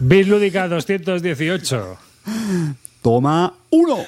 [0.00, 1.98] Bis Lúdica 218.
[3.02, 3.98] Toma uno.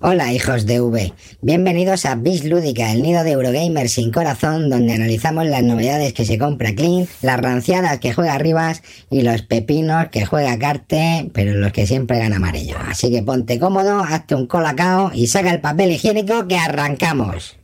[0.00, 4.92] Hola hijos de V, bienvenidos a Bis Lúdica, el nido de Eurogamer sin corazón, donde
[4.92, 10.08] analizamos las novedades que se compra Clean, las ranciadas que juega Rivas y los pepinos
[10.10, 12.76] que juega Carte, pero los que siempre gana amarillo.
[12.86, 17.56] Así que ponte cómodo, hazte un colacao y saca el papel higiénico que arrancamos.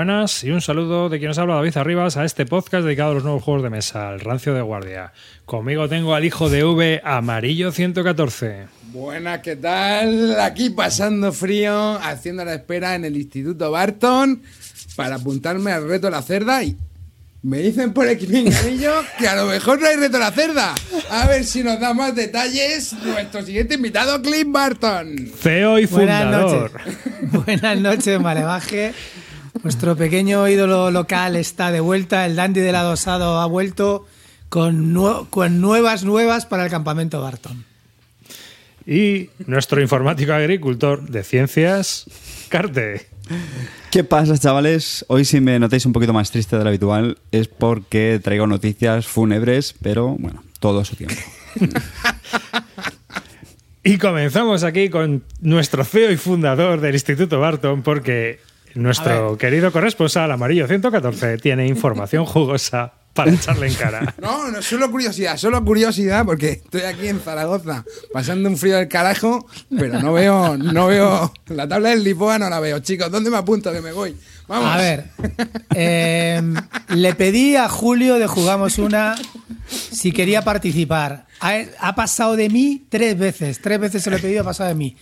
[0.00, 3.14] Buenas y un saludo de quien nos habla David Arribas a este podcast dedicado a
[3.16, 5.12] los nuevos juegos de mesa, el Rancio de Guardia.
[5.44, 8.64] Conmigo tengo al hijo de V, Amarillo 114.
[8.94, 10.40] Buenas, ¿qué tal?
[10.40, 14.40] Aquí pasando frío, haciendo la espera en el Instituto Barton
[14.96, 16.78] para apuntarme al reto de la cerda y
[17.42, 20.74] me dicen por el pinganillo que a lo mejor no hay reto de la cerda.
[21.10, 25.30] A ver si nos da más detalles nuestro siguiente invitado, Clint Barton.
[25.42, 26.72] CEO y Buenas fundador.
[26.72, 26.98] noches.
[27.44, 28.94] Buenas noches, Malevaje.
[29.62, 32.24] Nuestro pequeño ídolo local está de vuelta.
[32.26, 34.06] El dandy del adosado ha vuelto
[34.48, 37.64] con, nue- con nuevas nuevas para el campamento Barton.
[38.86, 42.06] Y nuestro informático agricultor de ciencias,
[42.48, 43.06] Carte.
[43.90, 45.04] ¿Qué pasa, chavales?
[45.08, 49.06] Hoy si me notáis un poquito más triste de lo habitual es porque traigo noticias
[49.06, 51.16] fúnebres, pero bueno, todo a su tiempo.
[53.82, 58.38] Y comenzamos aquí con nuestro CEO y fundador del Instituto Barton, porque
[58.74, 64.14] nuestro querido corresponsal Amarillo 114 tiene información jugosa para echarle en cara.
[64.20, 68.88] No, no, solo curiosidad, solo curiosidad, porque estoy aquí en Zaragoza pasando un frío del
[68.88, 73.30] carajo, pero no veo, no veo, la tabla del Lisboa no la veo, chicos, ¿dónde
[73.30, 74.16] me apunto que me voy?
[74.46, 74.68] Vamos.
[74.68, 75.04] A ver,
[75.74, 76.42] eh,
[76.88, 79.16] le pedí a Julio de Jugamos Una
[79.68, 81.26] si quería participar.
[81.40, 84.68] Ha, ha pasado de mí tres veces, tres veces se lo he pedido, ha pasado
[84.68, 84.96] de mí.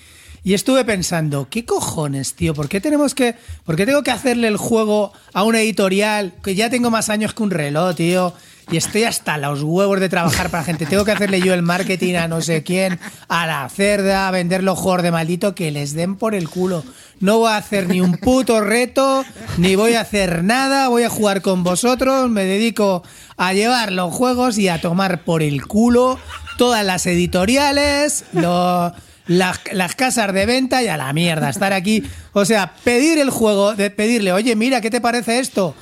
[0.44, 2.54] Y estuve pensando, ¿qué cojones, tío?
[2.54, 3.34] ¿Por qué tenemos que,
[3.64, 7.34] por qué tengo que hacerle el juego a una editorial que ya tengo más años
[7.34, 8.32] que un reloj, tío?
[8.70, 10.84] Y estoy hasta los huevos de trabajar para gente.
[10.84, 14.62] Tengo que hacerle yo el marketing a no sé quién, a la cerda, a vender
[14.62, 16.84] los juegos de maldito que les den por el culo.
[17.20, 19.24] No voy a hacer ni un puto reto,
[19.56, 20.88] ni voy a hacer nada.
[20.88, 22.28] Voy a jugar con vosotros.
[22.28, 23.02] Me dedico
[23.38, 26.18] a llevar los juegos y a tomar por el culo
[26.58, 28.92] todas las editoriales, lo-
[29.28, 31.48] las, las casas de venta y a la mierda.
[31.48, 32.02] Estar aquí.
[32.32, 35.74] O sea, pedir el juego, de pedirle, oye, mira, ¿qué te parece esto?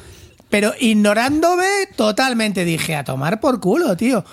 [0.51, 4.25] Pero ignorándome totalmente, dije, a tomar por culo, tío.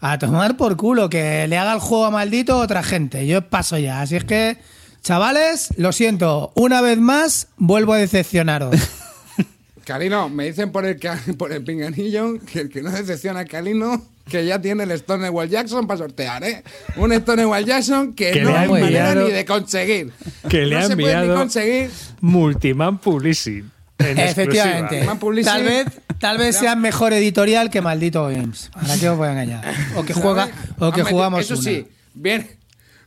[0.00, 3.26] A tomar por culo, que le haga el juego a maldito otra gente.
[3.26, 4.00] Yo paso ya.
[4.00, 4.58] Así es que,
[5.02, 6.52] chavales, lo siento.
[6.54, 8.76] Una vez más, vuelvo a decepcionaros.
[9.84, 10.98] Calino, me dicen por el,
[11.38, 15.86] por pinganillo que el que no decepciona a Calino, que ya tiene el Stonewall Jackson
[15.86, 16.62] para sortear, ¿eh?
[16.96, 20.12] Un Stonewall Jackson que, Que no hay manera enviado- ni de conseguir.
[20.48, 21.90] que le no ha se puede ni enviado- conseguir.
[22.20, 23.70] Multiman Publishing.
[23.98, 25.06] en Efectivamente.
[25.44, 25.86] Tal vez,
[26.20, 28.70] tal vez sea mejor editorial que Maldito Games.
[28.72, 29.64] ¿Para qué os voy a engañar?
[29.96, 30.48] O que juega,
[30.78, 31.62] o que jugamos Eso una.
[31.62, 32.57] sí, viene,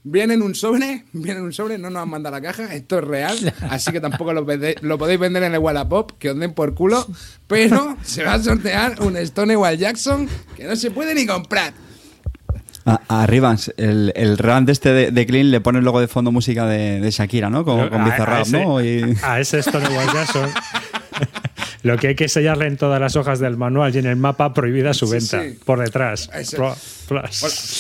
[0.04, 3.00] viene en un sobre, viene en un sobre, no nos han mandado la caja, esto
[3.00, 6.40] es real, así que tampoco lo, vende- lo podéis vender en el Wallapop, que os
[6.40, 7.06] den por culo,
[7.48, 11.74] pero se va a sortear un Stonewall Jackson que no se puede ni comprar.
[12.84, 13.26] A, a
[13.78, 17.00] el, el run de este de, de Clean le pone luego de fondo música de,
[17.00, 17.64] de Shakira, ¿no?
[17.64, 18.84] Con, con Bizarrap, ¿no?
[18.84, 20.50] Y- A ese Stonewall Jackson
[21.84, 24.54] Lo que hay que sellarle en todas las hojas del manual y en el mapa
[24.54, 25.42] prohibida su venta.
[25.44, 25.58] sí.
[25.66, 26.30] Por detrás.
[27.10, 27.30] O la,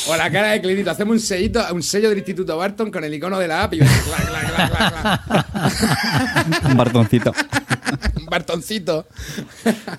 [0.08, 0.90] o la cara de Clinito.
[0.92, 3.80] Hacemos un sellito, un sello del Instituto Barton con el icono de la app y
[3.80, 6.66] clac, clac, clac, clac, clac.
[6.66, 7.34] Un bartoncito.
[8.18, 9.06] un Bartoncito.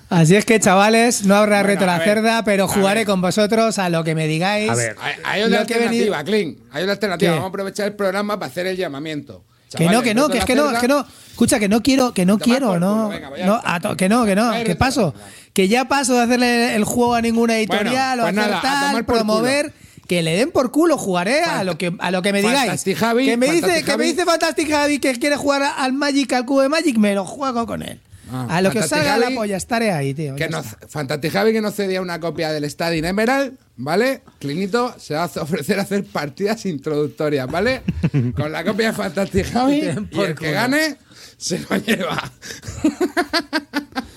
[0.09, 3.07] Así es que, chavales, no habrá Bueno, reto la ver, cerda, pero jugaré ver.
[3.07, 4.69] con vosotros a lo que me digáis.
[4.69, 6.59] A ver, Hay, hay otra alternativa, Clint.
[6.71, 7.31] Hay otra alternativa.
[7.31, 7.35] ¿Qué?
[7.35, 9.43] Vamos a aprovechar el programa para hacer el llamamiento.
[9.77, 11.05] Que no, que no, que es que no, que no.
[11.31, 13.09] Escucha, que no quiero, que no quiero, no.
[13.09, 14.49] venga, no a to- que no, que no.
[14.51, 15.15] Ay, ¿Qué reto, paso?
[15.53, 18.59] Que ya paso de hacerle el juego a ninguna editorial Bueno, o pues hacer nada,
[18.59, 19.73] a tal, tomar por promover.
[20.07, 22.83] Que le den por culo, jugaré a lo que a lo que me digáis.
[22.97, 26.33] Javi, que me dice, Fantastic que me dice Fantastic Javi que quiere jugar al Magic,
[26.33, 27.99] al cubo de Magic, me lo juego con él.
[28.31, 30.35] Ah, a lo que os salga la Javi, polla, estaré ahí, tío.
[30.35, 30.65] Que nos.
[30.89, 34.21] Fantastic Javi que nos cedía una copia del Stadium Emerald, ¿vale?
[34.39, 37.81] Clinito se va a ofrecer a hacer partidas introductorias, ¿vale?
[38.35, 40.97] Con la copia de Fantastic Javi Que y el gane
[41.37, 42.31] se lo lleva.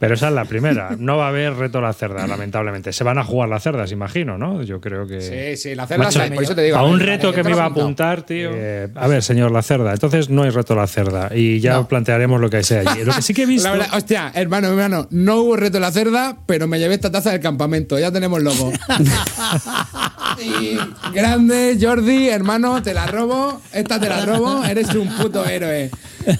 [0.00, 0.96] Pero esa es la primera.
[0.98, 2.90] No va a haber reto a la cerda, lamentablemente.
[2.92, 4.62] Se van a jugar las cerdas, imagino, ¿no?
[4.62, 5.20] Yo creo que.
[5.20, 6.78] Sí, sí, la cerda Macho, sí, por eso te digo.
[6.78, 8.50] a un ver, reto ¿qué que me iba a apuntar, tío.
[8.54, 11.74] Eh, a ver, señor La Cerda, entonces no hay reto a la cerda y ya
[11.74, 11.86] No.
[11.86, 13.04] plantearemos lo que sea allí.
[13.04, 13.68] Lo que sí que he visto.
[13.68, 17.10] La verdad, hostia, hermano, hermano, no hubo reto en la cerda, pero me llevé esta
[17.12, 18.72] taza del campamento, ya tenemos logo.
[20.42, 20.78] y
[21.14, 25.90] grande, Jordi, hermano, te la robo, esta te la robo, eres un puto héroe.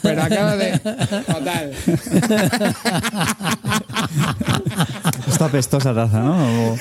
[0.03, 0.79] Pero acaba de.
[0.79, 1.73] Total.
[5.29, 6.71] Está apestosa taza, ¿no?
[6.73, 6.77] O-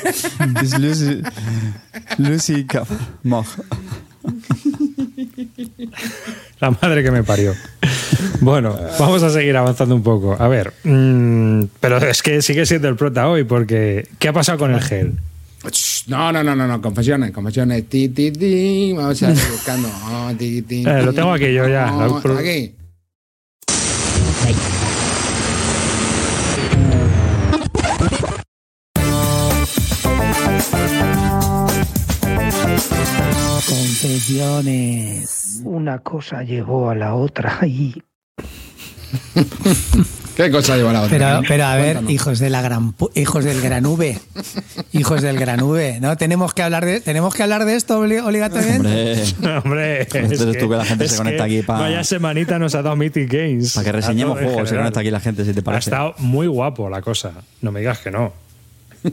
[0.61, 1.21] Es Lucy,
[2.17, 2.65] Lucy
[3.23, 3.47] Moj.
[6.59, 7.53] La madre que me parió.
[8.41, 10.35] Bueno, vamos a seguir avanzando un poco.
[10.37, 14.57] A ver, mm, pero es que sigue siendo el prota hoy porque ¿qué ha pasado
[14.57, 15.13] con el gel?
[16.07, 17.87] No, no, no, no, no, confesiones, confesiones.
[17.89, 18.93] Ti, ti, ti.
[18.95, 19.89] Vamos a ir buscando.
[20.05, 21.93] Oh, ti, ti, Eh, lo tengo aquí yo ya.
[21.93, 22.73] Oh, aquí.
[33.67, 35.61] Confesiones.
[35.63, 38.01] Una cosa llevó a la otra y
[40.35, 41.17] ¿Qué cosa lleva la otra?
[41.17, 42.11] Pero, pero a ver, Cuéntanos.
[42.11, 44.17] hijos de la gran hijos del gran V.
[44.93, 46.15] Hijos del gran V, ¿no?
[46.15, 49.23] Tenemos que hablar de tenemos que hablar de esto obli- obligatoriamente.
[49.37, 52.57] Hombre, Hombre, Entonces es tú que la gente se conecta que aquí pa- Vaya semanita
[52.59, 53.73] nos ha dado Mythic Games.
[53.73, 55.89] para que reseñemos A en juegos, se conecta aquí la gente, si te Ha parece.
[55.89, 57.33] estado muy guapo la cosa.
[57.61, 58.31] No me digas que no.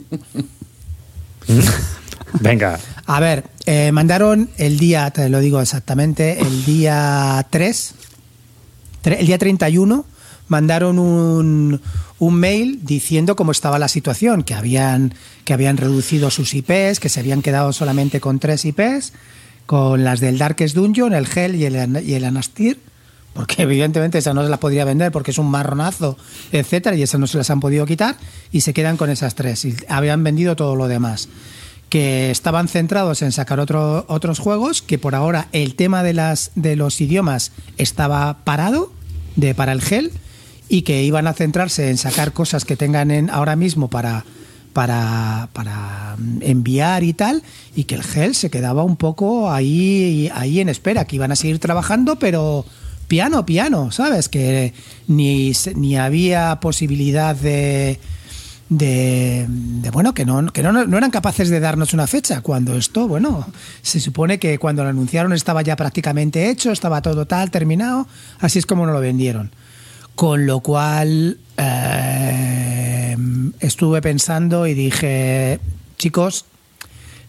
[2.41, 2.77] Venga,
[3.09, 7.93] A ver, eh, mandaron el día, te lo digo exactamente, el día 3,
[9.01, 10.05] tre- el día 31,
[10.49, 11.81] mandaron un,
[12.19, 15.13] un mail diciendo cómo estaba la situación, que habían,
[15.45, 19.13] que habían reducido sus IPs, que se habían quedado solamente con tres IPs,
[19.65, 22.77] con las del Darkest Dungeon, el Hell y el, y el Anastir,
[23.33, 26.17] porque evidentemente esas no se las podría vender porque es un marronazo,
[26.51, 28.17] etcétera, y esas no se las han podido quitar,
[28.51, 31.29] y se quedan con esas tres, y habían vendido todo lo demás
[31.89, 36.51] que estaban centrados en sacar otro- otros juegos, que por ahora el tema de, las,
[36.55, 38.91] de los idiomas estaba parado
[39.35, 40.11] de, para el gel
[40.69, 44.25] y que iban a centrarse en sacar cosas que tengan en, ahora mismo para,
[44.73, 47.41] para, para enviar y tal,
[47.73, 51.37] y que el gel se quedaba un poco ahí, ahí en espera, que iban a
[51.37, 52.65] seguir trabajando, pero
[53.07, 54.27] piano, piano, ¿sabes?
[54.27, 54.73] Que
[55.07, 57.97] ni, ni había posibilidad de
[58.69, 59.47] de,
[59.93, 63.47] bueno que no que no, no eran capaces de darnos una fecha cuando esto bueno
[63.81, 68.07] se supone que cuando lo anunciaron estaba ya prácticamente hecho estaba todo tal terminado
[68.39, 69.51] así es como nos lo vendieron
[70.15, 73.15] con lo cual eh,
[73.59, 75.59] estuve pensando y dije
[75.97, 76.45] chicos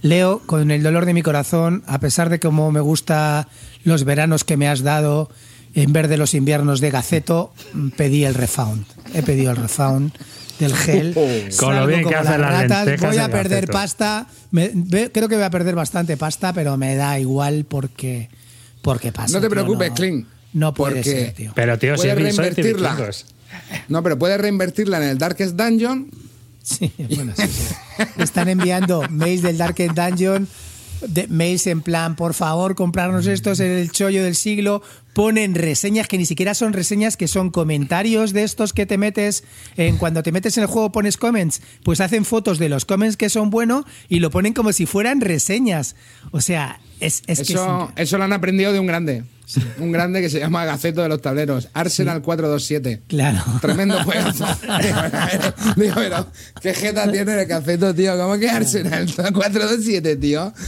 [0.00, 3.48] Leo, con el dolor de mi corazón, a pesar de cómo me gusta
[3.82, 5.28] los veranos que me has dado,
[5.74, 7.52] en vez de los inviernos de Gaceto,
[7.96, 8.84] pedí el refund.
[9.12, 10.12] He pedido el refund
[10.58, 11.14] del gel.
[11.58, 13.72] Con lo bien que hacen las ratas, lentejas Voy a perder Gaceto.
[13.72, 14.26] pasta.
[14.50, 18.28] Me- ve- creo que voy a perder bastante pasta, pero me da igual porque,
[18.82, 19.34] porque pasa.
[19.34, 21.52] No te preocupes, no- Clint, No puede porque- ser, tío.
[21.54, 23.10] pero tío, si Puedes es sois reinvertirla.
[23.88, 26.10] No, pero puedes reinvertirla en el Darkest Dungeon.
[26.62, 28.04] Sí, bueno, sí, sí.
[28.18, 30.46] Están enviando mails del Dark Dungeon,
[31.06, 34.82] de, mails en plan, por favor, comprarnos estos en el chollo del siglo.
[35.12, 39.44] Ponen reseñas que ni siquiera son reseñas, que son comentarios de estos que te metes
[39.76, 43.16] en cuando te metes en el juego pones comments, pues hacen fotos de los comments
[43.16, 45.96] que son buenos y lo ponen como si fueran reseñas.
[46.30, 49.24] O sea, es, es que es Eso, eso lo han aprendido de un grande.
[49.78, 51.68] Un grande que se llama Gaceto de los Tableros.
[51.72, 53.00] Arsenal 427.
[53.08, 53.42] Claro.
[53.62, 54.44] Tremendo juegazo.
[55.76, 56.26] Digo, pero,
[56.60, 58.14] ¿qué jeta tiene el Gaceto, tío?
[58.18, 60.52] ¿Cómo que Arsenal 427, tío?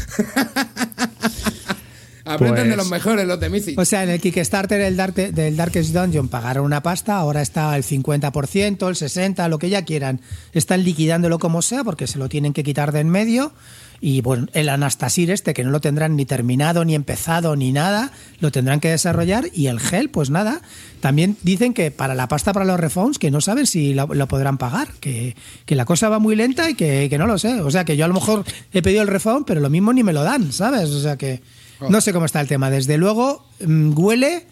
[2.24, 3.78] Aprenden de Pues- los mejores, los de Mythic.
[3.78, 7.74] O sea, en el Kickstarter del, Dark- del Darkest Dungeon pagaron una pasta, ahora está
[7.76, 10.20] el 50%, el 60%, lo que ya quieran.
[10.52, 13.52] Están liquidándolo como sea porque se lo tienen que quitar de en medio.
[14.02, 18.12] Y bueno, el Anastasir este, que no lo tendrán ni terminado, ni empezado, ni nada,
[18.40, 19.48] lo tendrán que desarrollar.
[19.52, 20.62] Y el Gel, pues nada.
[21.00, 24.26] También dicen que para la pasta para los refunds, que no saben si lo, lo
[24.26, 27.60] podrán pagar, que, que la cosa va muy lenta y que, que no lo sé.
[27.60, 30.02] O sea, que yo a lo mejor he pedido el refund, pero lo mismo ni
[30.02, 30.88] me lo dan, ¿sabes?
[30.90, 31.42] O sea que
[31.88, 32.70] no sé cómo está el tema.
[32.70, 34.46] Desde luego, mm, huele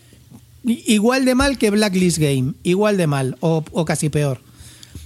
[0.64, 4.40] igual de mal que Blacklist Game, igual de mal, o, o casi peor.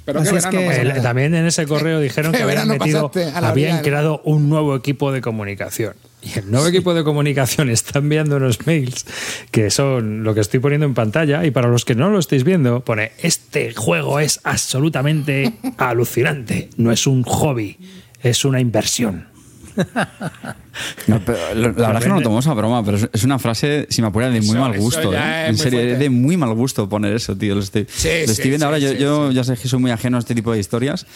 [0.04, 4.20] Pero Así es que- también en ese correo dijeron ¿Qué que habían metido, habían creado
[4.24, 5.94] un nuevo equipo de comunicación.
[6.22, 9.06] Y el nuevo equipo de comunicación está enviando unos mails
[9.50, 11.44] que son lo que estoy poniendo en pantalla.
[11.44, 16.70] Y para los que no lo estéis viendo, pone: Este juego es absolutamente alucinante.
[16.76, 17.78] No es un hobby,
[18.22, 19.31] es una inversión.
[21.06, 23.38] No, pero lo- la verdad es que no lo tomamos a broma, pero es- una
[23.38, 25.12] frase, si me apura, de muy Eso- mal gusto.
[25.12, 25.46] ¿eh?
[25.48, 25.92] En serio, fuerte.
[25.94, 27.54] es de muy mal gusto poner eso, tío.
[27.54, 28.78] Lo estoy, Sí, lo sí, estoy viendo sí, ahora.
[28.78, 29.34] yo sí, yo sí.
[29.34, 31.06] ya sé que soy muy ajeno a este tipo de historias.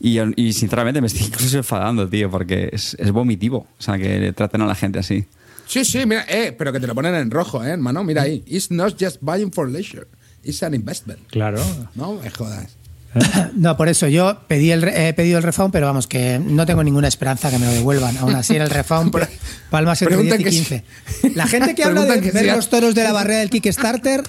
[0.00, 3.66] Y, y sinceramente me estoy incluso enfadando, tío, porque es, es vomitivo.
[3.78, 5.24] O sea, que le traten a la gente así.
[5.66, 8.02] Sí, sí, mira, eh, pero que te lo ponen en rojo, eh, hermano.
[8.04, 8.42] Mira ahí.
[8.46, 10.06] It's not just buying for leisure.
[10.42, 11.20] It's an investment.
[11.30, 11.62] Claro.
[11.94, 12.76] No me jodas.
[13.54, 16.82] No, por eso yo pedí el, he pedido el refund, pero vamos, que no tengo
[16.84, 18.16] ninguna esperanza que me lo devuelvan.
[18.18, 19.12] Aún así, en el refund,
[19.70, 20.84] palmas entre preguntan 10 y que 15.
[21.22, 24.22] si- La gente que habla de ver si los toros de la barrera del Kickstarter,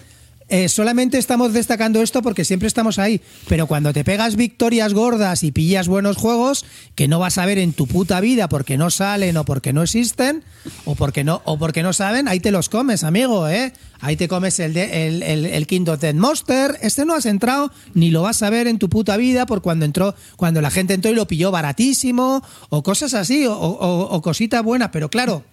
[0.51, 3.22] eh, solamente estamos destacando esto porque siempre estamos ahí.
[3.48, 7.58] Pero cuando te pegas victorias gordas y pillas buenos juegos que no vas a ver
[7.58, 10.43] en tu puta vida porque no salen o porque no existen
[10.86, 13.74] o porque no, o porque no saben, ahí te los comes, amigo, ¿eh?
[14.03, 16.77] Ahí te comes el, de, el, el, el Kingdom Dead Monster.
[16.81, 19.86] Este no has entrado ni lo vas a ver en tu puta vida por cuando
[19.86, 24.22] entró, cuando la gente entró y lo pilló baratísimo o cosas así o, o- o
[24.22, 24.89] cositas buenas.
[24.91, 25.43] Pero claro,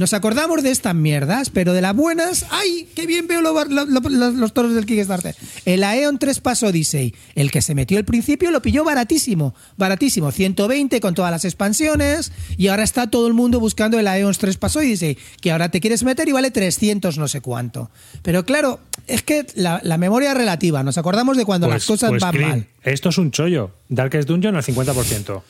[0.00, 2.88] nos acordamos de estas mierdas, pero de las buenas, ¡ay!
[2.96, 5.36] ¡Qué bien veo lo- lo- lo- lo- los toros del Kickstarter!
[5.66, 10.32] El Aeon 3 Pass Odyssey, el que se metió al principio, lo pilló baratísimo, baratísimo,
[10.32, 14.56] 120 con todas las expansiones, y ahora está todo el mundo buscando el Aeon 3
[14.56, 17.90] Pass Odyssey, que ahora te quieres meter y vale 300 no sé cuánto.
[18.22, 22.08] Pero claro, es que la, la memoria es relativa, nos acordamos de cuando las cosas
[22.08, 22.66] pues, van mal.
[22.82, 23.72] Esto es un chollo.
[23.90, 25.42] Darkest Dungeon al 50%.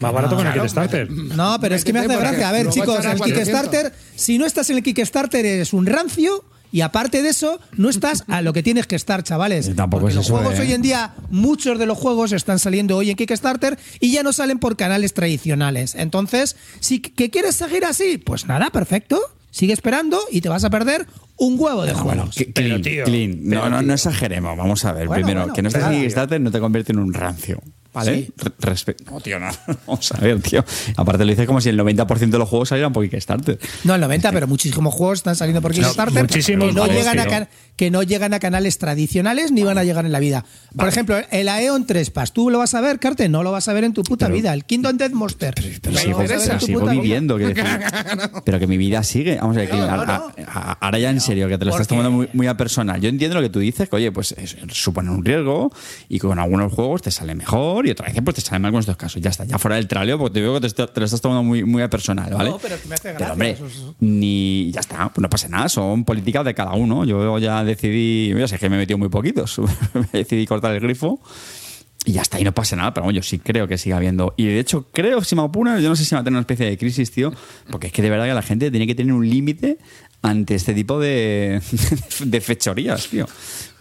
[0.00, 1.10] Más barato con el claro, Kickstarter.
[1.10, 2.48] No, pero es que me hace gracia.
[2.48, 3.26] A ver, chicos, el 400.
[3.32, 6.44] Kickstarter, si no estás en el Kickstarter, eres un rancio.
[6.72, 9.68] Y aparte de eso, no estás a lo que tienes que estar, chavales.
[9.68, 10.62] Eh, tampoco Porque es los eso, juegos ¿eh?
[10.62, 14.32] hoy en día, muchos de los juegos están saliendo hoy en Kickstarter y ya no
[14.32, 15.94] salen por canales tradicionales.
[15.94, 19.20] Entonces, si que quieres seguir así, pues nada, perfecto.
[19.52, 22.34] Sigue esperando y te vas a perder un huevo de Bueno, juegos.
[22.34, 23.30] que- Pero, clean, tío, clean.
[23.44, 23.86] No, pero, no, tío.
[23.86, 24.56] no exageremos.
[24.58, 25.06] Vamos a ver.
[25.06, 26.00] Bueno, Primero, bueno, que no estés en.
[26.00, 27.62] Kickstarter no te convierte en un rancio.
[27.94, 28.26] ¿Vale?
[28.26, 28.92] Sí.
[29.10, 29.48] No, tío, no.
[29.86, 30.64] Vamos a ver, tío.
[30.96, 33.58] Aparte lo dices como si el 90% de los juegos salieran por Kickstarter.
[33.84, 37.18] No el 90, pero muchísimos juegos están saliendo por Kickstarter muchísimos que, no juegos, llegan
[37.20, 37.48] a tío.
[37.76, 40.44] que no llegan a canales tradicionales ni van a llegar en la vida.
[40.76, 43.28] Por ejemplo, el Aeon 3 Pass, ¿tú lo vas a ver, Carte?
[43.28, 44.52] No lo vas a ver en tu puta vida.
[44.52, 45.54] El Kingdom Death Monster.
[45.80, 47.36] Pero no sigo, viviendo.
[47.36, 47.70] quiero decir.
[48.44, 49.36] Pero que mi vida sigue.
[49.40, 51.64] Vamos a ver, que No, a- no, a- a- ahora ya en serio, que te
[51.64, 53.00] lo estás tomando muy, muy a personal.
[53.00, 55.72] Yo entiendo lo que tú dices, que oye, pues es- supone un riesgo
[56.08, 58.80] y con algunos juegos te sale mejor y otras veces pues te sale mal con
[58.80, 59.20] estos casos.
[59.22, 61.20] Ya está, ya fuera del traleo, porque te veo que te, está- te lo estás
[61.20, 62.50] tomando muy, muy a personal, ¿vale?
[62.50, 65.68] No, pero me hace gracia, hombre, eso es- ni ya está, pues no pasa nada,
[65.68, 67.04] son políticas de cada uno.
[67.04, 69.60] Yo ya decidí, ya sé que me he metido muy poquitos,
[70.12, 71.20] decidí cortar el grifo.
[72.06, 74.34] Y ya está, y no pasa nada, pero bueno, yo sí creo que siga habiendo.
[74.36, 76.42] Y de hecho, creo, si me apuran, yo no sé si va a tener una
[76.42, 77.32] especie de crisis, tío,
[77.70, 79.78] porque es que de verdad que la gente tiene que tener un límite
[80.20, 81.62] ante este tipo de,
[82.26, 83.26] de fechorías, tío.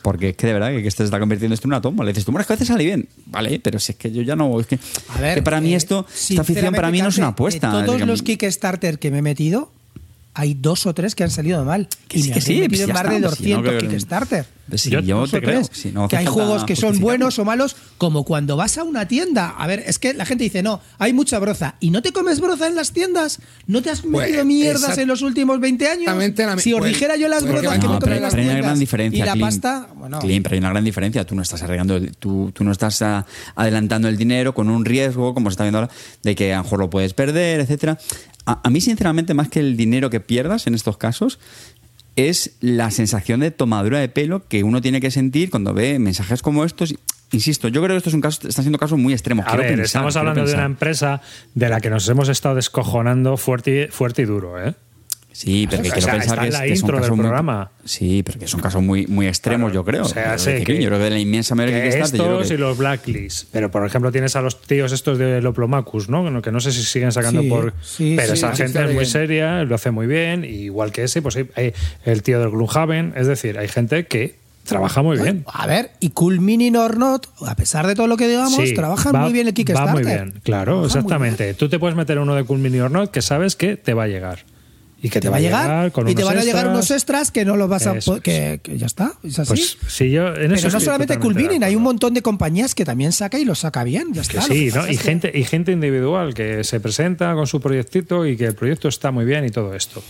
[0.03, 2.03] Porque es que de verdad que esto se está convirtiendo esto en una toma.
[2.03, 3.07] Le dices, tú, bueno, es que a veces sale bien.
[3.27, 4.59] Vale, pero si es que yo ya no.
[4.59, 7.17] Es que, A ver, que para mí eh, esto, esta afición para mí no es
[7.17, 7.79] una apuesta.
[7.79, 9.71] De todos los Kickstarter que me he metido,
[10.33, 11.87] hay dos o tres que han salido mal.
[12.07, 13.57] Que y sí, me que sí, metido pues en más está, de pues si no
[13.57, 14.45] 200 creo- Kickstarter.
[14.69, 17.43] Pues sí, Yo- yo te creo, si no que hay juegos que son buenos o
[17.43, 19.49] malos, como cuando vas a una tienda.
[19.49, 21.75] A ver, es que la gente dice, no, hay mucha broza.
[21.81, 23.39] ¿Y no te comes broza en las tiendas?
[23.67, 26.05] ¿No te has metido Pues, mierdas exact- en los últimos 20 años?
[26.15, 28.41] la si os pues, dijera yo las pues, brozas que me pero- en las pero
[28.41, 29.23] hay una tiendas gran diferencia.
[29.23, 29.45] y la Clint.
[29.47, 31.25] pasta, bueno, Clint, pero hay una gran diferencia.
[31.25, 33.25] Tú no estás arreglando, el- tú, tú no estás ah,
[33.55, 35.91] adelantando el dinero con un riesgo, como se está viendo ahora,
[36.23, 37.97] de que a lo mejor lo puedes perder, etcétera.
[38.45, 41.39] A, a mí, sinceramente, más que el dinero que pierdas en estos casos,
[42.15, 46.41] es la sensación de tomadura de pelo que uno tiene que sentir cuando ve mensajes
[46.41, 46.93] como estos.
[47.31, 49.45] Insisto, yo creo que esto es un caso, están siendo casos muy extremos.
[49.45, 51.21] A Quiero ver, pensar, estamos hablando de una empresa
[51.55, 54.75] de la que nos hemos estado descojonando fuerte y, fuerte y duro, ¿eh?
[55.33, 57.17] Sí, pero que O quiero sea, pensar que, es- la que son intro del casos
[57.17, 57.71] muy- programa.
[57.83, 60.03] sí, pero que son casos muy, muy extremos, Claro, yo creo.
[60.03, 62.35] o sea, que- Kickstarter, yo creo que de la inmensa mayoría que Kickstarter, yo creo
[62.35, 63.47] estos que- y los blacklist.
[63.51, 66.41] Pero, por ejemplo, tienes a los tíos estos de Loplomacus, ¿no?
[66.41, 67.73] Que no sé si siguen sacando Sí, por...
[67.81, 69.05] sí, pero sí, esa sí, gente es muy bien.
[69.07, 70.45] seria, lo hace muy bien.
[70.45, 71.73] y igual que ese, pues hay, hay
[72.05, 73.13] el tío del Gloomhaven.
[73.17, 74.35] Es decir, hay gente que
[74.65, 75.43] trabaja muy bien.
[75.51, 78.73] A ver, y Cool Mini or Not, a pesar de todo lo que digamos, Sí,
[78.73, 79.87] trabajan va- muy bien el Kickstarter.
[79.87, 81.53] Va muy bien, claro, Trabajan exactamente.
[81.55, 84.03] Tú te puedes meter uno de Cool Mini or Not que sabes que te va
[84.03, 84.45] a llegar.
[85.03, 86.73] Y que te va a llegar con y te van a llegar extras.
[86.73, 89.77] unos extras que no los vas a Eso que, que ya está es así Pues
[89.87, 93.11] si yo en pero eso no solamente Mini hay un montón de compañías que también
[93.11, 94.89] saca y lo saca bien ya está sí, ¿no?
[94.89, 98.87] Y gente, y gente individual que se presenta con su proyectito y que el proyecto
[98.87, 100.01] está muy bien y todo esto.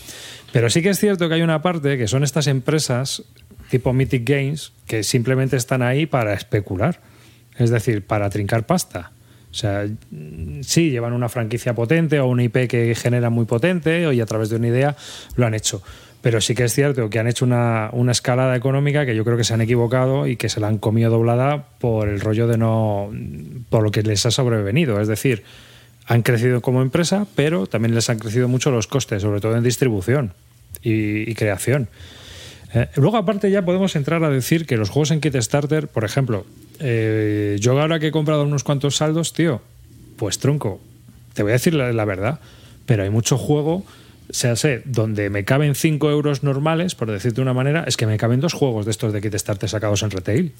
[0.51, 3.23] Pero sí que es cierto que hay una parte que son estas empresas
[3.71, 7.01] tipo Mythic Games que simplemente están ahí para especular.
[7.57, 9.11] Es decir, para trincar pasta.
[9.53, 9.87] O sea,
[10.61, 14.49] sí, llevan una franquicia potente o una IP que genera muy potente y a través
[14.49, 14.95] de una idea
[15.35, 15.83] lo han hecho.
[16.21, 19.37] Pero sí que es cierto que han hecho una, una escalada económica que yo creo
[19.37, 22.57] que se han equivocado y que se la han comido doblada por el rollo de
[22.57, 23.11] no.
[23.69, 24.99] por lo que les ha sobrevenido.
[24.99, 25.43] Es decir,
[26.07, 29.63] han crecido como empresa, pero también les han crecido mucho los costes, sobre todo en
[29.63, 30.33] distribución
[30.81, 31.89] y, creación.
[32.73, 36.47] Eh, luego, aparte, ya podemos entrar a decir que los juegos en Kickstarter, por ejemplo,
[36.79, 39.61] eh, yo ahora que he comprado unos cuantos saldos, tío,
[40.17, 40.79] pues tronco,
[41.33, 42.39] te voy a decir la, la verdad,
[42.85, 43.83] pero hay mucho juego,
[44.29, 48.05] sea sé, donde me caben 5 euros normales, por decirte de una manera, es que
[48.07, 50.51] me caben dos juegos de estos de Kickstarter sacados en retail.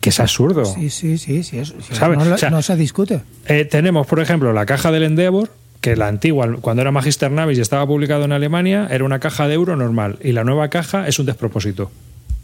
[0.00, 0.64] Que es absurdo.
[0.64, 2.16] sí sí sí sí, eso, sí, ¿Sabe?
[2.16, 5.50] no, lo- O sea, no se discute Eh, tenemos, por ejemplo, la caja del Endeavor,
[5.80, 9.46] que la antigua, cuando era Magister Navis y estaba publicado en Alemania, era una caja
[9.48, 10.18] de euro normal.
[10.22, 11.90] Y la nueva caja es un despropósito.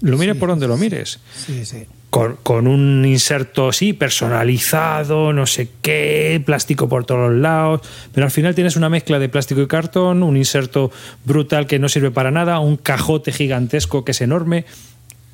[0.00, 1.20] Lo mires por donde lo mires.
[1.34, 7.40] sí sí Con, con un inserto, sí, personalizado, no sé qué, plástico por todos los
[7.40, 7.82] lados.
[8.12, 10.90] Pero al final tienes una mezcla de plástico y cartón, un inserto
[11.24, 14.64] brutal que no sirve para nada, un cajote gigantesco que es enorme.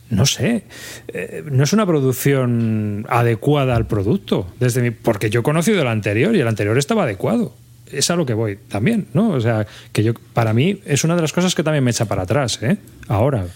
[0.09, 0.65] No sé,
[1.09, 5.89] eh, no es una producción adecuada al producto, desde mi, porque yo he conocido el
[5.89, 7.57] anterior y el anterior estaba adecuado.
[7.91, 9.31] Es a lo que voy también, ¿no?
[9.31, 12.05] O sea, que yo, para mí es una de las cosas que también me echa
[12.05, 12.77] para atrás, ¿eh?
[13.09, 13.47] Ahora.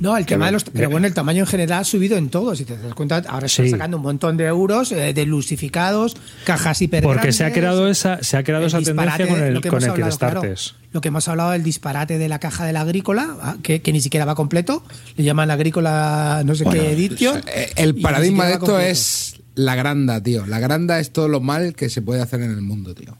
[0.00, 0.64] No, el tema de los.
[0.64, 2.56] Pero bueno, el tamaño en general ha subido en todo.
[2.56, 3.70] Si te das cuenta, ahora están Sí.
[3.70, 8.22] sacando un montón de euros, eh, de lucificados, cajas hiper Porque se ha creado esa,
[8.22, 10.54] se ha creado esa tendencia con el, con el hablado, Kickstarter.
[10.54, 10.80] claro.
[10.92, 13.92] lo que hemos hablado del disparate de la caja de la agrícola, ah, que, que
[13.92, 14.82] ni siquiera va completo,
[15.16, 17.42] le llaman la agrícola no sé qué edición.
[17.76, 20.46] El paradigma de esto es la granda, tío.
[20.46, 23.16] La granda es todo lo mal que se puede hacer en el mundo, tío.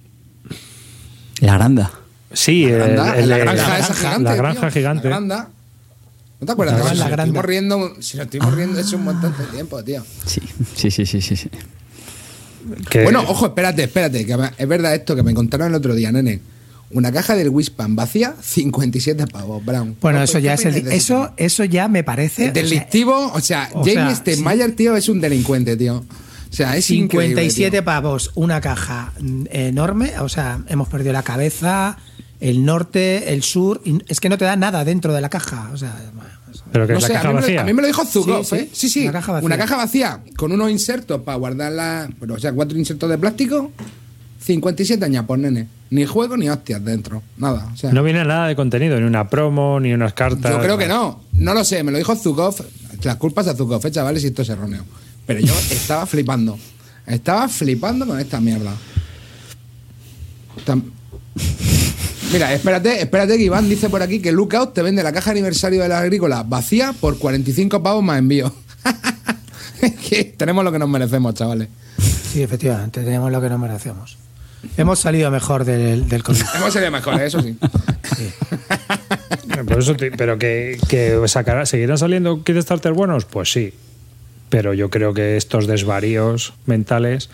[1.40, 1.90] La granda.
[2.32, 4.22] Sí, La, el- granda, el- la granja esa gigante.
[4.24, 4.70] La granja tío.
[4.70, 5.04] gigante.
[5.04, 5.48] La granda.
[6.40, 7.08] ¿No te acuerdas La de eso?
[7.08, 10.02] granja Si nos estuvimos riendo, si nos estuvimos riendo es un montón de tiempo, tío.
[10.24, 10.40] Sí,
[10.74, 11.36] sí, sí, sí, sí.
[11.36, 11.50] sí.
[13.02, 16.40] Bueno, ojo, espérate, espérate, que es verdad esto que me contaron el otro día, nene.
[16.92, 19.96] Una caja del Wispan vacía, 57 pavos, Brown.
[20.00, 22.46] Bueno, ¿Qué eso ya es el, eso, eso ya me parece.
[22.46, 25.98] El o sea, delictivo, o sea, o James sea, Steinmeier, tío, es un delincuente, tío.
[25.98, 27.84] O sea, es 57 increíble, tío.
[27.84, 31.96] pavos, una caja mm, enorme, o sea, hemos perdido la cabeza,
[32.40, 35.70] el norte, el sur, y es que no te da nada dentro de la caja,
[35.72, 35.94] o sea,
[36.72, 37.60] pero que No es la sé, a caja mí, me lo, vacía.
[37.60, 38.68] a mí me lo dijo Zukov, Sí, sí, ¿eh?
[38.72, 39.02] Sí, sí.
[39.04, 39.46] una caja vacía.
[39.46, 42.08] Una caja vacía con unos insertos para guardarla.
[42.18, 43.72] Bueno, o sea, cuatro insertos de plástico.
[44.42, 45.68] 57 años, pues nene.
[45.90, 47.22] Ni juego ni hostias dentro.
[47.36, 47.68] Nada.
[47.74, 50.50] O sea, No viene nada de contenido, ni una promo, ni unas cartas.
[50.52, 51.24] yo creo que no.
[51.32, 51.82] No lo sé.
[51.82, 52.54] Me lo dijo Zukov.
[53.02, 54.84] Las culpas a Zukov, eh, chavales, y esto es erróneo.
[55.26, 56.58] Pero yo estaba flipando.
[57.06, 58.72] Estaba flipando con esta mierda.
[60.64, 60.84] Tam-
[62.32, 65.82] Mira, espérate, espérate que Iván dice por aquí que Lookout te vende la caja aniversario
[65.82, 68.52] de la agrícola vacía por 45 pavos más envío.
[70.10, 71.68] Que tenemos lo que nos merecemos, chavales.
[71.98, 74.18] sí, efectivamente, tenemos lo que nos merecemos.
[74.76, 76.42] Hemos salido mejor del, del COVID.
[76.56, 77.56] Hemos salido mejores, eso sí.
[79.66, 83.72] Por eso te- pero que, que sacará- seguirán saliendo Kickstarter buenos, pues sí.
[84.50, 87.30] Pero yo creo que estos desvaríos mentales.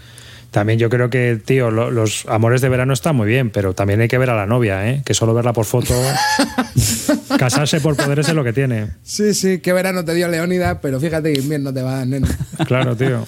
[0.50, 4.00] También yo creo que, tío, lo- los amores de verano están muy bien, pero también
[4.00, 5.02] hay que ver a la novia, ¿eh?
[5.04, 5.92] Que solo verla por foto.
[7.38, 8.88] casarse por poderes es lo que tiene.
[9.02, 12.06] Sí, sí, qué verano te dio Leónidas, pero fíjate que invierno te va a dar,
[12.06, 12.28] nene.
[12.66, 13.24] Claro, tío.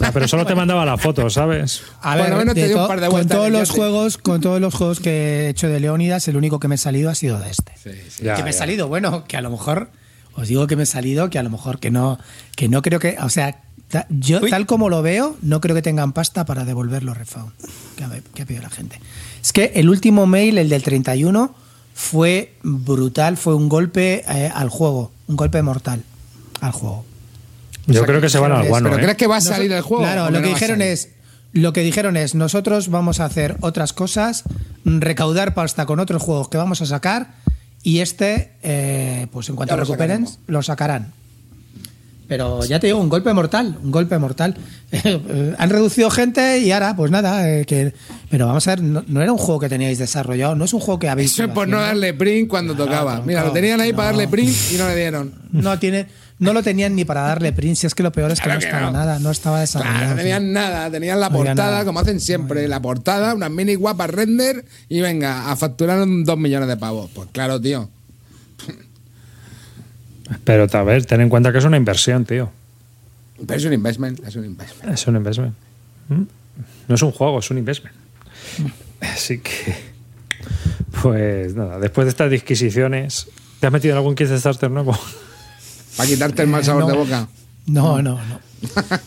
[0.00, 1.82] Ah, Pero solo te mandaba la foto, ¿sabes?
[2.00, 4.74] A ver, te dio un to- par de con todos los juegos, con todos los
[4.74, 5.10] juegos que
[5.46, 7.72] he hecho de Leónidas, el único que me he salido ha sido de este.
[8.22, 9.90] Ya, que me he salido, bueno, que a lo mejor
[10.34, 12.18] os digo que me he salido, que a lo mejor que no,
[12.56, 13.60] que no creo que, o sea,
[13.92, 17.52] ta- yo tal como lo veo, no creo que tengan pasta para devolver los refund
[17.96, 18.98] que ha, que ha pedido la gente.
[19.40, 21.54] Es que el último mail, el del 31,
[21.94, 26.02] fue brutal, fue un golpe eh, al juego, un golpe mortal
[26.60, 27.04] al juego.
[27.86, 28.88] Yo creo que se van al guano.
[28.88, 29.02] ¿Pero ¿eh?
[29.02, 30.02] crees que va a salir sé- el juego?
[30.04, 31.10] Claro, lo que dijeron es,
[31.52, 34.44] lo que dijeron es, nosotros vamos a hacer otras cosas,
[34.84, 37.34] recaudar pasta con otros juegos que vamos a sacar
[37.82, 40.38] y este, eh, pues en cuanto Ya recuperen, sacaremos.
[40.46, 41.12] lo sacarán.
[42.32, 44.56] Pero ya te digo, un golpe mortal, un golpe mortal.
[45.58, 47.92] Han reducido gente y ahora, pues nada, eh, que...
[48.30, 50.80] Pero vamos a ver, no, no era un juego que teníais desarrollado, no es un
[50.80, 51.34] juego que habéis...
[51.34, 53.20] Eso es por no darle print cuando tocaba.
[53.20, 55.34] Mira, lo tenían ahí para darle print y no le dieron.
[55.50, 56.06] No tiene,
[56.38, 58.60] no lo tenían ni para darle print, si es que lo peor es que Claro
[58.60, 59.98] no estaba nada, no estaba desarrollado.
[59.98, 64.08] Claro, no tenían nada, tenían la portada, como hacen siempre, la portada, unas mini guapas
[64.08, 67.10] render y venga, a facturar dos millones de pavos.
[67.12, 67.90] Pues claro, tío.
[70.44, 72.50] Pero a ver, ten en cuenta que es una inversión, tío.
[73.46, 74.92] Pero es un investment, es un investment.
[74.92, 75.54] Es un investment.
[76.08, 76.22] ¿Mm?
[76.88, 77.96] No es un juego, es un investment.
[79.00, 79.74] Así que,
[81.02, 83.28] pues nada, después de estas disquisiciones,
[83.60, 84.96] ¿te has metido en algún Kickstarter nuevo?
[85.96, 86.88] Para quitarte el mal sabor no.
[86.88, 87.28] de boca.
[87.66, 88.40] No, no, no.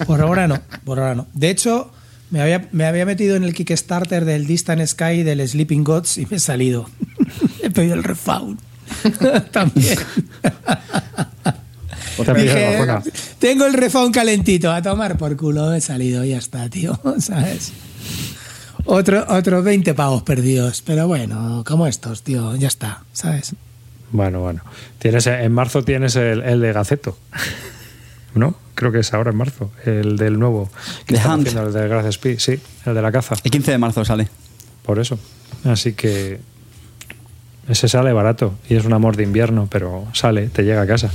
[0.06, 1.28] Por ahora no, por ahora no.
[1.34, 1.92] De hecho,
[2.30, 6.26] me había, me había metido en el Kickstarter del Distant Sky del Sleeping Gods y
[6.26, 6.90] me he salido.
[7.64, 8.60] He pedido el refund.
[9.52, 9.98] También.
[13.40, 17.74] Tengo el refund calentito, a tomar por culo, he salido, ya está, tío, ¿sabes?
[18.86, 23.56] Otro, otros 20 pavos perdidos, pero bueno, como estos, tío, ya está, ¿sabes?
[24.12, 24.62] Bueno, bueno.
[25.00, 27.18] Tienes, en marzo tienes el, el de Gaceto.
[28.36, 28.56] ¿No?
[28.76, 29.72] Creo que es ahora en marzo.
[29.86, 30.70] El del nuevo.
[31.06, 31.48] que Hunt.
[31.48, 32.60] haciendo, el de Gracias Speed, sí.
[32.86, 33.36] El de la caza.
[33.44, 34.28] El 15 de marzo sale.
[34.84, 35.18] Por eso.
[35.64, 36.40] Así que.
[37.68, 41.10] Ese sale barato y es un amor de invierno, pero sale, te llega a casa.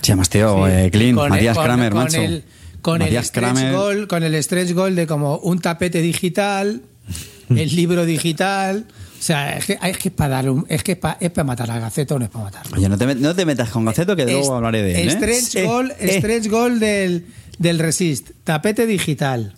[0.00, 2.20] Sí, además, tío, eh, Clean, Con el- Matías con- Kramer, con macho.
[2.22, 2.44] El,
[2.80, 3.72] con, el stretch Kramer.
[3.74, 6.80] goal, con el stretch goal de como un tapete digital,
[7.50, 8.86] el libro digital.
[9.18, 11.30] O sea, es que, es que es para dar un, es que es para, es
[11.30, 12.78] para matar al gaceto, no es para matarlo.
[12.78, 15.08] Oye, no te, no te metas con Gaceto, que luego hablaré de él.
[15.08, 15.12] ¿eh?
[15.12, 16.16] Stretch Eh, goal, eh.
[16.18, 17.26] stretch goal del,
[17.58, 19.52] del Resist, tapete digital.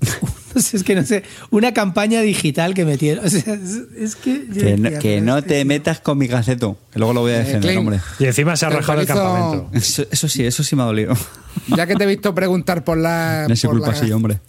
[0.54, 3.24] No sé, es que no sé, una campaña digital que metieron.
[3.24, 4.46] O sea, es, es que.
[4.48, 7.78] Que no, que te metas con mi Gaceto, que luego lo voy a defender, Clean.
[7.78, 8.00] hombre.
[8.18, 9.70] Y encima se ha El rajado el campamento.
[9.74, 11.14] Eso, eso sí, eso sí me ha dolido.
[11.76, 13.44] Ya que te he visto preguntar por la.
[13.46, 14.40] No es por culpa la- sí, hombre.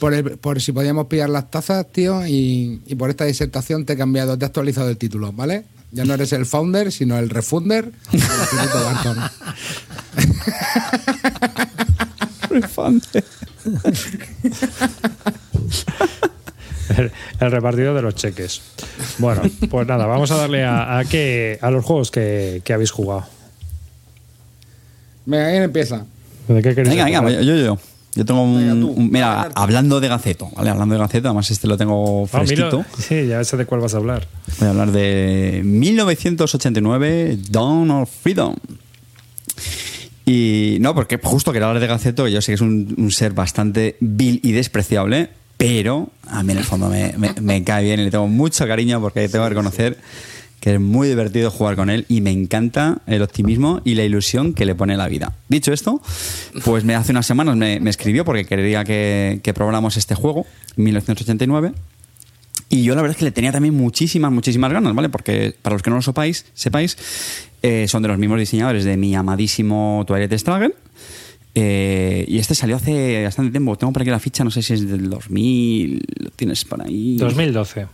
[0.00, 3.92] Por, el- por si podíamos pillar las tazas, tío, y, y por esta disertación te
[3.92, 5.64] he cambiado, te he actualizado el título, ¿vale?
[5.92, 9.18] Ya no eres el founder, sino el refunder Instituto Barton.
[16.96, 18.60] El, el repartido de los cheques.
[19.18, 22.90] Bueno, pues nada, vamos a darle a, a, qué- a los juegos que, que habéis
[22.90, 23.24] jugado.
[25.24, 26.04] Venga, ¿quién empieza?
[26.48, 27.42] ¿De qué queréis Venga, venga, empezar?
[27.42, 27.78] yo, yo, yo.
[28.16, 28.92] Yo tengo un, Venga, tú.
[28.92, 30.70] un- Mira, hablando de Gaceto, ¿vale?
[30.70, 32.84] Hablando de Gaceto, además este lo tengo Ah, fresquito.
[32.98, 34.28] Sí, ya sé de cuál vas a hablar.
[34.58, 38.54] Voy a hablar de 1989, Dawn of Freedom.
[40.26, 43.32] Y no, porque justo quería hablar de Gaceto, yo sé que es un, un ser
[43.32, 48.00] bastante vil y despreciable, pero a mí en el fondo me, me- me cae bien
[48.00, 49.98] y le tengo mucho cariño porque tengo que reconocer
[50.60, 54.54] que es muy divertido jugar con él y me encanta el optimismo y la ilusión
[54.54, 55.34] que le pone la vida.
[55.50, 56.00] Dicho esto,
[56.64, 60.46] pues me hace unas semanas me, me escribió porque quería que, que probáramos este juego,
[60.76, 61.72] 1989.
[62.74, 65.08] Y yo la verdad es que le tenía también muchísimas, muchísimas ganas, ¿vale?
[65.08, 66.96] Porque para los que no lo sepáis, sepáis
[67.62, 70.74] eh, son de los mismos diseñadores de mi amadísimo Twilight Struggle.
[71.54, 73.76] Eh, y este salió hace bastante tiempo.
[73.78, 77.16] Tengo por aquí la ficha, no sé si es del 2000, lo tienes por ahí.
[77.16, 77.86] 2012.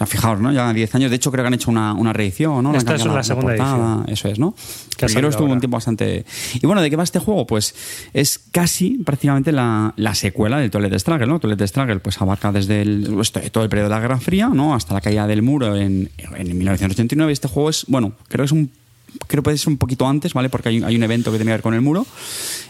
[0.00, 0.50] Sea, fijaos, ¿no?
[0.50, 1.10] Ya 10 años.
[1.10, 2.74] De hecho, creo que han hecho una, una reedición, ¿no?
[2.74, 4.04] Esta es cambiado la segunda edición.
[4.08, 4.54] Eso es, ¿no?
[4.96, 5.54] Que creo estuvo ahora.
[5.54, 6.24] un tiempo bastante...
[6.54, 7.46] Y bueno, ¿de qué va este juego?
[7.46, 7.74] Pues
[8.14, 11.38] es casi prácticamente la, la secuela del Toilet Struggle, ¿no?
[11.38, 14.74] Toilet Struggle pues abarca desde el, pues, todo el periodo de la Guerra Fría, ¿no?
[14.74, 17.30] Hasta la caída del muro en, en 1989.
[17.32, 18.70] Este juego es, bueno, creo que es un
[19.26, 20.48] creo que puede ser un poquito antes, ¿vale?
[20.48, 22.06] Porque hay, hay un evento que tiene que ver con el muro.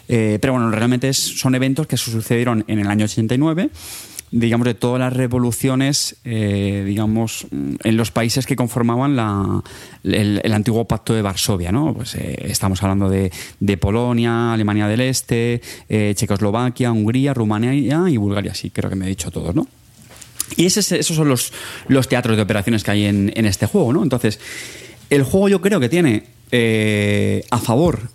[0.08, 3.70] Eh, pero bueno, realmente es- son eventos que sucedieron en el año 89
[4.32, 9.62] digamos, de todas las revoluciones, eh, digamos, mm, en los países que conformaban la,
[10.04, 11.94] el, antiguo pacto de Varsovia, ¿no?
[11.94, 18.16] Pues eh, estamos hablando de, de Polonia, Alemania del Este, eh, Checoslovaquia, Hungría, Rumanía y
[18.16, 18.54] Bulgaria.
[18.54, 19.66] Sí, creo que me he dicho todos, ¿no?
[20.56, 21.52] Y ese es- esos son los,
[21.88, 24.02] los teatros de operaciones que hay en, en este juego, ¿no?
[24.02, 24.38] Entonces,
[25.10, 28.10] el juego yo creo que tiene eh, a favor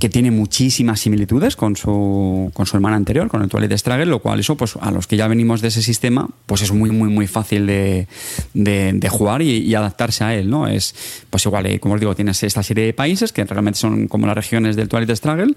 [0.00, 4.20] que tiene muchísimas similitudes con su, con su hermana anterior, con el Twilight Struggle, lo
[4.20, 7.10] cual eso, pues a los que ya venimos de ese sistema, pues es muy, muy,
[7.10, 8.08] muy fácil de,
[8.54, 10.66] de- jugar y, adaptarse a él, ¿no?
[10.66, 10.94] Es,
[11.28, 14.26] pues igual, eh, como os digo, tienes esta serie de países que realmente son como
[14.26, 15.54] las regiones del Twilight Struggle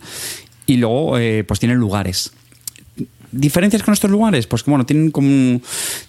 [0.66, 2.32] y luego, eh, pues tienen lugares
[3.34, 5.60] diferencias con estos lugares, pues que bueno, tienen como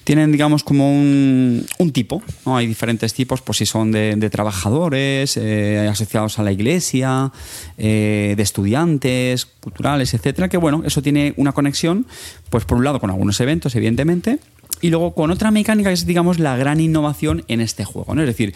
[0.04, 2.22] tienen, digamos, como un, un tipo.
[2.44, 7.32] Hay diferentes tipos, pues si son de, de trabajadores, eh, asociados a la iglesia,
[7.78, 12.06] eh, de estudiantes, culturales, etcétera, que bueno, eso tiene una conexión,
[12.50, 14.38] pues por un lado con algunos eventos, evidentemente,
[14.80, 18.12] y luego con otra mecánica que es, digamos, la gran innovación en este juego.
[18.20, 18.54] Es decir,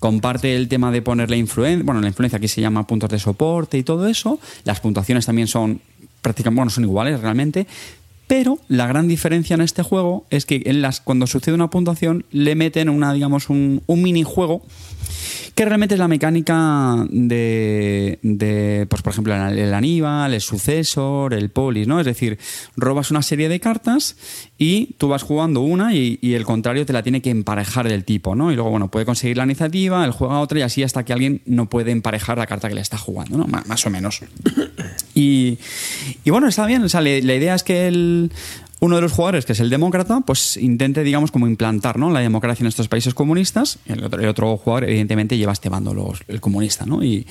[0.00, 3.18] comparte el tema de poner la influencia, bueno, la influencia aquí se llama puntos de
[3.18, 5.80] soporte y todo eso, las puntuaciones también son
[6.20, 7.66] prácticamente, bueno, son iguales realmente,
[8.28, 12.26] pero la gran diferencia en este juego es que en las, cuando sucede una puntuación
[12.30, 14.62] le meten una, digamos, un, un minijuego
[15.54, 21.50] que realmente es la mecánica de, de, pues por ejemplo, el, Aníbal, el Sucesor, el
[21.50, 21.98] Polis, ¿no?
[21.98, 22.38] Es decir,
[22.76, 24.16] robas una serie de cartas
[24.56, 28.36] y tú vas jugando una y, el contrario te la tiene que emparejar del tipo,
[28.36, 28.52] ¿no?
[28.52, 31.42] Y luego, bueno, puede conseguir la iniciativa, él juega otra y así hasta que alguien
[31.46, 33.46] no puede emparejar la carta que le está jugando, ¿no?
[33.46, 34.20] Má- Más o menos.
[35.14, 35.58] Y,
[36.26, 36.84] bueno, está bien.
[36.84, 38.30] O sea, la idea es que el,
[38.80, 42.10] uno de los jugadores, que es el demócrata, pues intente, digamos, como implantar ¿no?
[42.10, 43.78] la democracia en estos países comunistas.
[43.86, 47.02] El otro, el otro jugador, evidentemente, lleva este bando, los- el comunista, ¿no?
[47.02, 47.26] Y,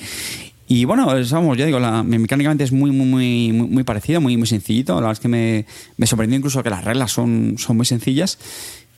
[0.66, 4.36] y bueno, es, vamos, ya digo, la, mecánicamente es muy, muy, muy, muy, parecido, muy,
[4.36, 4.92] muy sencillito.
[4.96, 5.64] La verdad es que me,
[5.96, 8.38] me sorprendió incluso que las reglas son, son muy sencillas.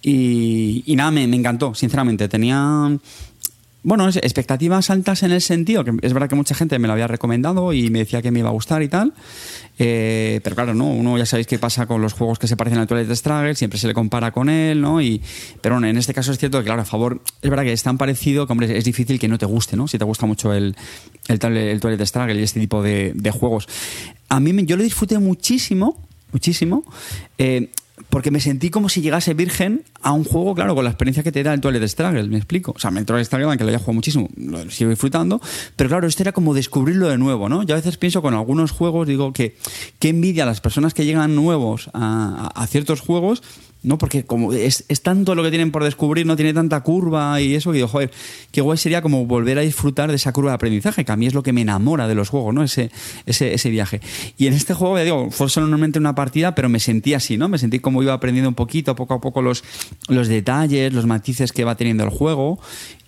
[0.03, 2.27] Y, y nada, me, me encantó, sinceramente.
[2.29, 2.99] Tenía
[3.83, 7.07] bueno, expectativas altas en el sentido que es verdad que mucha gente me lo había
[7.07, 9.15] recomendado y me decía que me iba a gustar y tal.
[9.79, 12.79] Eh, pero claro, no, uno ya sabéis qué pasa con los juegos que se parecen
[12.79, 15.01] al Twilight Struggle, siempre se le compara con él, ¿no?
[15.01, 15.23] Y,
[15.63, 17.83] pero bueno, en este caso es cierto que, claro, a favor, es verdad que es
[17.83, 19.89] tan parecido que, hombre, es difícil que no te guste, ¿no?
[19.89, 20.77] Si te gusta mucho el,
[21.29, 23.67] el, el Twilight Struggle y este tipo de, juegos.
[24.29, 26.85] A mí yo lo disfruté muchísimo, muchísimo.
[27.39, 27.71] eh,
[28.09, 31.33] porque me sentí como si llegase virgen a un juego, claro, con la experiencia que
[31.33, 32.73] te da el Twilight Struggle, me explico.
[32.77, 35.41] O sea, el Twilight Struggle, aunque lo haya jugado muchísimo, lo sigo disfrutando,
[35.77, 37.63] pero claro, esto era como descubrirlo de nuevo, ¿no?
[37.63, 39.57] Yo a veces pienso con algunos juegos, digo que
[39.99, 43.43] qué envidia a las personas que llegan nuevos a ciertos juegos,
[43.83, 43.99] ¿no?
[43.99, 47.55] Porque como es, es tanto lo que tienen por descubrir, no tiene tanta curva y
[47.55, 48.11] eso, que digo, joder,
[48.53, 51.27] qué guay sería como volver a disfrutar de esa curva de aprendizaje, que a mí
[51.27, 52.63] es lo que me enamora de los juegos, ¿no?
[52.63, 52.91] Ese,
[53.27, 54.01] ese, ese viaje.
[54.37, 57.49] Y en este juego, ya digo, fue solamente una partida, pero me sentí así, ¿no?
[57.49, 59.65] Me sentí como iba aprendiendo un poquito, poco a poco, los,
[60.09, 62.59] los detalles, los matices que va teniendo el juego.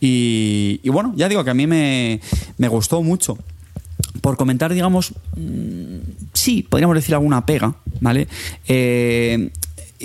[0.00, 2.20] Y, y bueno, ya digo que a mí me,
[2.58, 3.36] me gustó mucho
[4.20, 5.98] por comentar, digamos, mm,
[6.32, 8.28] sí, podríamos decir alguna pega, ¿vale?
[8.68, 9.50] Eh,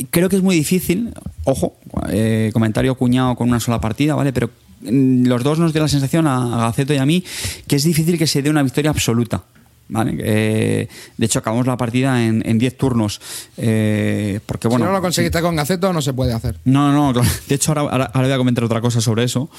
[0.06, 1.76] creo que es muy difícil, ojo,
[2.10, 4.34] eh, comentario cuñado con una sola partida, ¿vale?
[4.34, 4.50] Pero
[4.82, 7.24] mm, los dos nos dio la sensación a, a Gaceto y a mí
[7.68, 9.44] que es difícil que se dé una victoria absoluta.
[9.90, 10.18] ¿Vale?
[10.20, 13.22] Eh, de hecho, acabamos la partida en en 10 turnos.
[13.56, 14.84] eh, porque, bueno.
[14.84, 16.58] si no lo conseguiste con Gaceto, no se puede hacer.
[16.66, 17.30] No, no, no, claro.
[17.48, 19.50] De hecho, ahora, ahora- ahora voy a comentar otra cosa sobre eso.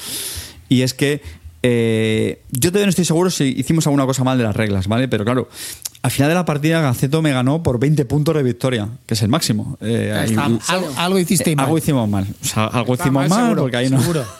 [0.69, 1.23] Y es que
[1.63, 5.09] eh, yo todavía no estoy seguro si hicimos alguna cosa mal de las reglas, ¿vale?
[5.09, 5.49] Pero claro,
[6.03, 9.23] al final de la partida Gaceto me ganó por 20 puntos de victoria, que es
[9.23, 9.77] el máximo.
[9.81, 11.65] Eh, ahí- Está- algo, algo hiciste eh, mal.
[11.67, 12.27] algo hicimos mal.
[12.43, 14.01] O sea, algo Está hicimos mal, mal, seguro, porque ahí no.
[14.01, 14.25] Seguro.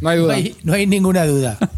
[0.00, 0.34] No hay No duda.
[0.34, 1.58] hay, no hay ninguna duda.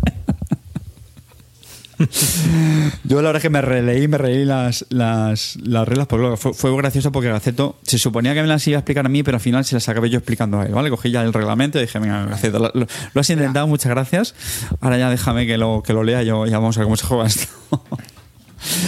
[3.04, 6.36] Yo la verdad es que me releí, me releí las, las, las reglas, porque luego
[6.36, 9.22] fue, fue gracioso porque Gaceto se suponía que me las iba a explicar a mí,
[9.22, 10.90] pero al final se las acabé yo explicando a él, ¿vale?
[10.90, 14.34] Cogí ya el reglamento y dije, venga, Gaceto, lo, lo- lo has intentado, muchas gracias.
[14.80, 17.06] Ahora ya déjame que lo, que lo lea yo, ya vamos a ver cómo se
[17.06, 17.46] juega esto.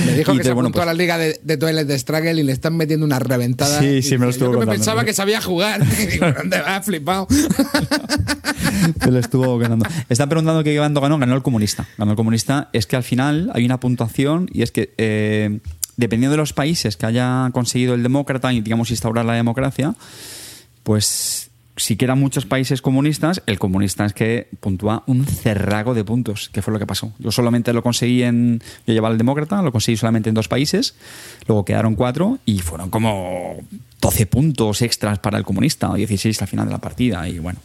[0.06, 1.98] Me dijo Y que te- se bueno, apuntó a pues- la liga de, de de
[1.98, 3.80] Struggle y le están metiendo una reventada.
[3.80, 5.06] Sí, sí, me lo estuvo Yo que me pensaba ¿no?
[5.06, 5.84] que sabía jugar.
[6.10, 6.84] Digo, ¿dónde vas?
[6.84, 7.26] Flipado.
[9.02, 9.86] Se lo estuvo ganando.
[10.08, 11.18] Están preguntando qué bando ganó.
[11.18, 11.86] Ganó el comunista.
[11.98, 12.68] Ganó el comunista.
[12.72, 15.58] Es que al final hay una puntuación y es que eh,
[15.96, 19.94] dependiendo de los países que haya conseguido el demócrata y, digamos, instaurar la democracia,
[20.82, 26.48] pues si quedan muchos países comunistas, el comunista es que puntúa un cerrago de puntos,
[26.50, 27.12] que fue lo que pasó.
[27.18, 28.62] Yo solamente lo conseguí en.
[28.86, 30.94] Yo llevaba el demócrata, lo conseguí solamente en dos países,
[31.48, 33.56] luego quedaron cuatro y fueron como
[34.00, 37.58] 12 puntos extras para el comunista, o 16 al final de la partida, y bueno.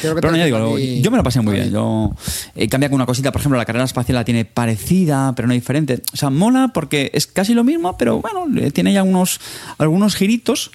[0.00, 1.70] Pero no, ya digo, yo me lo pasé muy bien.
[1.72, 2.14] Yo
[2.54, 5.54] eh, cambia con una cosita, por ejemplo, la carrera espacial la tiene parecida, pero no
[5.54, 6.02] diferente.
[6.14, 9.40] O sea, mola porque es casi lo mismo, pero bueno, le- tiene ya unos,
[9.78, 10.70] algunos giritos.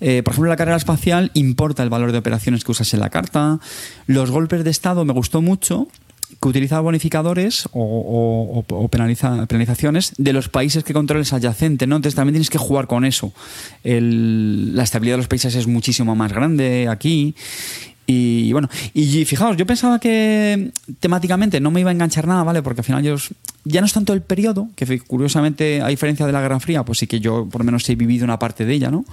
[0.00, 3.10] Eh, por ejemplo, la carrera espacial importa el valor de operaciones que usas en la
[3.10, 3.60] carta.
[4.06, 5.88] Los golpes de estado me gustó mucho
[6.40, 11.96] que utiliza bonificadores o, penaliza- penalizaciones de los países que controles adyacente, ¿no?
[11.96, 13.32] Entonces también tienes que jugar con eso.
[13.84, 17.34] La estabilidad de los países es muchísimo más grande aquí.
[18.06, 22.62] Y bueno, y fijaos, yo pensaba que temáticamente no me iba a enganchar nada, ¿vale?
[22.62, 23.16] Porque al final yo
[23.64, 26.98] ya no es tanto el periodo, que curiosamente, a diferencia de la Guerra Fría, pues
[26.98, 29.04] sí que yo por lo menos he vivido una parte de ella, ¿no?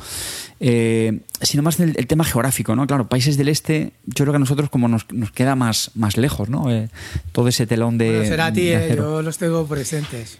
[0.60, 2.88] Eh, sino más el, el, tema geográfico, ¿no?
[2.88, 6.18] Claro, países del este, yo creo que a nosotros como nos, nos queda más, más
[6.18, 6.72] lejos, ¿no?
[6.72, 6.90] Eh,
[7.32, 8.10] todo ese telón de.
[8.10, 10.40] Bueno, será a ti, eh, yo los tengo presentes.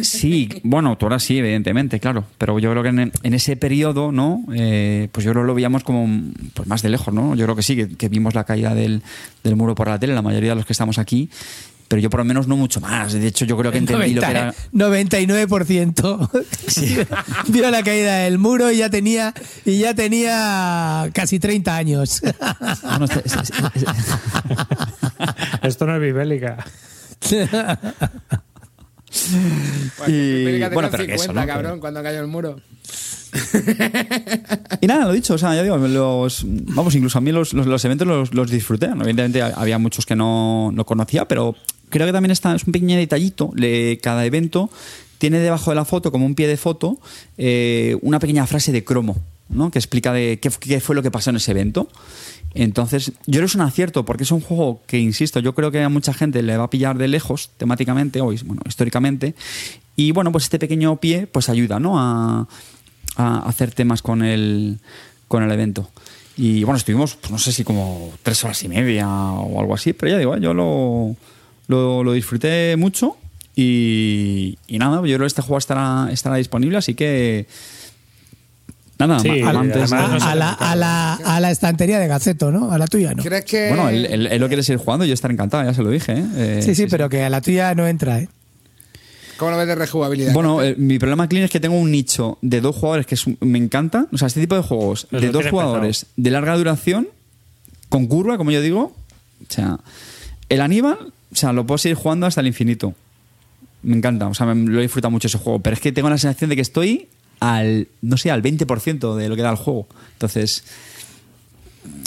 [0.00, 2.24] Sí, bueno, tú ahora sí, evidentemente, claro.
[2.38, 4.44] Pero yo creo que en, en ese periodo, ¿no?
[4.54, 6.06] Eh, pues yo creo que lo veíamos como
[6.54, 7.34] pues más de lejos, ¿no?
[7.34, 9.02] Yo creo que sí, que, que vimos la caída del,
[9.42, 11.30] del muro por la tele, la mayoría de los que estamos aquí.
[11.88, 13.12] Pero yo por lo menos no mucho más.
[13.12, 14.52] De hecho, yo creo que entendí lo que era.
[14.72, 16.30] 99%
[17.48, 19.32] vio la caída del muro y ya tenía
[19.64, 22.22] y ya tenía casi 30 años.
[22.82, 23.84] Bueno, es- es- es- es-
[25.62, 26.64] Esto no es bibélica.
[30.08, 31.46] y, América bueno, pero que eso, 50, ¿no?
[31.46, 32.60] cabrón, cuando cayó el muro.
[34.80, 37.66] Y nada, lo dicho, o sea, ya digo, los, vamos, incluso a mí los, los,
[37.66, 38.88] los eventos los, los disfruté.
[38.88, 39.02] ¿no?
[39.04, 41.54] Evidentemente había muchos que no, no conocía, pero
[41.96, 43.52] creo que también está, es un pequeño detallito.
[44.02, 44.70] Cada evento
[45.18, 46.98] tiene debajo de la foto, como un pie de foto,
[47.38, 49.16] eh, una pequeña frase de cromo,
[49.48, 49.70] ¿no?
[49.70, 51.88] que explica de qué, fue lo que pasó en ese evento.
[52.54, 55.70] Entonces, yo creo que es un acierto, porque es un juego que, insisto, yo creo
[55.70, 59.34] que a mucha gente le va a pillar de lejos, temáticamente, o bueno, históricamente.
[59.94, 61.98] Y bueno, pues este pequeño pie, pues ayuda, ¿no?
[61.98, 62.46] A,
[63.18, 64.78] hacer temas con el,
[65.28, 65.88] con el evento.
[66.36, 69.94] Y bueno, estuvimos, pues no sé si como tres horas y media o algo así,
[69.94, 71.16] pero ya digo, yo lo,
[71.68, 73.16] lo, lo disfruté mucho
[73.54, 77.46] y, y nada, yo creo que este juego estará, estará disponible, así que
[78.98, 82.70] nada, Sí, a- no a, la, a, la, a la estantería de Gaceto, ¿no?
[82.70, 83.22] A la tuya, ¿no?
[83.22, 83.68] ¿Crees que.?
[83.68, 85.90] Bueno, él, él- él lo quiere seguir jugando y yo estaré encantado, ya se lo
[85.90, 86.12] dije.
[86.12, 86.24] ¿eh?
[86.36, 88.28] Eh, Sí, sí, pero que a la tuya no entra, ¿eh?
[89.38, 90.32] ¿Cómo lo ves de rejugabilidad?
[90.32, 93.24] Bueno, eh, mi problema, Clean, es que tengo un nicho de dos jugadores que es
[93.40, 94.06] me encanta.
[94.12, 97.08] O sea, este tipo de juegos Pues de dos jugadores de larga duración,
[97.90, 98.94] con curva, como yo digo.
[99.42, 99.78] O sea,
[100.48, 102.94] el Aníbal, o sea, lo puedo seguir jugando hasta el infinito.
[103.82, 105.60] Me encanta, o sea, me- lo he disfrutado mucho ese juego.
[105.60, 107.08] Pero es que tengo la sensación de que estoy
[107.40, 109.86] al, no sé, al 20% de lo que da el juego.
[110.14, 110.64] Entonces,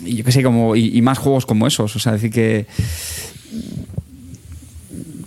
[0.04, 1.96] y yo qué sé, como, y, y más juegos como esos.
[1.96, 2.66] O sea, decir que.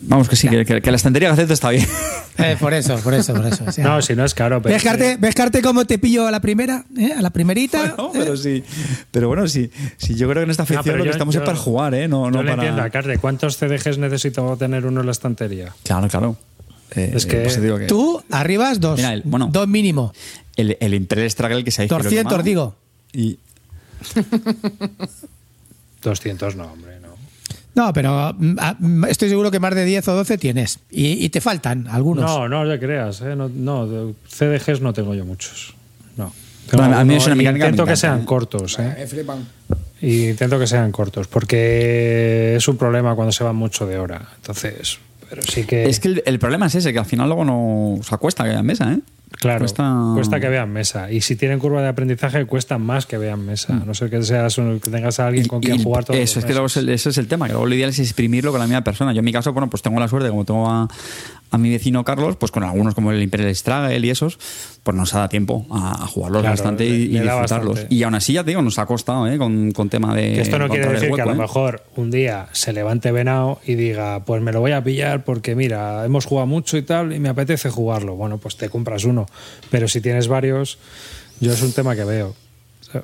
[0.04, 1.86] Vamos, que sí, que, que- que la estantería de Gaceta está bien.
[2.38, 3.62] Eh, por eso, por eso, por eso.
[3.66, 3.84] o sea.
[3.84, 4.72] No, si no es caro, pero.
[4.74, 6.82] ¿Ves, Carte, ¿Ves, Carte, cómo te pillo a la primera?
[6.96, 7.12] ¿Eh?
[7.14, 7.94] A la primerita.
[7.98, 8.10] No, ¿eh?
[8.14, 8.64] pero sí.
[9.10, 10.14] Pero bueno, sí, sí.
[10.14, 11.58] Yo creo que en esta No, afición pero lo que yo- estamos es yo- para
[11.58, 12.08] jugar, ¿eh?
[12.08, 12.62] No, yo no le para.
[12.62, 13.18] entiendo a Carde.
[13.18, 15.74] ¿Cuántos CDGs necesito tener uno en la estantería?
[15.84, 16.36] Claro, claro.
[16.96, 18.96] Eh, Es que- pues que Tú arribas dos.
[18.96, 19.50] Mira, el- bueno.
[19.52, 20.14] dos mínimo.
[20.56, 21.98] el, el Imperial Struggle que se ha dicho.
[21.98, 22.74] 200, digo.
[23.12, 23.38] Y
[26.02, 26.98] 200 no, hombre,
[27.74, 27.92] no.
[27.92, 30.78] Pero mm, ah, mm, estoy seguro que más de 10 o 12 tienes.
[30.90, 32.24] Y, y te faltan algunos.
[32.24, 33.36] No, no te creas, ¿eh?
[33.36, 35.74] No, no, CDGs no tengo yo muchos.
[36.16, 36.32] No.
[36.72, 38.24] Bueno, a mí es una mecánica Intento que sean ¿eh?
[38.24, 38.94] cortos, ¿eh?
[38.98, 39.46] Me flipan.
[40.00, 44.20] Y intento que sean cortos, porque es un problema cuando se van mucho de hora.
[44.36, 45.84] Entonces, pero sí que.
[45.84, 47.94] es que el, el problema es ese, que al final luego no.
[47.94, 48.98] O sea, cuesta que haya mesa, ¿eh?
[49.40, 50.38] Claro, Cuesta- cuesta...
[50.40, 51.10] que vean mesa.
[51.10, 53.74] Y si tienen curva de aprendizaje, cuesta más que vean mesa.
[53.74, 55.62] A no ser que, seas un- que tengas a alguien con Mm.
[55.62, 56.88] Y- quien y jugar todos Eso, es que luego es meses.
[56.88, 59.12] el, ese es el tema, que luego lo ideal es exprimirlo con la misma persona.
[59.12, 60.88] Yo en mi caso, bueno, pues tengo la suerte, como tengo a,
[61.52, 64.38] a mi vecino Carlos, pues con algunos como el Imperial Struggle y esos,
[64.82, 67.74] pues nos da tiempo a, a jugarlos Claro, bastante le- y, le disfrutarlos.
[67.74, 67.94] bastante.
[67.94, 69.38] Y aún así, ya te digo, nos ha costado, ¿eh?
[69.38, 70.32] Con, con tema de.
[70.32, 71.36] Que esto no quiere decir que a lo ¿eh?
[71.36, 75.54] mejor un día se levante Venao y diga, pues me lo voy a pillar porque
[75.54, 78.16] mira, hemos jugado mucho y tal y me apetece jugarlo.
[78.16, 79.26] Bueno, pues te compras uno.
[79.70, 80.78] Pero si tienes varios,
[81.40, 82.34] yo es un tema que veo.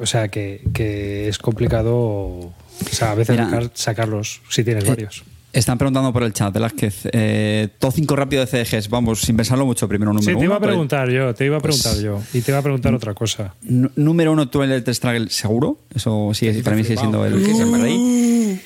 [0.00, 2.52] O sea, que, que es complicado o
[2.90, 3.70] sea, a veces Mira.
[3.74, 5.22] sacarlos si tienes Eh, varios.
[5.58, 7.08] Están preguntando por el chat, Velázquez.
[7.12, 10.54] Eh, todo 5 rápido de CDGs, vamos, sin pensarlo mucho, primero número Sí, te iba
[10.54, 12.20] a uno, pues- preguntar yo, te iba a preguntar Pues- yo.
[12.32, 13.54] Y te iba a preguntar otra cosa.
[13.62, 15.78] Número uno, tú el Struggle, seguro.
[15.92, 18.60] Eso sigue, para mí sigue siendo el, el rey.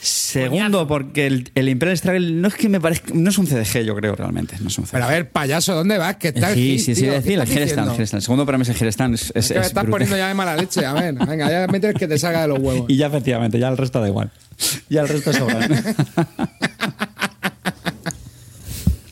[0.00, 3.12] Segundo, porque el, el Imperial Struggle no es que me parezca.
[3.14, 4.56] No es un CDG, yo creo, realmente.
[4.60, 4.92] No es un CDG.
[4.92, 6.16] Pero a ver, payaso, ¿dónde vas?
[6.16, 6.52] ¿Qué tal?
[6.54, 9.14] sí, sí, sí, decir, el Herestan, el segundo para mí es el Herestan.
[9.14, 9.90] Es, es, Es que me es estás brutal.
[9.90, 10.84] poniendo ya de mala leche.
[10.84, 12.84] A ver, venga, ya metes que te salga de los huevos.
[12.94, 14.30] Y ya, efectivamente, ya el resto da igual.
[14.88, 15.66] Ya el resto sobra.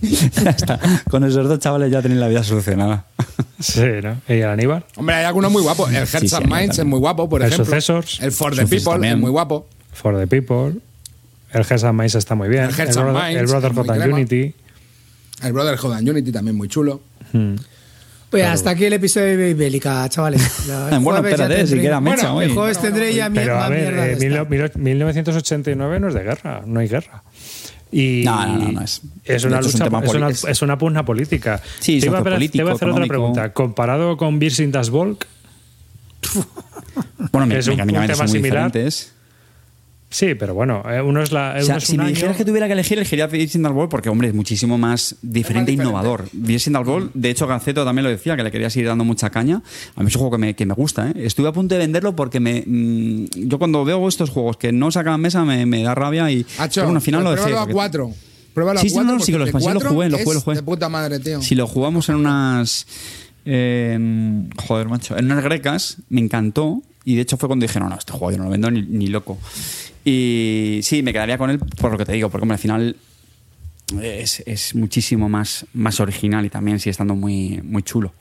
[0.03, 0.81] ya está.
[1.11, 3.07] Con esos dos chavales ya tenéis la vida solucionada.
[3.61, 4.21] Sí, ¿no?
[4.29, 4.85] ¿Y el Aníbal?
[4.97, 5.89] Hombre, hay algunos muy guapos.
[5.91, 7.65] El Hearts Sí, sí, and Minds es muy guapo, por El ejemplo.
[7.67, 8.21] Successors.
[8.21, 9.15] El For the Successors People también.
[9.15, 9.69] es muy guapo.
[9.93, 10.81] For the People.
[11.53, 12.65] El Hearts and Minds está muy bien.
[12.65, 14.13] El Hearts and Brother- Minds el Brotherhood and.
[14.13, 14.55] Unity.
[15.43, 17.01] El Brotherhood and Unity también muy chulo.
[17.33, 17.55] Hmm.
[18.33, 20.43] Pues hasta aquí el episodio de Bélica, chavales.
[21.01, 22.45] Bueno, espérate, si queda mecha Bueno, hoy.
[22.47, 26.23] El jueves tendré ya mi- Pero a ver, eh, mil- mil- 1989 no es de
[26.25, 27.23] guerra, no hay guerra.
[27.93, 30.63] Y No, no, no, no es- es una hecho es un lucha, es, una, es
[30.63, 31.61] una pugna política.
[31.79, 33.13] Sí, te, iba a, sociopolítico, te iba a hacer otra económico.
[33.35, 33.53] pregunta.
[33.53, 35.27] Comparado con Beers in das Volk,
[37.33, 38.67] Bueno, me- Es un- tema son muy similar.
[38.73, 39.13] diferentes.
[40.15, 41.55] Sí, pero bueno, eh, uno es la.
[41.59, 43.63] O sea, uno es si un me año- dijeras que tuviera que elegir, elegiría Virgin
[43.63, 45.73] Ball porque, hombre, es muchísimo más diferente e diferente.
[45.73, 46.29] innovador.
[46.33, 49.63] Virgin Ball, de hecho, Ganceto también lo decía, que le quería seguir dando mucha caña.
[49.97, 51.15] A mí es un juego que me, que me gusta, ¿eh?
[51.17, 54.91] Estuve a punto de venderlo porque me, mm, yo cuando veo estos juegos que no
[54.91, 57.57] sacan mesa me, me da rabia y pero bueno, al final lo dejé.
[57.57, 58.11] a cuatro.
[58.53, 59.13] Pruébalo Sí, a sí, cuatro.
[59.13, 60.57] no, no, sí, que lo porque expansión lo jugué, lo jugué, lo jugué.
[60.57, 61.41] De puta madre, tío.
[61.41, 62.87] Si lo jugamos en unas.
[63.47, 63.99] eh,
[64.67, 65.17] joder, macho.
[65.17, 66.83] En unas grecas me encantó.
[67.05, 68.83] Y de hecho fue cuando dije, no, no, este juego yo no lo vendo ni,
[68.83, 69.39] ni loco.
[70.05, 72.97] Y sí, me quedaría con él por lo que te digo, porque hombre, al final
[74.01, 78.13] es, es muchísimo más, más original y también sigue estando muy, muy chulo.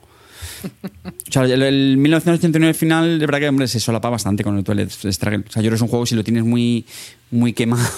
[0.64, 4.64] O sea, el, el 1989 final, de verdad que hombre, se solapa bastante con el
[4.64, 5.44] Twilight Struggle.
[5.48, 6.84] O sea, yo creo que es un juego, si lo tienes muy,
[7.30, 7.88] muy quemado.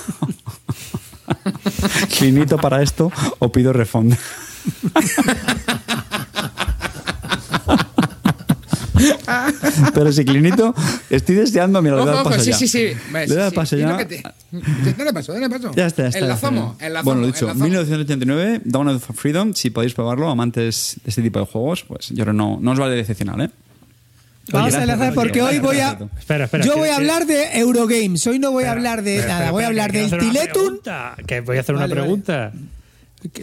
[2.19, 4.17] Clinito para esto o pido refund.
[9.95, 10.75] Pero si Clinito,
[11.11, 12.57] estoy deseando, mira, Ojo, ojo, paso sí, ya.
[12.59, 12.87] sí, sí.
[13.13, 13.97] Ves, Le al sí, paso ya.
[14.07, 14.23] te-
[14.97, 15.73] Dale paso, dale paso.
[15.75, 16.19] Ya está, ya está.
[16.21, 16.87] Enlazamos, ya está.
[16.87, 17.05] enlazamos.
[17.05, 17.63] Bueno, lo dicho, enlazamos.
[17.69, 22.17] 1989, Dawn of Freedom, si podéis probarlo, amantes de este tipo de juegos, pues yo
[22.25, 23.51] creo que no, no os vale decepcionar, ¿eh?
[24.53, 25.95] Vamos a enlazar porque hoy voy a.
[25.95, 26.19] gracias.
[26.19, 26.65] Espera, espera.
[26.67, 28.27] Yo voy a hablar de Eurogames.
[28.27, 29.51] Hoy no voy a hablar de espera, nada.
[29.53, 30.81] Voy a hablar del una Tiletun.
[31.27, 32.03] Que voy a hacer Vale, una vale.
[32.03, 32.53] pregunta.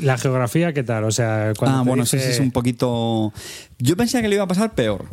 [0.01, 1.05] La geografía, ¿qué tal?
[1.05, 3.33] O sea, cuando Ah, bueno, dice- sí, sí, es un poquito.
[3.79, 5.05] Yo pensé que le iba a pasar peor.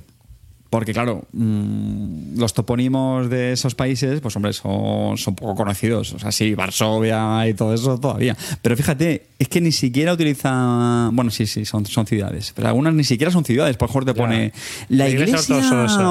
[0.70, 6.12] Porque, claro, mm, los topónimos de esos países, pues, hombre, son, son poco conocidos.
[6.12, 8.36] O sea, sí, Varsovia y todo eso todavía.
[8.60, 11.08] Pero fíjate, es que ni siquiera utiliza.
[11.12, 12.52] Bueno, sí, sí, son, son ciudades.
[12.54, 13.78] Pero algunas ni siquiera son ciudades.
[13.78, 14.52] Por mejor te pone
[14.90, 15.56] la La iglesia iglesia,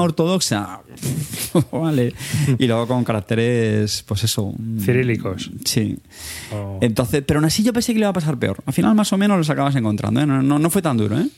[0.00, 0.80] ortodoxa.
[1.72, 2.12] vale.
[2.58, 4.52] Y luego con caracteres, pues eso.
[4.58, 5.50] mm, Cirílicos.
[5.64, 5.96] Sí.
[6.52, 6.78] Oh.
[6.80, 8.58] Entonces, pero aún así yo pensé que le iba a pasar peor.
[8.66, 10.20] Al final, más o menos, los acabas encontrando.
[10.20, 10.26] ¿eh?
[10.26, 11.28] No, no, no fue tan duro, ¿eh?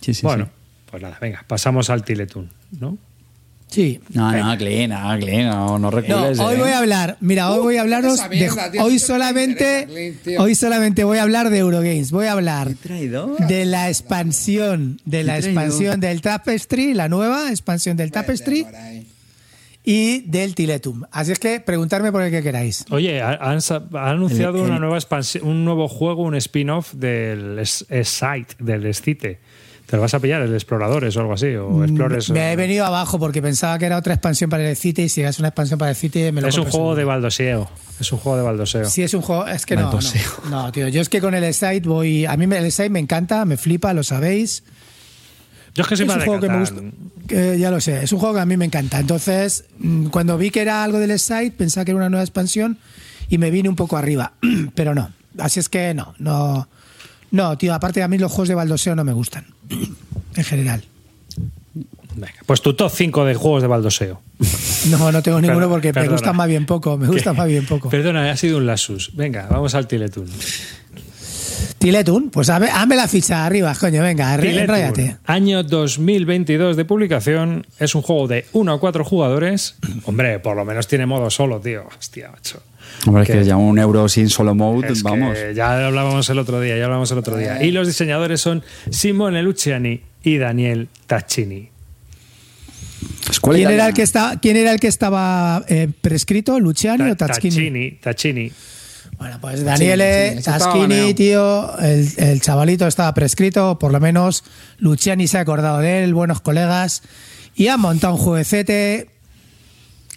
[0.00, 0.50] Sí, sí, bueno, sí.
[0.90, 2.96] Pues nada, venga, pasamos al Tiletun, ¿no?
[3.70, 4.00] Sí.
[4.14, 6.38] No, no, Glenn, no, Glenn, no, no No, recules.
[6.38, 6.58] hoy ¿eh?
[6.58, 7.18] voy a hablar.
[7.20, 8.80] Mira, hoy voy a hablaros de.
[8.80, 9.82] Hoy solamente.
[9.82, 10.42] interesa.
[10.42, 12.10] Hoy solamente voy a hablar de Eurogames.
[12.10, 18.10] Voy a hablar de la expansión, de la expansión del Tapestry, la nueva expansión del
[18.10, 18.66] Tapestry
[19.84, 21.02] y del Tiletum.
[21.10, 22.84] Así es que preguntarme por el que queráis.
[22.90, 23.58] Oye, ha- han,
[23.94, 28.92] ha anunciado El- el- una nueva expansión, un nuevo juego, un spin-off del Site, del
[28.94, 29.40] Scite.
[29.88, 31.46] ¿Te lo vas a pillar, el Exploradores o algo así?
[31.54, 32.28] O Explores.
[32.28, 35.08] Mm, Me he venido abajo porque pensaba que era otra expansión para el City y
[35.08, 37.70] si es una expansión para el City me lo Es un juego de baldoseo.
[37.98, 38.84] Es un juego de baldoseo.
[38.84, 39.46] Sí, es un juego.
[39.46, 39.98] Es que no, no.
[40.50, 40.88] No, tío.
[40.88, 42.26] Yo es que con el Site voy.
[42.26, 44.62] A mí el Site me encanta, me flipa, lo sabéis.
[45.74, 46.80] Yo es que soy es un juego que me gusta.
[47.26, 48.98] que ya lo sé, es un juego que a mí me encanta.
[48.98, 52.78] Entonces, mm, cuando vi que era algo del site, pensaba que era una nueva expansión
[53.30, 54.34] y me vine un poco arriba.
[54.74, 55.12] Pero no.
[55.38, 56.68] Así es que no, no.
[57.30, 59.46] No, tío, aparte a mí los juegos de baldoseo no me gustan.
[60.36, 60.82] En general.
[62.14, 64.20] Venga, pues tu top 5 de juegos de baldoseo.
[64.90, 66.96] No, no tengo ninguno Perdona, porque me gustan más bien poco.
[66.96, 67.90] Me gustan más bien poco.
[67.90, 69.10] Perdona, ha sido un lasus.
[69.16, 70.28] Venga, vamos al Tiletun.
[71.78, 75.16] Tiletun, pues hame la ficha arriba, coño, venga, enróllate.
[75.26, 77.66] año 2022 de publicación.
[77.78, 79.76] Es un juego de 1 a 4 jugadores.
[80.04, 81.86] Hombre, por lo menos tiene modo solo, tío.
[81.98, 82.62] Hostia, macho.
[83.06, 85.36] Hombre, es Que- que ya un euro sin solo mode, Es que vamos.
[85.54, 87.62] ya hablábamos el otro día, ya hablamos el otro día.
[87.62, 91.70] Y los diseñadores son Simone Luciani y Daniel Taccini.
[93.30, 96.58] Escuela ¿Quién era, el que está, ¿Quién era el que estaba eh, prescrito?
[96.58, 97.50] ¿Luciani Ta- o Taschini?
[97.54, 98.52] Taccini, Taccini.
[99.18, 104.44] Bueno, pues Daniele Taschini, tío, el, el chavalito estaba prescrito, por lo menos
[104.78, 107.02] Luciani se ha acordado de él, buenos colegas,
[107.54, 109.08] y ha montado un jueguecete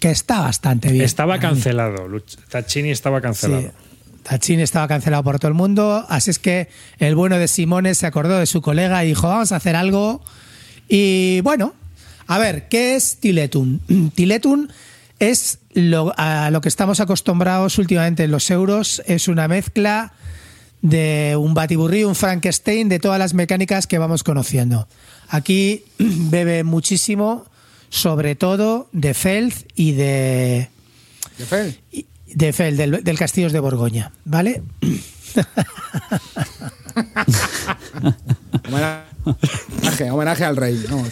[0.02, 1.04] que está bastante bien.
[1.04, 1.40] Estaba mí.
[1.40, 2.08] cancelado.
[2.50, 3.22] Taccini estaba Sí.
[3.22, 3.70] cancelado.
[4.24, 8.06] Taccini estaba cancelado por todo el mundo, así es que el bueno de Simone se
[8.06, 10.20] acordó de su colega y dijo, vamos a hacer algo.
[10.88, 11.74] Y bueno,
[12.26, 13.80] a ver, ¿qué es Tiletun?
[14.14, 14.72] Tiletun
[15.20, 20.12] es lo, a lo que estamos acostumbrados últimamente en los euros, es una mezcla
[20.82, 24.88] de un batiburrí, un Frankenstein, de todas las mecánicas que vamos conociendo.
[25.28, 27.44] Aquí bebe muchísimo,
[27.92, 30.70] sobre todo de Feld y de,
[31.36, 31.78] ¿Qué fe?
[31.92, 34.62] y- de Fel, del, del Castillos de Borgoña, ¿vale?
[38.66, 40.82] Homenaje, homenaje al rey.
[40.88, 41.08] Vamos.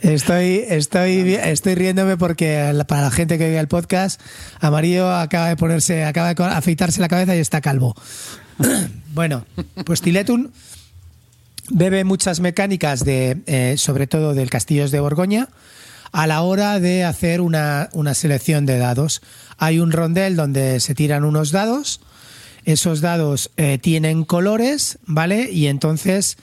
[0.00, 4.18] Estoy, estoy, estoy riéndome porque para la gente que ve el podcast,
[4.60, 7.94] Amarillo acaba de ponerse, acaba de afeitarse la cabeza y está calvo.
[9.14, 9.44] bueno,
[9.84, 10.50] pues Tiletun
[11.68, 15.48] bebe muchas mecánicas de, eh, sobre todo del Castillos de Borgoña,
[16.12, 19.22] a la hora de hacer una, una selección de dados.
[19.56, 22.00] Hay un rondel donde se tiran unos dados,
[22.64, 25.50] esos dados eh, tienen colores, ¿vale?
[25.50, 26.36] Y entonces,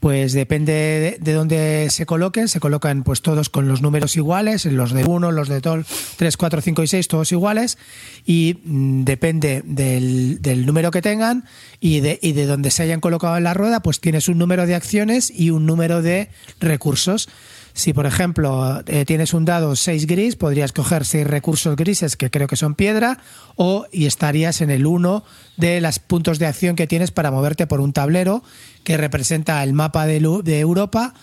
[0.00, 4.64] pues depende de, de dónde se coloquen, se colocan pues todos con los números iguales,
[4.64, 5.84] los de 1, los de tol
[6.16, 7.78] 3, 4, 5 y 6, todos iguales,
[8.24, 11.44] y mm, depende del, del número que tengan
[11.78, 14.66] y de, y de donde se hayan colocado en la rueda, pues tienes un número
[14.66, 17.28] de acciones y un número de recursos.
[17.72, 22.30] Si, por ejemplo, eh, tienes un dado 6 gris, podrías coger 6 recursos grises, que
[22.30, 23.18] creo que son piedra,
[23.56, 25.24] o y estarías en el 1
[25.56, 28.42] de los puntos de acción que tienes para moverte por un tablero
[28.82, 31.14] que representa el mapa de, de Europa.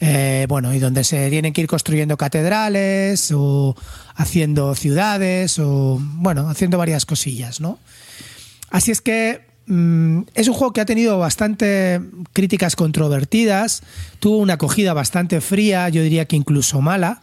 [0.00, 3.76] eh, bueno, y donde se tienen que ir construyendo catedrales o
[4.16, 7.78] haciendo ciudades o, bueno, haciendo varias cosillas, ¿no?
[8.70, 12.00] Así es que mm, es un juego que ha tenido bastante
[12.32, 13.82] críticas controvertidas,
[14.20, 17.22] tuvo una acogida bastante fría, yo diría que incluso mala.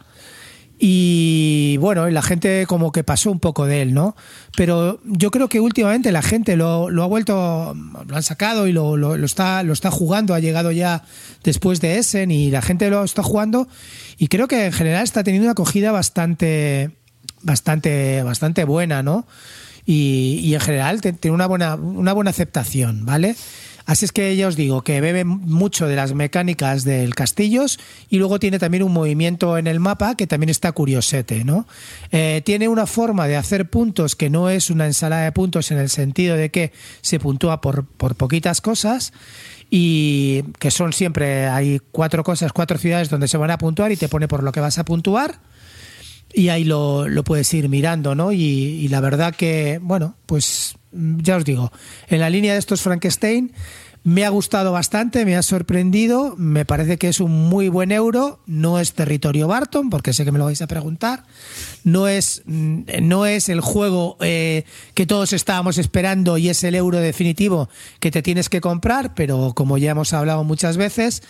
[0.82, 4.16] Y bueno, la gente como que pasó un poco de él, ¿no?
[4.56, 7.76] Pero yo creo que últimamente la gente lo, ha vuelto,
[8.08, 11.04] lo han sacado y lo está, lo está jugando, ha llegado ya
[11.44, 13.68] después de Essen y la gente lo está jugando
[14.18, 16.92] y creo que en general está teniendo una acogida bastante,
[17.42, 19.28] bastante, bastante buena, ¿no?
[19.86, 23.36] Y, en general tiene una buena, una buena aceptación, ¿vale?
[23.90, 28.20] Así es que ya os digo que bebe mucho de las mecánicas del Castillos y
[28.20, 31.68] luego tiene también un movimiento en el mapa que también está curiosete, ¿no?
[32.12, 35.80] Eh, tiene una forma de hacer puntos que no es una ensalada de puntos en
[35.80, 36.72] el sentido de que
[37.02, 39.12] se puntúa por, por poquitas cosas
[39.72, 43.98] y que son siempre, hay cuatro cosas, cuatro ciudades donde se van a puntuar y
[43.98, 45.40] te pone por lo que vas a puntuar
[46.34, 48.32] y ahí lo, lo puedes ir mirando, ¿no?
[48.32, 51.72] Y, y la verdad que, bueno, pues mm, ya os digo,
[52.08, 53.52] en la línea de estos Frankenstein
[54.10, 58.40] me ha gustado bastante, me ha sorprendido, me parece que es un muy buen euro,
[58.48, 61.26] no es territorio Barton, porque sé que me lo vais a preguntar,
[61.84, 64.64] no es, mm, no es el juego eh,
[64.96, 69.54] que todos estábamos esperando y es el euro definitivo que te tienes que comprar, pero
[69.56, 71.22] como ya hemos hablado muchas veces,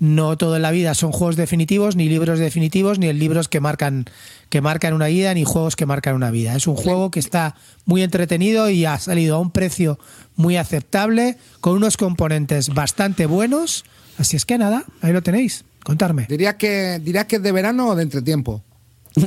[0.00, 4.06] no todo en la vida son juegos definitivos, ni libros definitivos, ni libros que marcan,
[4.48, 6.56] que marcan una vida, ni juegos que marcan una vida.
[6.56, 7.54] Es un juego que está
[7.84, 9.98] muy entretenido y ha salido a un precio
[10.36, 13.84] muy aceptable, con unos componentes bastante buenos.
[14.18, 15.64] Así es que nada, ahí lo tenéis.
[15.84, 16.26] Contarme.
[16.28, 18.62] ¿Dirías que, ¿Dirías que es de verano o de entretiempo?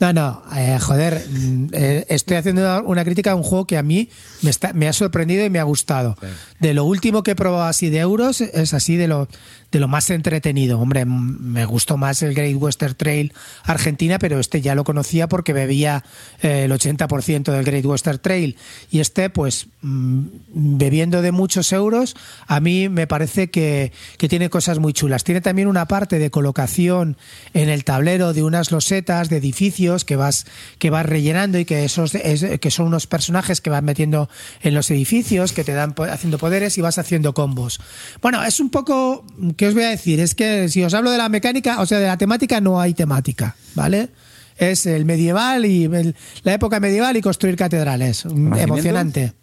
[0.00, 3.82] No, no, eh, joder, mm, eh, estoy haciendo una- crítica a un juego que a
[3.82, 4.08] mí
[4.42, 6.16] me, está- me ha sorprendido y me ha gustado.
[6.60, 9.26] De lo último que he probado así de euros, es así de lo,
[9.70, 10.78] de lo más entretenido.
[10.80, 13.32] Hombre, me gustó más el Great Western Trail
[13.64, 16.04] Argentina, pero este ya lo conocía porque bebía
[16.42, 18.56] eh, el 80% del Great Western Trail.
[18.90, 22.16] Y este, pues, bebiendo de muchos euros,
[22.46, 25.24] a mí me parece que, que tiene cosas muy chulas.
[25.24, 27.16] Tiene también una parte de colocación
[27.54, 30.46] en el tablero de unas losetas de edificios que vas,
[30.78, 34.28] que vas rellenando y que, esos, es- que son unos personajes que vas metiendo
[34.62, 37.80] en los edificios, que te dan haciendo poderes y vas haciendo combos.
[38.22, 39.24] Bueno, es un poco,
[39.58, 40.20] ¿qué os voy a decir?
[40.20, 42.94] Es que si os hablo de la mecánica, o sea, de la temática, no hay
[42.94, 44.08] temática, ¿vale?
[44.56, 48.24] Es el medieval y el- la época medieval y construir catedrales.
[48.24, 49.34] Emocionante.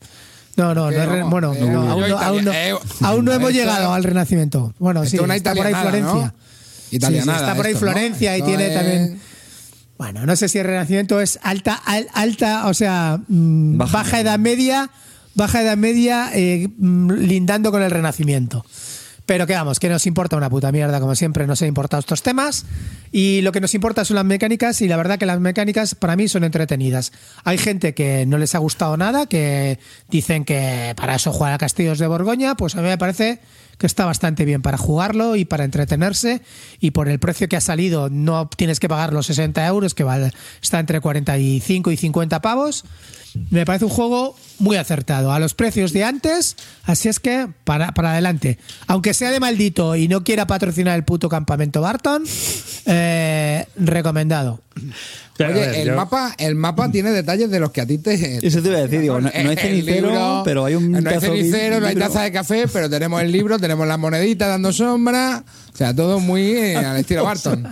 [0.57, 3.33] No, no, no vamos, bueno, eh, no, aún, no, italia- aún no- eh, aún no
[3.33, 4.73] hemos llegado al Renacimiento.
[4.79, 5.73] Bueno, sí, una está por ahí.
[5.73, 6.33] Florencia.
[6.89, 7.91] Sí, sí, está por ahí esto, ¿no?
[7.91, 9.19] Florencia y tiene es- también.
[9.97, 13.93] Bueno, no sé si el Renacimiento es alta, al- alta, o sea, mm, Baja.
[13.97, 14.89] baja, edad media,
[15.35, 18.65] baja edad media, eh, mm, lindando con el Renacimiento.
[19.25, 22.21] Pero que vamos, que nos importa una puta mierda, como siempre nos han importado estos
[22.21, 22.65] temas.
[23.11, 26.15] Y lo que nos importa son las mecánicas, y la verdad que las mecánicas para
[26.15, 27.11] mí son entretenidas.
[27.43, 31.57] Hay gente que no les ha gustado nada, que dicen que para eso jugar a
[31.57, 33.39] Castillos de Borgoña, pues a mí me parece
[33.77, 36.41] que está bastante bien para jugarlo y para entretenerse.
[36.79, 40.03] Y por el precio que ha salido, no tienes que pagar los 60 euros, que
[40.03, 42.85] vale, está entre 45 y 50 pavos.
[43.49, 46.55] Me parece un juego muy acertado a los precios de antes,
[46.85, 48.57] así es que para, para adelante.
[48.87, 52.23] Aunque sea de maldito y no quiera patrocinar el puto campamento Barton,
[52.85, 54.61] eh, recomendado.
[55.37, 58.45] Oye, ver, el, yo- mapa, el mapa tiene detalles de los que a ti te.
[58.45, 60.91] Eso te iba a decir, digo, no, no hay El cenicero, libro, pero hay un
[60.91, 64.47] No hay cenicero, no hay taza de café, pero tenemos el libro, tenemos las moneditas
[64.47, 65.43] dando sombra.
[65.73, 67.67] O sea, todo muy eh, al estilo Barton.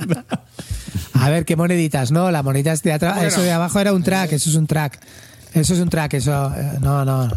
[1.14, 2.32] A ver, qué moneditas, ¿no?
[2.32, 3.30] La monedita de atrás, Bueno.
[3.30, 5.00] eso de abajo era un track, eso es un track.
[5.54, 6.52] Eso es un track, eso.
[6.58, 7.28] eh, No, no.
[7.28, 7.34] no.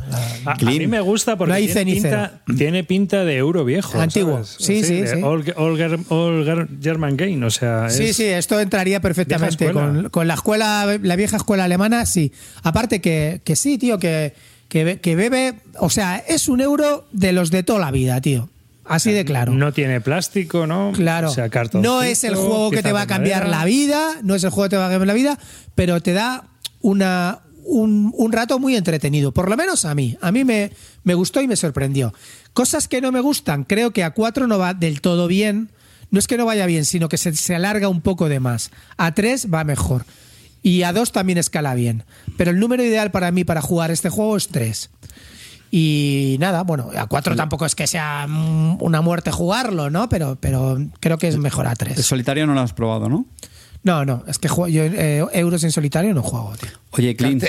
[0.47, 4.01] A, a mí me gusta porque No tiene, pinta, tiene pinta de euro viejo.
[4.01, 4.43] Antiguo.
[4.45, 4.57] ¿sabes?
[4.59, 5.23] Sí, sí, sí.
[5.23, 7.91] All, all Ger- all Ger- German Game, o sea.
[7.91, 12.33] Sí, es- sí, esto entraría perfectamente con, con la escuela, la vieja escuela alemana, sí.
[12.63, 14.35] Aparte que, que sí, tío, que,
[14.69, 18.21] que, be- que bebe, o sea, es un euro de los de toda la vida,
[18.21, 18.49] tío.
[18.89, 19.53] Así de claro.
[19.53, 20.93] No tiene plástico, ¿no?
[20.95, 21.29] Claro.
[21.31, 24.45] O sea, no es el juego que te va a cambiar la vida, no es
[24.45, 25.39] el juego que te va a cambiar la vida,
[25.75, 26.45] pero te da
[26.81, 30.17] una un, un rato muy entretenido, por lo menos a mí.
[30.21, 30.73] A mí me,
[31.05, 32.15] me gustó y me sorprendió.
[32.53, 35.71] Cosas que no me gustan, creo que a 4 no va del todo bien.
[36.11, 38.71] No es que no vaya bien, sino que se, se alarga un poco de más.
[38.97, 40.07] A 3 va mejor.
[40.63, 42.05] Y a 2 también escala bien.
[42.37, 44.91] Pero el número ideal para mí para jugar este juego es 3.
[45.71, 50.09] Y nada, bueno, a 4 tampoco es que sea mm, una muerte jugarlo, ¿no?
[50.09, 52.07] Pero, pero creo que es mejor a El 3.
[52.07, 53.27] solitario no lo has probado, ¿no?
[53.87, 56.71] No, no, es que juego- yo eh, euros en solitario no juego, tío.
[56.91, 57.45] Oye, Clint.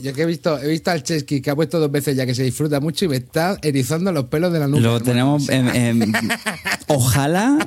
[0.00, 2.36] Yo que he visto, he visto al Chesky que ha puesto dos veces ya que
[2.36, 4.80] se disfruta mucho y me está erizando los pelos de la nuca.
[4.80, 5.04] Lo hermano.
[5.04, 5.48] tenemos.
[5.48, 6.12] en- en-
[6.86, 7.58] ojalá.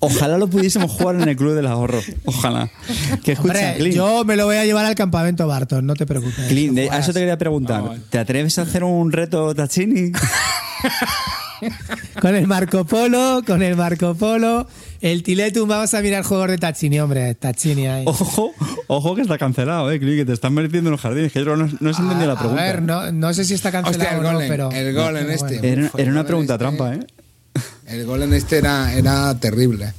[0.00, 2.00] Ojalá lo pudiésemos jugar en el Club del Ahorro.
[2.24, 2.70] Ojalá.
[3.22, 3.96] Que escucha, Hombre, Clint.
[3.96, 6.46] yo me lo voy a llevar al campamento Barton, no te preocupes.
[6.48, 7.82] Clint, de- a eso te quería preguntar.
[8.08, 10.12] ¿Te atreves a hacer un reto Tachini?
[12.20, 14.68] Con el Marco Polo, con el Marco Polo,
[15.00, 18.04] el Tiletum, vamos a mirar juegos de Tachini, hombre, Tachini ahí.
[18.06, 18.52] Ojo,
[18.86, 21.32] ojo que está cancelado, eh, que te están metiendo en los jardines.
[21.32, 22.62] Que yo no, no se entendió la a pregunta.
[22.62, 24.70] ver, no, no sé si está cancelado Hostia, el o no, golem, pero...
[24.72, 25.58] el golem pero este.
[25.58, 25.90] bueno.
[25.96, 27.00] Era, una pregunta este- trampa, ¿eh?
[27.86, 29.92] El gol en este era, era terrible.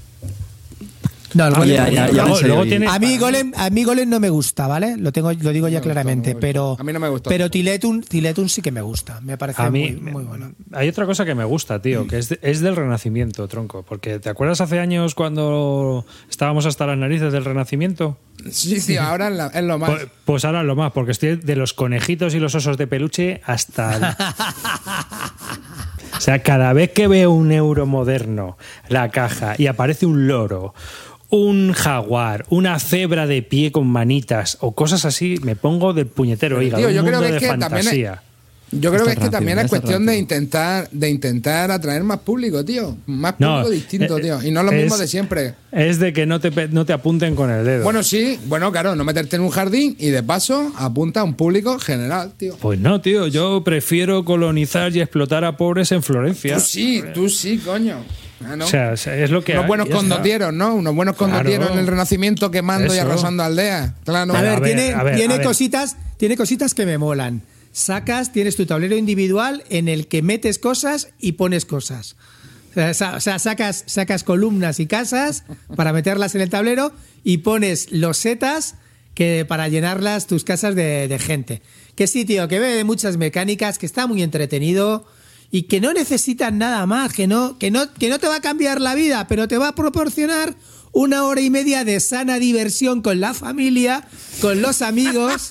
[1.34, 3.84] No, el Ah, Golem- ya, ya, ya, Luego- en tiene- A mí Golem, a mí
[3.84, 4.98] Golem no me gusta, ¿vale?
[4.98, 6.40] Lo tengo, lo digo ya claramente, gustó.
[6.40, 7.30] pero A mí no me gustó.
[7.30, 10.52] Pero Tiletum, Tiletum sí que me gusta, me parece A mí muy, muy bueno.
[10.74, 13.84] hay otra cosa que me gusta, tío, que es, de- es del Renacimiento, tronco.
[13.84, 18.18] Porque ¿te acuerdas hace años cuando estábamos hasta las narices del Renacimiento?
[18.50, 19.90] Sí, sí, ahora es, la- es lo más.
[19.92, 23.42] Pues, pues ahora lo más, porque estoy de los conejitos y los osos de peluche
[23.46, 23.96] hasta...
[23.96, 24.04] el-
[26.18, 28.58] O sea, cada vez que veo un euro moderno,
[28.90, 30.74] la caja, y aparece un loro,
[31.30, 36.56] un jaguar, una cebra de pie con manitas o cosas así, me pongo del puñetero
[36.58, 36.82] Pero, hígado.
[36.82, 38.24] tío, un yo creo mundo que de es que también es- fantasía.
[38.72, 41.10] Yo creo Está que es que rápido, también ya es está cuestión de intentar, de
[41.10, 42.98] intentar atraer más público, tío.
[43.08, 44.44] Más No, público distinto, eh, tío.
[44.44, 45.56] Y no lo es- mismo de siempre.
[45.72, 47.84] Es de que no te, pe- no te apunten con el dedo.
[47.84, 51.34] Bueno, sí, bueno, claro, no meterte en un jardín y de paso apunta a un
[51.34, 52.58] público general, tío.
[52.62, 56.54] Pues no, tío, yo prefiero colonizar y explotar a pobres en Florencia.
[56.56, 57.96] Tú sí, tú sí, coño.
[58.46, 58.66] Ah, ¿no?
[58.66, 60.76] O sea, es lo que Unos hay, buenos condotieros, ¿no?
[60.76, 61.34] Unos buenos Claro.
[61.34, 63.94] condotieros en el Renacimiento quemando y arrasando aldeas.
[64.06, 64.34] Claro.
[64.36, 65.46] A ver, a ver, tiene, a ver, tiene a ver.
[65.46, 67.42] cositas, tiene cositas que me molan.
[67.72, 72.16] Sacas, tienes tu tablero individual en el que metes cosas y pones cosas.
[72.72, 75.44] O sea, sa- o sea, sacas, sacas columnas y casas
[75.76, 76.92] para meterlas en el tablero
[77.24, 78.76] y pones losetas
[79.16, 81.62] que para llenarlas tus casas de, de gente.
[81.96, 85.06] Que sí, tío, que ve muchas mecánicas, que está muy entretenido
[85.52, 88.42] y que no necesitan nada más, que no, que no, que no te va a
[88.42, 90.56] cambiar la vida, pero te va a proporcionar
[90.92, 94.08] una hora y media de sana diversión con la familia,
[94.42, 95.50] con los amigos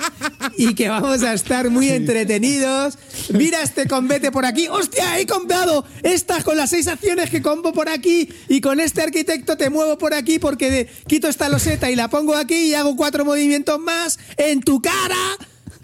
[0.57, 2.99] y que vamos a estar muy entretenidos.
[3.33, 4.69] Mira este combate por aquí.
[4.69, 5.19] ¡Hostia!
[5.19, 9.57] He comprado estas con las seis acciones que combo por aquí y con este arquitecto
[9.57, 13.25] te muevo por aquí porque quito esta loseta y la pongo aquí y hago cuatro
[13.25, 15.17] movimientos más en tu cara.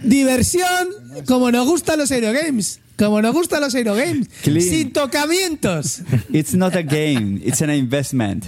[0.05, 0.89] Diversión
[1.27, 2.81] como nos gustan los Aerogames.
[2.97, 4.29] Como nos gustan los Aerogames.
[4.43, 4.61] Clean.
[4.69, 6.03] Sin tocamientos.
[6.33, 8.45] It's not a game, it's an investment.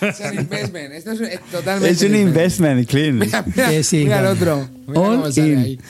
[0.00, 0.92] Es un investment.
[0.92, 1.90] Esto es, es totalmente.
[1.90, 3.18] es un investment, Clint.
[3.20, 4.68] Mira, mira, Que sí, mira el otro.
[4.86, 5.58] Mira All in.
[5.58, 5.80] ahí.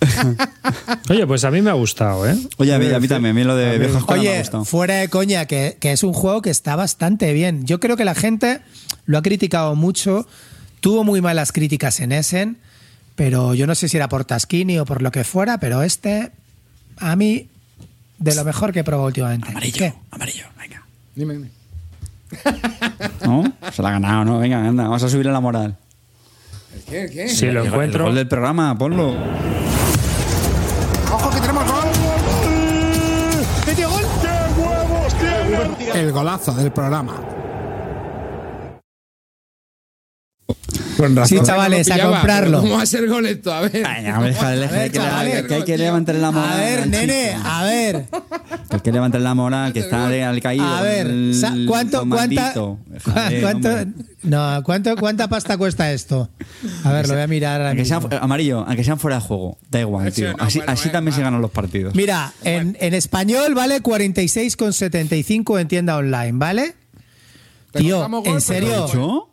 [1.10, 2.36] Oye, pues a mí me ha gustado, ¿eh?
[2.58, 4.64] Oye, a mí, a mí también, a mí lo de vieja me ha gustado.
[4.64, 7.66] fuera de coña, que, que es un juego que está bastante bien.
[7.66, 8.60] Yo creo que la gente
[9.04, 10.26] lo ha criticado mucho.
[10.80, 12.56] Tuvo muy malas críticas en Essen,
[13.24, 16.32] pero yo no sé si era por Taskini o por lo que fuera, pero este,
[16.98, 17.46] a mí,
[18.18, 19.46] de lo mejor que he probado últimamente.
[19.48, 19.94] Amarillo, ¿Qué?
[20.10, 20.82] amarillo, venga.
[21.14, 21.50] Dime, dime.
[23.24, 23.44] ¿No?
[23.70, 24.38] Se la ha ganado, ¿no?
[24.40, 25.76] Venga, anda, vamos a subirle la moral.
[26.74, 27.02] ¿El qué?
[27.04, 27.28] ¿El qué?
[27.28, 28.00] Si lo El- encuentro.
[28.00, 29.10] El gol del programa, ponlo.
[31.12, 31.88] ¡Ojo que tenemos gol!
[35.94, 37.20] El golazo del programa.
[41.02, 41.38] Con razón.
[41.38, 42.50] Sí, chavales, No a comprarlo.
[42.50, 43.52] pero ¿Cómo va a ser gol esto?
[43.52, 43.72] A ver.
[43.72, 45.42] Venga, a ver, joder, A ver, hay que, chavales.
[45.46, 46.52] que hay que levantar la moral.
[46.52, 47.42] A ver, nene, chico.
[47.44, 48.06] a ver.
[48.70, 50.08] Hay que levantar la moral, que está
[50.40, 50.64] caído.
[50.64, 53.68] A ver, el ¿cuánto, cuánta, Joder, cuánto,
[54.22, 56.30] no, ¿cuánto, ¿cuánta pasta cuesta esto?
[56.84, 58.18] A ver, lo voy a mirar ahora Aunque sean, mismo.
[58.20, 60.34] amarillo, aunque sean fuera de juego, da igual, tío.
[60.38, 61.96] así también se ganan los partidos.
[61.96, 66.74] Mira, en, en español vale 46,75 en tienda online, ¿vale?
[67.72, 69.28] Tío, en pero serio,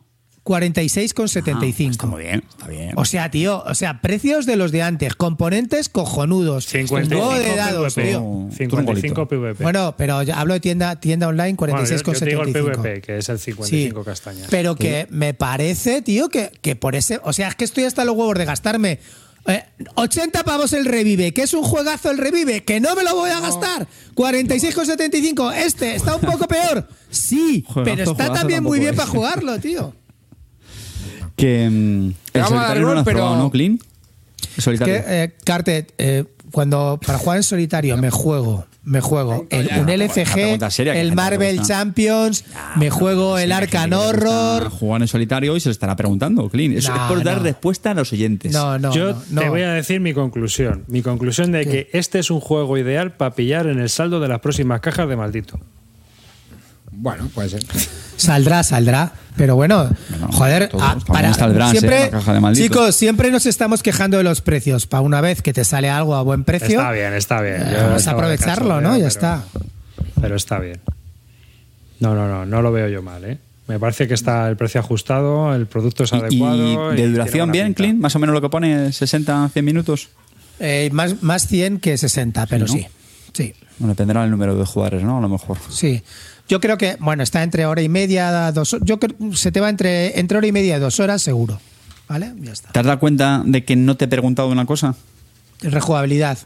[0.49, 0.55] ¿Yo?
[0.55, 1.91] 46,75.
[1.91, 2.91] Está muy bien, está bien.
[2.95, 7.55] O sea, tío, o sea, precios de los de antes, componentes cojonudos, 55 juego de
[7.55, 8.09] dados, PVP.
[8.09, 8.19] tío.
[8.19, 9.27] Tú un 55 golito.
[9.27, 9.63] PVP.
[9.63, 12.75] Bueno, pero hablo de tienda, tienda online Bueno, yo, yo te digo el 46,75.
[12.81, 14.47] PVP, que es el 55 castañas.
[14.49, 17.19] Pero que me parece, tío, que, que por ese.
[17.23, 18.99] O sea, es que estoy hasta los huevos de gastarme.
[19.47, 19.63] eh,
[19.95, 23.29] 80 pavos el revive, que es un juegazo el revive, que no me lo voy
[23.31, 23.87] a gastar.
[24.15, 25.53] 46,75.
[25.55, 26.87] Este está un poco peor.
[27.09, 28.97] Sí, Juegazo, pero está juegazo también muy bien es.
[28.97, 29.93] para jugarlo, tío.
[31.39, 33.83] Que mm, el vamos a dar solitario no gol, lo has pero- probado, ¿no, Clint?
[34.57, 34.93] solitario.
[34.95, 39.79] Que, eh, Cartet, eh, cuando para jugar en solitario me juego, me juego el, un
[39.81, 41.73] una LFG, pregunta seria que el gente le Marvel gusta.
[41.73, 44.69] Champions, me juego el Arcan Horror.
[44.71, 46.73] Jugar en solitario y se le estará preguntando, Clean.
[46.73, 47.43] Eso No, es por dar no.
[47.43, 48.51] respuesta a los oyentes.
[48.51, 49.41] No, no, Yo no, no.
[49.41, 50.85] te voy a decir mi conclusión.
[50.87, 54.27] Mi conclusión de que este es un juego ideal para pillar en el saldo de
[54.29, 55.59] las próximas cajas de maldito.
[57.01, 57.63] Bueno, puede ser.
[58.17, 59.13] Saldrá, saldrá.
[59.37, 61.79] Pero bueno, Bueno, joder, todos ah, también para, saldrán, ¿eh?
[61.79, 64.85] siempre, caja de chicos, siempre nos estamos quejando de los precios.
[64.85, 67.61] Para una vez que te sale algo a buen precio, Está bien, está bien.
[67.61, 68.89] eh, vamos a aprovecharlo, ¿no?
[68.89, 69.43] Ya pero- está.
[70.19, 70.81] Pero está bien.
[72.01, 73.37] No, no, no, no lo veo yo mal, ¿eh?
[73.67, 76.93] Me parece que está el precio ajustado, el producto es Y, adecuado.
[76.93, 77.77] y de duración, bien, pinta.
[77.77, 77.99] Clean.
[77.99, 80.09] Más o menos lo que pone 60, 100 minutos.
[80.59, 82.73] Eh, más, más 100 que 60, pero ¿no?
[82.73, 82.85] sí.
[83.31, 85.19] Sí, Bueno, dependerá del número de jugadores, ¿no?
[85.19, 85.57] A lo mejor.
[85.69, 86.01] sí.
[86.49, 89.69] Yo creo que, bueno, está entre hora y media, dos Yo creo se te va
[89.69, 91.59] entre, entre hora y media y dos horas, seguro.
[92.09, 92.33] ¿Vale?
[92.41, 92.71] Ya está.
[92.71, 94.95] ¿Te has dado cuenta de que no te he preguntado una cosa?
[95.61, 96.39] Rejugabilidad.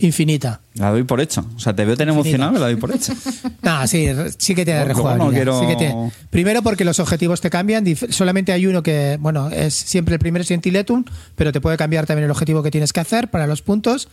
[0.00, 0.60] Infinita.
[0.74, 1.44] La doy por hecho.
[1.56, 2.28] O sea, te veo tan Infinita.
[2.28, 3.12] emocionado que la doy por hecho.
[3.62, 4.06] No, sí,
[4.38, 5.26] sí que tiene rejugabilidad.
[5.26, 6.12] no quiero- sí que tiene.
[6.30, 7.84] Primero porque los objetivos te cambian.
[8.10, 12.26] Solamente hay uno que, bueno, es siempre el primero Sentiletum, pero te puede cambiar también
[12.26, 14.08] el objetivo que tienes que hacer para los puntos.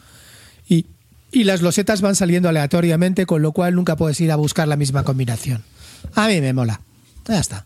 [0.67, 0.87] Y,
[1.31, 4.75] y las losetas van saliendo aleatoriamente, con lo cual nunca puedes ir a buscar la
[4.75, 5.63] misma combinación.
[6.13, 6.81] A mí me mola.
[7.27, 7.65] Ya está.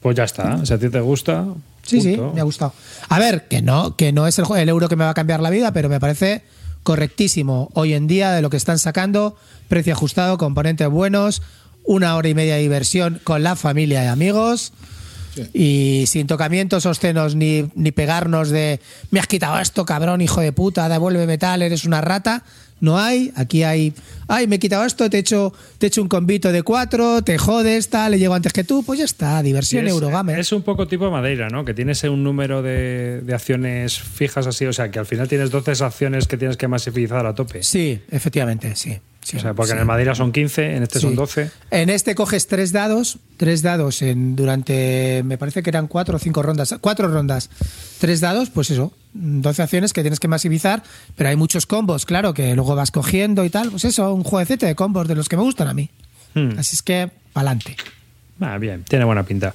[0.00, 0.64] Pues ya está.
[0.66, 1.46] Si a ti te gusta.
[1.84, 2.74] Sí, sí, me ha gustado.
[3.08, 5.40] A ver, que no, que no es el, el euro que me va a cambiar
[5.40, 6.42] la vida, pero me parece
[6.82, 9.36] correctísimo hoy en día de lo que están sacando,
[9.68, 11.42] precio ajustado, componentes buenos,
[11.84, 14.72] una hora y media de diversión con la familia y amigos.
[15.52, 18.80] Y sin tocamientos obscenos ni, ni pegarnos de
[19.10, 22.44] me has quitado esto, cabrón, hijo de puta, devuélveme tal, eres una rata.
[22.80, 23.94] No hay, aquí hay,
[24.26, 27.22] ay, me he quitado esto, te he hecho, te he hecho un convito de cuatro,
[27.22, 30.36] te jodes, tal, le llego antes que tú, pues ya está, diversión es, Eurogamer.
[30.40, 31.64] es un poco tipo Madeira, ¿no?
[31.64, 35.52] Que tienes un número de, de acciones fijas así, o sea, que al final tienes
[35.52, 37.62] 12 acciones que tienes que masificar a tope.
[37.62, 38.98] Sí, efectivamente, sí.
[39.22, 39.74] Sí, o sea, porque sí.
[39.74, 41.16] en el Madeira son 15, en este son Sí.
[41.16, 41.50] 12.
[41.70, 46.18] En este coges tres dados, tres dados en durante, me parece que eran cuatro o
[46.18, 47.50] cinco rondas, cuatro rondas,
[47.98, 50.82] tres dados, pues eso, 12 acciones que tienes que masivizar,
[51.16, 54.66] pero hay muchos combos, claro, que luego vas cogiendo y tal, pues eso, un jueguecete
[54.66, 55.90] de combos de los que me gustan a mí.
[56.34, 56.58] Hmm.
[56.58, 57.76] Así es que, pa'lante.
[58.40, 59.54] Ah, bien, tiene buena pinta.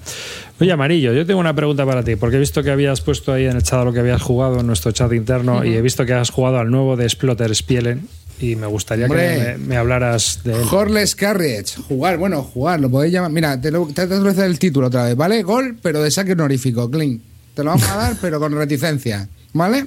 [0.62, 3.46] Oye, Amarillo, yo tengo una pregunta para ti, porque he visto que habías puesto ahí
[3.46, 6.14] en el chat lo que habías jugado en nuestro chat interno y he visto que
[6.14, 8.08] has jugado al nuevo de Splotter Spielen
[8.40, 9.36] y me gustaría Hombre.
[9.36, 10.68] que me, me hablaras de él.
[10.72, 11.82] Horles Carriage.
[11.88, 13.32] Jugar, bueno, jugar, lo podéis llamar.
[13.32, 15.44] Mira, te, lo, te, te voy a hacer el título otra vez, ¿vale?
[15.44, 17.22] Gol, pero de saque honorífico, clean.
[17.56, 19.86] Te lo vamos a dar, pero con reticencia, ¿vale?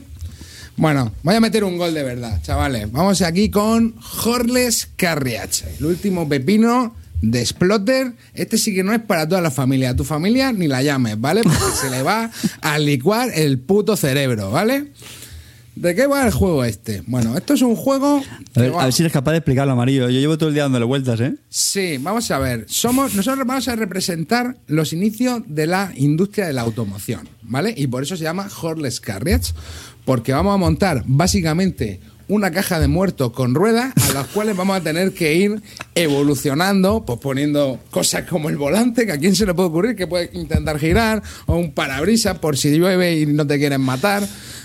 [0.76, 2.90] Bueno, voy a meter un gol de verdad, chavales.
[2.90, 3.94] Vamos aquí con
[4.24, 8.12] Horles Carriage, el último pepino de Splotter.
[8.32, 9.90] Este sí que no es para toda la familia.
[9.90, 11.42] A tu familia ni la llames, ¿vale?
[11.42, 12.30] Porque se le va
[12.62, 14.86] a licuar el puto cerebro, ¿vale?
[15.80, 17.02] ¿De qué va el juego este?
[17.06, 18.22] Bueno, esto es un juego.
[18.54, 20.10] A ver, va- a ver si eres capaz de explicarlo, amarillo.
[20.10, 21.36] Yo llevo todo el día dándole vueltas, ¿eh?
[21.48, 22.66] Sí, vamos a ver.
[22.68, 27.72] Somos, nosotros vamos a representar los inicios de la industria de la automoción, ¿vale?
[27.74, 29.54] Y por eso se llama Horless Carriage,
[30.04, 34.76] porque vamos a montar básicamente una caja de muertos con ruedas a las cuales vamos
[34.76, 35.62] a tener que ir
[35.94, 40.06] evolucionando, pues poniendo cosas como el volante, que a quién se le puede ocurrir que
[40.06, 44.22] puede intentar girar, o un parabrisas por si llueve y no te quieren matar.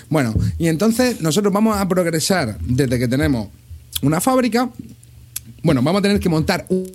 [0.09, 3.49] Bueno, y entonces nosotros vamos a progresar desde que tenemos
[4.01, 4.69] una fábrica.
[5.63, 6.91] Bueno, vamos a tener que montar un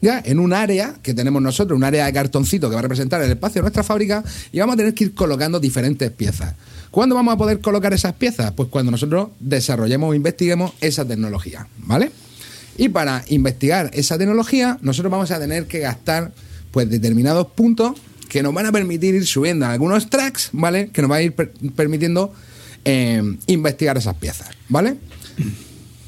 [0.00, 3.20] ya en un área que tenemos nosotros, un área de cartoncito que va a representar
[3.22, 4.22] el espacio de nuestra fábrica,
[4.52, 6.54] y vamos a tener que ir colocando diferentes piezas.
[6.90, 8.52] ¿Cuándo vamos a poder colocar esas piezas?
[8.52, 12.12] Pues cuando nosotros desarrollemos o investiguemos esa tecnología, ¿vale?
[12.76, 16.32] Y para investigar esa tecnología, nosotros vamos a tener que gastar
[16.70, 17.94] pues determinados puntos
[18.28, 20.88] que nos van a permitir ir subiendo algunos tracks, ¿vale?
[20.92, 22.32] Que nos va a ir per- permitiendo
[22.84, 24.96] eh, investigar esas piezas, ¿vale?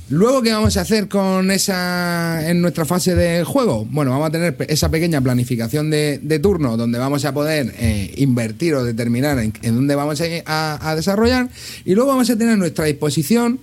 [0.08, 3.86] Luego, ¿qué vamos a hacer con esa en nuestra fase de juego?
[3.88, 8.74] Bueno, vamos a tener esa pequeña planificación de, turno donde vamos a poder eh, invertir
[8.74, 11.48] o determinar en, dónde vamos a, a- a desarrollar.
[11.84, 13.60] Y luego vamos a tener a nuestra disposición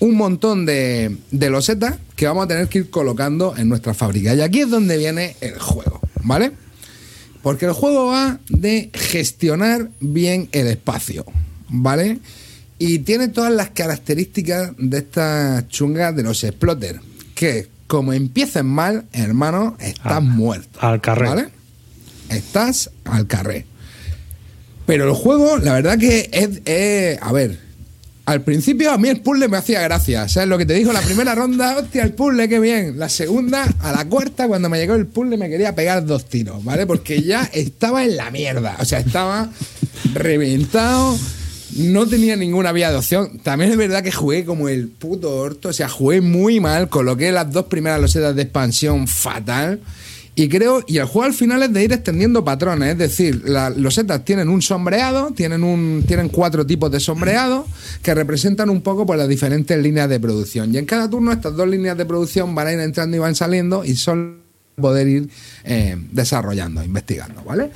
[0.00, 4.34] un montón de, de losetas que vamos a tener que ir colocando en nuestra fábrica.
[4.34, 6.52] Y aquí es donde viene el juego, ¿vale?
[7.42, 11.24] Porque el juego va de gestionar bien el espacio,
[11.68, 12.18] ¿vale?
[12.78, 17.00] Y tiene todas las características de estas chungas de los exploter.
[17.34, 20.78] Que como empieces mal, hermano, estás Ah, muerto.
[20.80, 21.28] al carré.
[21.28, 21.48] ¿Vale?
[22.28, 23.64] Estás al carré.
[24.86, 27.58] Pero el juego, la verdad que es, es- a ver,
[28.28, 30.28] al principio a mí el puzzle me hacía gracia.
[30.28, 30.92] ¿Sabes lo que te dijo?
[30.92, 32.98] La primera ronda, hostia, el puzzle, qué bien.
[32.98, 36.62] La segunda, a la cuarta, cuando me llegó el puzzle, me quería pegar dos tiros,
[36.62, 36.86] ¿vale?
[36.86, 38.76] Porque ya estaba en la mierda.
[38.80, 39.48] O sea, estaba
[40.12, 41.18] reventado.
[41.78, 43.38] No tenía ninguna vía de opción.
[43.38, 45.70] También es verdad que jugué como el puto orto.
[45.70, 46.90] O sea, jugué muy mal.
[46.90, 49.80] Coloqué las dos primeras losetas de expansión fatal.
[50.38, 53.76] Y creo, y el juego al final es de ir extendiendo patrones, es decir, las
[53.76, 57.66] losetas tienen un sombreado, tienen un, tienen cuatro tipos de sombreado
[58.04, 60.72] que representan un poco pues, las diferentes líneas de producción.
[60.72, 63.34] Y en cada turno estas dos líneas de producción van a ir entrando y van
[63.34, 64.42] saliendo y son
[64.76, 65.28] poder ir
[65.64, 67.72] eh, desarrollando, investigando, ¿vale?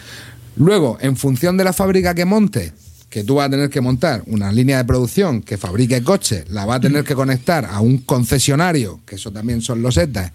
[0.55, 2.73] Luego, en función de la fábrica que monte,
[3.11, 6.65] que tú vas a tener que montar una línea de producción que fabrique coches, la
[6.65, 10.31] va a tener que conectar a un concesionario, que eso también son losetas,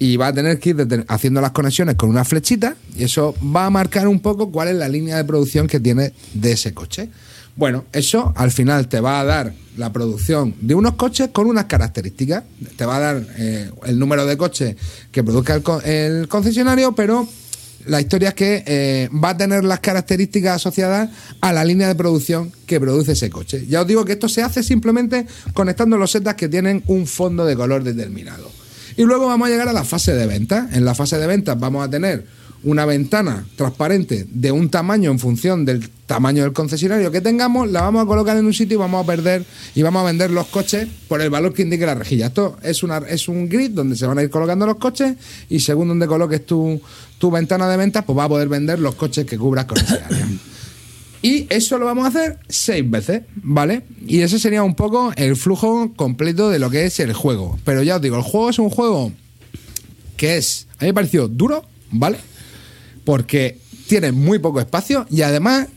[0.00, 3.66] y va a tener que ir haciendo las conexiones con una flechita y eso va
[3.66, 7.10] a marcar un poco cuál es la línea de producción que tiene de ese coche.
[7.54, 11.66] Bueno, eso al final te va a dar la producción de unos coches con unas
[11.66, 12.44] características.
[12.76, 14.74] Te va a dar eh, el número de coches
[15.12, 17.28] que produzca el concesionario, pero
[17.84, 21.10] la historia es que eh, va a tener las características asociadas
[21.42, 23.66] a la línea de producción que produce ese coche.
[23.68, 27.44] Ya os digo que esto se hace simplemente conectando los setas que tienen un fondo
[27.44, 28.50] de color determinado.
[29.00, 30.68] Y luego vamos a llegar a la fase de venta.
[30.72, 32.22] En la fase de ventas vamos a tener
[32.64, 37.80] una ventana transparente de un tamaño en función del tamaño del concesionario que tengamos, la
[37.80, 39.42] vamos a colocar en un sitio y vamos a perder
[39.74, 42.26] y vamos a vender los coches por el valor que indique la rejilla.
[42.26, 45.14] Esto es una es un grid donde se van a ir colocando los coches
[45.48, 46.78] y según donde coloques tu,
[47.16, 49.94] tu ventana de ventas, pues vas a poder vender los coches que cubras con ese
[49.94, 50.28] área.
[51.22, 53.82] Y eso lo vamos a hacer seis veces, ¿vale?
[54.06, 57.58] Y ese sería un poco el flujo completo de lo que es el juego.
[57.64, 59.12] Pero ya os digo, el juego es un juego
[60.16, 62.18] que es, a mí me pareció duro, ¿vale?
[63.04, 65.68] Porque tiene muy poco espacio y además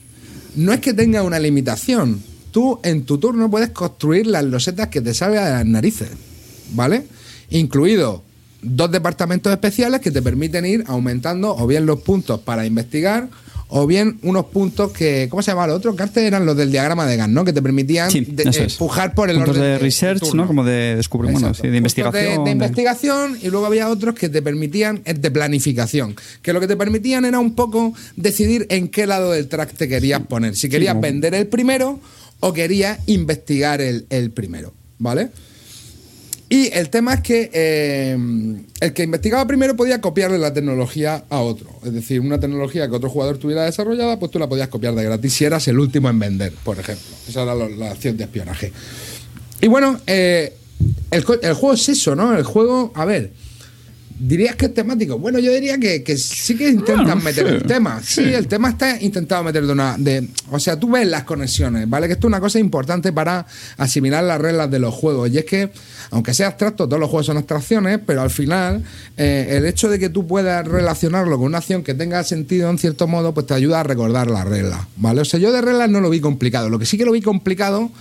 [0.55, 2.21] no es que tenga una limitación.
[2.51, 6.09] Tú en tu turno puedes construir las losetas que te salgan de las narices,
[6.73, 7.05] ¿vale?
[7.49, 8.23] Incluido
[8.61, 13.29] dos departamentos especiales que te permiten ir aumentando o bien los puntos para investigar
[13.75, 15.95] o bien unos puntos que, ¿cómo se llama lo otro?
[15.95, 17.43] Que antes eran los del diagrama de Gantt, ¿no?
[17.43, 18.67] Que te permitían Sí, de- eso eh,
[19.15, 20.33] por el Puntos orden de research.
[20.35, 20.45] ¿no?
[20.45, 22.43] Como de descubrimiento, bueno, sí, de investigación.
[22.43, 26.15] De, investigación y luego había otros que te permitían eh, de planificación.
[26.43, 29.87] Que lo que te permitían era un poco decidir en qué lado del track te
[29.87, 30.55] querías poner.
[30.55, 31.99] Si querías como- vender el primero
[32.41, 34.71] o querías investigar el, el primero.
[34.99, 35.29] ¿Vale?
[36.49, 38.17] Y el tema es que eh,
[38.79, 41.69] el que investigaba primero podía copiarle la tecnología a otro.
[41.83, 45.03] Es decir, una tecnología que otro jugador tuviera desarrollada, pues tú la podías copiar de
[45.03, 47.15] gratis si eras el último en vender, por ejemplo.
[47.27, 48.71] Esa era la acción de espionaje.
[49.61, 50.53] Y bueno, eh,
[51.11, 52.35] el juego es eso, ¿no?
[52.37, 53.31] El juego, a ver,
[54.19, 55.17] dirías que es temático.
[55.17, 58.01] Bueno, yo diría que, que sí que intentan meter el tema.
[58.03, 59.97] Sí, el tema está intentado meter de una.
[59.97, 62.07] De, o sea, tú ves las conexiones, ¿vale?
[62.07, 63.45] Que esto es una cosa importante para
[63.77, 65.29] asimilar las reglas de los juegos.
[65.31, 65.71] Y es que,
[66.11, 68.83] aunque sea abstracto, todos los juegos son abstracciones, pero al final,
[69.17, 72.77] eh, el hecho de que tú puedas relacionarlo con una acción que tenga sentido en
[72.77, 75.21] cierto modo, pues te ayuda a recordar las reglas, ¿vale?
[75.21, 76.69] O sea, yo de reglas no lo vi complicado.
[76.69, 77.91] Lo que sí que lo vi complicado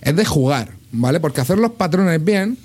[0.00, 1.20] es de jugar, ¿vale?
[1.20, 2.58] Porque hacer los patrones bien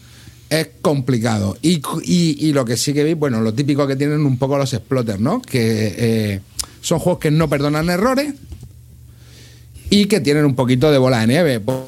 [0.60, 1.58] es complicado.
[1.62, 4.74] Y, y- lo que sí que vi, bueno, lo típico que tienen un poco los
[4.74, 5.42] exploters, ¿no?
[5.42, 6.40] Que eh,
[6.82, 8.34] son juegos que no perdonan errores
[9.90, 11.60] y que tienen un poquito de bola de nieve.
[11.60, 11.88] po-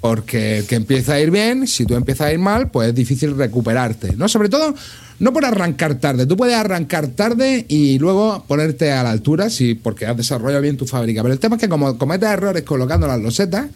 [0.00, 2.94] Porque el que empieza a ir bien, si tú empiezas a ir mal, pues es
[2.94, 4.28] difícil recuperarte, ¿no?
[4.28, 4.74] Sobre todo,
[5.18, 6.26] no por arrancar tarde.
[6.26, 10.76] Tú puedes arrancar tarde y luego ponerte a la altura, sí, porque has desarrollado bien
[10.76, 11.22] tu fábrica.
[11.22, 13.66] Pero el tema es que como cometes errores colocando las losetas,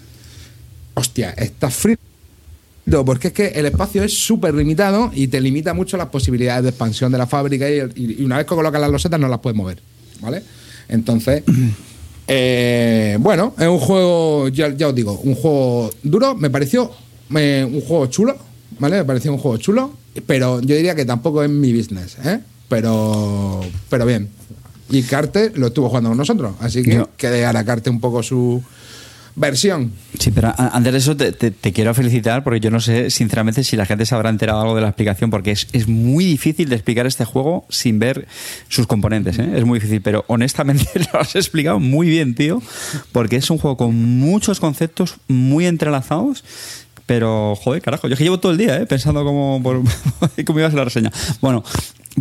[0.94, 2.02] hostia, estás frito
[3.04, 6.68] porque es que el espacio es súper limitado y te limita mucho las posibilidades de
[6.70, 9.80] expansión de la fábrica y, una vez que colocas las losetas no las puedes mover,
[10.20, 10.42] ¿vale?
[10.88, 11.42] Entonces,
[12.26, 16.90] eh, bueno, es un juego, ya, ya os digo, un juego duro, me pareció
[17.36, 18.36] eh, un juego chulo,
[18.78, 18.96] ¿vale?
[18.98, 19.92] Me pareció un juego chulo,
[20.26, 22.40] pero yo diría que tampoco es mi business, ¿eh?
[22.68, 24.28] Pero, pero bien.
[24.90, 28.00] Y Carte lo estuvo jugando con nosotros, así que Yo- que dejar a Carte un
[28.00, 28.62] poco su
[29.40, 29.92] versión.
[30.18, 33.86] Sí, pero antes de eso te quiero felicitar porque yo no sé, sinceramente, si la
[33.86, 37.06] gente se habrá enterado algo de la explicación, porque es, es muy difícil de explicar
[37.06, 38.26] este juego sin ver
[38.68, 39.38] sus componentes.
[39.38, 39.50] ¿eh?
[39.54, 42.62] Es muy difícil, pero honestamente lo has explicado muy bien, tío,
[43.12, 46.44] porque es un juego con muchos conceptos muy entrelazados.
[47.10, 48.86] Pero, joder, carajo, yo que llevo todo el día ¿eh?
[48.86, 49.60] pensando cómo,
[50.46, 51.10] cómo iba a ser la reseña.
[51.40, 51.64] Bueno,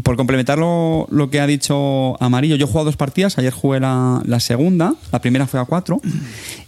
[0.01, 4.39] por complementar lo, que ha dicho Amarillo, yo he jugado dos partidas, ayer jugué la,
[4.39, 6.01] segunda, la primera fue a cuatro,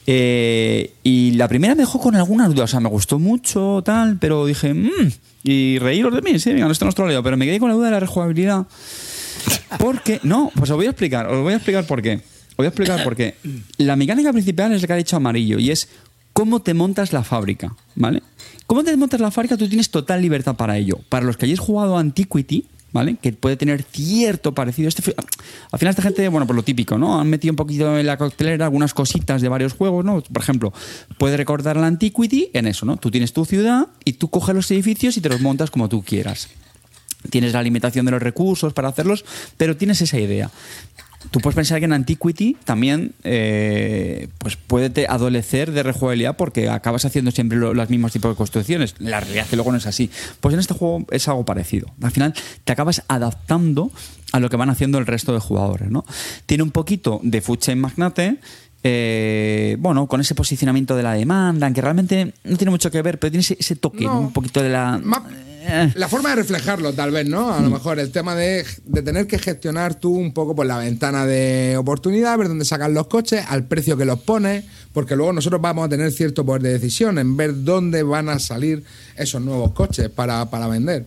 [0.06, 4.20] eh, y la primera me dejó con algunas dudas, o sea, me gustó mucho, tal,
[4.20, 5.10] pero dije, mmm,
[5.44, 7.86] y reíros de mí, sí, venga, esto no troleo, pero me quedé con la duda
[7.88, 8.68] de la rejugabilidad.
[9.80, 12.22] Porque, no, pues os voy a explicar, os voy a explicar por qué.
[12.52, 13.34] Os voy a explicar por qué.
[13.78, 15.88] La mecánica principal es la que ha dicho Amarillo, y es
[16.34, 18.24] cómo te montas la fábrica, ¿vale?
[18.68, 19.58] ¿Cómo te montas la fábrica?
[19.58, 21.00] Tú tienes total libertad para ello.
[21.10, 23.18] Para los que hayáis jugado Antiquity, ¿vale?
[23.22, 24.90] Que puede tener cierto parecido.
[24.90, 25.14] Este,
[25.72, 27.20] al final esta gente, bueno, por lo típico, ¿no?
[27.20, 30.22] Han metido un poquito en la coctelera algunas cositas de varios juegos, ¿no?
[30.22, 30.74] Por ejemplo,
[31.18, 32.98] puede recordar la Antiquity en eso, ¿no?
[32.98, 36.04] Tú tienes tu ciudad y tú coges los edificios y te los montas como tú
[36.04, 36.50] quieras.
[37.30, 39.26] Tienes la limitación de los recursos para hacerlos,
[39.58, 40.50] pero tienes esa idea.
[41.30, 46.68] Tú puedes pensar que en Antiquity también eh, pues puede te adolecer de rejugabilidad porque
[46.70, 48.96] acabas haciendo siempre lo- los mismos tipos de construcciones.
[49.00, 50.10] La realidad es que luego no es así.
[50.40, 51.88] Pues en este juego es algo parecido.
[52.02, 53.92] Al final te acabas adaptando
[54.34, 55.90] a lo que van haciendo el resto de jugadores.
[55.92, 56.06] ¿no?
[56.48, 58.38] Tiene un poquito de food chain magnate.
[58.84, 63.20] eh, bueno, con ese posicionamiento de la demanda, aunque realmente no tiene mucho que ver,
[63.20, 64.14] pero tiene ese, ese toque, No.
[64.16, 64.20] ¿no?
[64.22, 65.00] un poquito de la.
[65.95, 67.51] La forma de reflejarlo, tal vez, ¿no?
[67.53, 67.64] A Mm.
[67.66, 71.26] lo mejor el tema de, de tener que gestionar tú un poco por la ventana
[71.26, 75.62] de oportunidad, ver dónde sacan los coches, al precio que los pones, porque luego nosotros
[75.62, 78.84] vamos a tener cierto poder de decisión en ver dónde van a salir
[79.16, 81.05] esos nuevos coches para, para vender.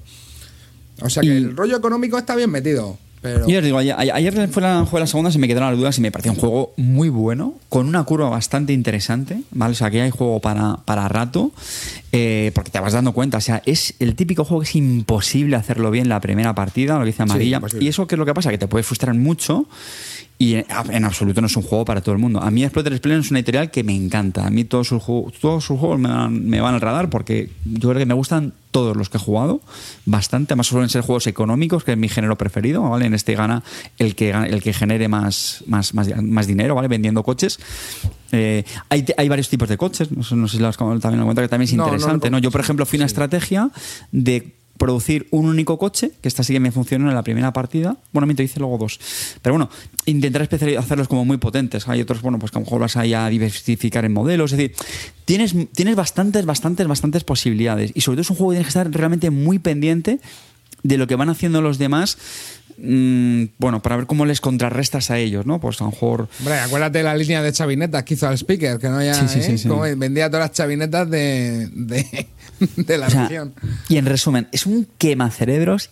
[1.03, 3.49] O sea que Y- el rollo económico está bien metido, pero...
[3.49, 5.97] Yo os digo, ayer, ayer fue la, fue la segunda, se me quedaron las dudas
[5.97, 9.73] y me pareció un juego muy bueno, con una curva bastante interesante, ¿vale?
[9.73, 11.51] O sea, que hay juego para, para rato,
[12.13, 15.57] eh, porque te vas dando cuenta, o sea, es el típico juego que es imposible
[15.57, 18.35] hacerlo bien la primera partida, lo que dice Amarilla, y eso que es lo que
[18.35, 19.67] pasa, que te puede frustrar mucho
[20.37, 22.41] y en, en absoluto no es un juego para todo el mundo.
[22.41, 25.35] A mí Exploiter Explainer es una editorial que me encanta, a mí todos sus, juegos-
[25.41, 28.53] todos sus juegos me van, me van al radar porque yo creo que me gustan
[28.73, 29.61] todos los que he jugado,
[30.05, 33.07] bastante, además suelen ser juegos económicos, que es mi género preferido, ¿vale?
[33.07, 33.63] En este gana
[33.99, 36.89] el que, el que genere más, más, más, más dinero, ¿vale?
[36.89, 37.61] Vendiendo coches.
[38.33, 41.19] Eh, hay, hay varios tipos de coches, no sé, no sé si lo has también
[41.21, 42.39] lo cuenta, que también es No, no lo interesante, ¿no?
[42.39, 43.71] Yo, por ejemplo, fui a una estrategia
[44.11, 47.97] de producir un único coche, que esta sí que me funcionó en la primera partida.
[48.13, 48.99] Bueno, miento, hice luego dos.
[49.41, 49.71] Pero bueno,
[50.07, 51.89] intentar hacerlos como muy potentes.
[51.89, 54.53] Hay otros, bueno, pues que a lo mejor vas ahí a diversificar en modelos.
[54.53, 54.77] Es decir,
[55.25, 57.93] tienes, tienes bastantes, bastantes, bastantes posibilidades.
[57.95, 60.21] Y sobre todo es un juego que tienes que estar realmente muy pendiente
[60.83, 62.19] de lo que van haciendo los demás.
[62.79, 65.61] Mm, bueno, para ver cómo les contrarrestas a ellos, ¿no?
[65.61, 68.79] Pues a lo mejor Hombre, acuérdate de la línea de chavinetas que hizo al speaker,
[68.79, 69.95] que no ya, Sí, sí, sí, ¿eh?
[69.97, 72.27] vendía todas las chavinetas de, de,
[72.77, 73.55] de la O sea, región.
[73.89, 75.91] y en resumen, es un quemacerebros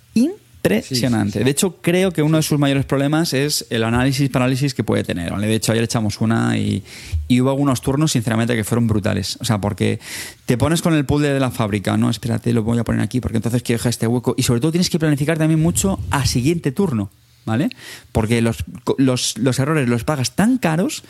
[0.64, 1.42] impresionante.
[1.42, 5.04] De hecho, creo que uno de sus mayores problemas es el análisis parálisis que puede
[5.04, 5.32] tener.
[5.32, 5.46] ¿vale?
[5.46, 6.82] De hecho, ayer echamos una y,
[7.28, 9.38] y hubo algunos turnos, sinceramente, que fueron brutales.
[9.40, 9.98] O sea, porque
[10.46, 13.20] te pones con el puzzle de la fábrica, no, espérate, lo voy a poner aquí
[13.20, 14.34] porque entonces quiero dejar este hueco.
[14.36, 17.10] Y sobre todo tienes que planificar también mucho a siguiente turno.
[17.44, 17.70] ¿Vale?
[18.12, 18.64] Porque los,
[18.98, 21.02] los, los errores los pagas tan caros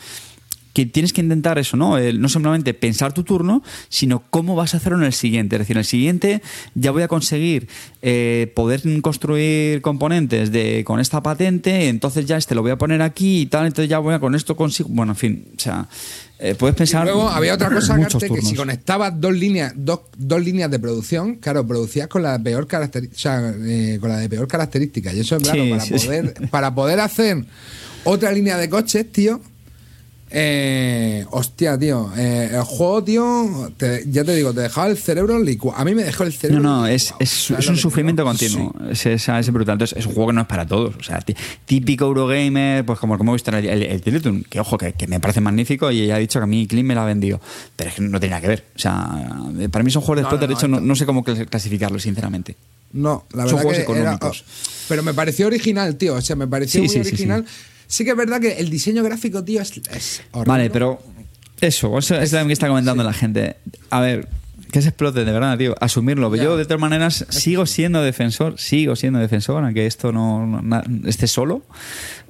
[0.73, 1.97] que tienes que intentar eso, ¿no?
[1.97, 5.55] El- no simplemente pensar tu turno, sino cómo vas a hacerlo en el siguiente.
[5.55, 6.41] Es decir, en el siguiente
[6.73, 7.67] ya voy a conseguir
[8.01, 13.01] eh, poder construir componentes de con esta patente, entonces ya este lo voy a poner
[13.01, 14.89] aquí y tal, entonces ya voy a con esto consigo.
[14.91, 15.87] Bueno, en fin, o sea,
[16.39, 17.05] eh, puedes Y pensar.
[17.05, 21.35] luego había otra cosa, Carte, que si conectabas dos líneas, dos, dos líneas de producción,
[21.35, 25.13] claro, producías con la peor característica, o sea, eh, con la de peor característica.
[25.13, 26.05] Y eso es claro, Sí, para sí, sí.
[26.07, 27.45] poder, para poder hacer
[28.03, 29.39] otra línea de coches, tío.
[30.35, 32.11] Eh, hostia, tío.
[32.17, 35.79] eh, el juego, tío, te- ya te digo, te dejaba el cerebro licuado.
[35.79, 36.63] A mí me dejó el No, cerebro.
[36.63, 37.17] no, es, licuado.
[37.23, 38.73] es, ¿Sabes es un sufrimiento continuo.
[38.89, 39.73] Es, es, es brutal.
[39.73, 40.95] Entonces, es un juego que no es para todos.
[40.99, 44.59] O sea, tí- típico Eurogamer, pues como, como he visto el, el, el Teletoon, que
[44.59, 46.95] ojo, que, que me parece magnífico y ella ha dicho que a mí Clean me
[46.95, 47.39] la ha vendido.
[47.75, 48.65] Pero es que no nada que ver.
[48.75, 49.07] O sea,
[49.71, 50.41] para mí son juegos de No, explotar.
[50.41, 52.55] no, de hecho, no, no, no sé cómo clas- clasificarlos, sinceramente.
[52.93, 54.45] No, la Son verdad juegos que era- económicos.
[54.89, 56.15] pero me pareció original, tío.
[56.15, 57.45] O sea, me pareció Sí, muy sí, original.
[57.47, 57.53] Sí,
[58.03, 60.47] que es verdad que el diseño gráfico, tío, es, es horrible.
[60.49, 61.01] Vale, pero
[61.61, 63.57] eso, eso es lo que está comentando la gente.
[63.89, 64.27] A ver,
[64.71, 65.75] que se explote, de verdad, tío.
[65.79, 66.35] Asumirlo.
[66.35, 66.43] Ya.
[66.43, 70.61] Yo, de todas maneras, sigo siendo defensor, sigo siendo defensor, aunque esto no,
[71.05, 71.63] esté solo,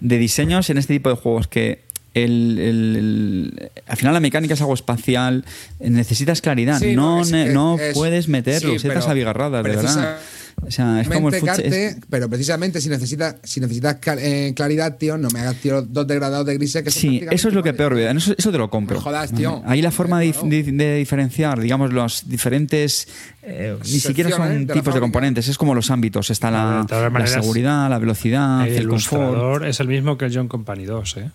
[0.02, 1.82] de diseños en este tipo de juegos que.
[2.16, 5.46] El, el- el- al final la mecánica es algo espacial,
[5.80, 9.12] necesitas claridad, Sí, no, no, es ne- que no es- puedes meter sí, losetas pero
[9.12, 10.18] abigarradas, de verdad.
[10.66, 15.18] O sea, es como el es- pero precisamente si necesitas si necesitas eh, claridad, tío,
[15.18, 17.96] no me hagas tío dos degradados de grises que Sí, eso es lo que peor
[17.96, 18.10] veo.
[18.12, 18.96] Eso, eso te lo compro.
[18.96, 19.62] No jodas, tío.
[19.66, 20.48] Ahí la forma de, Claro.
[20.48, 23.08] de- de diferenciar, digamos, los diferentes.
[23.44, 26.30] eh, ni siquiera son de tipos de componentes, es como los ámbitos.
[26.30, 29.64] Está la, maneras, seguridad, la velocidad, El el confort.
[29.66, 31.30] es el mismo que el John Company 2, ¿eh?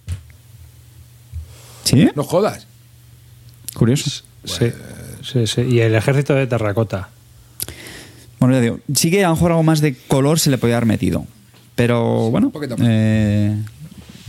[1.84, 2.08] ¿Sí?
[2.14, 2.66] No jodas.
[3.74, 4.22] Curioso.
[4.44, 4.66] Sí,
[5.22, 5.60] sí, sí.
[5.62, 7.10] Y el ejército de terracota.
[8.40, 10.76] Bueno, ya digo, sí que a lo mejor algo más de color se le podía
[10.76, 11.26] haber metido.
[11.74, 12.50] Pero bueno.
[12.50, 12.86] poquito más.
[12.90, 13.56] eh,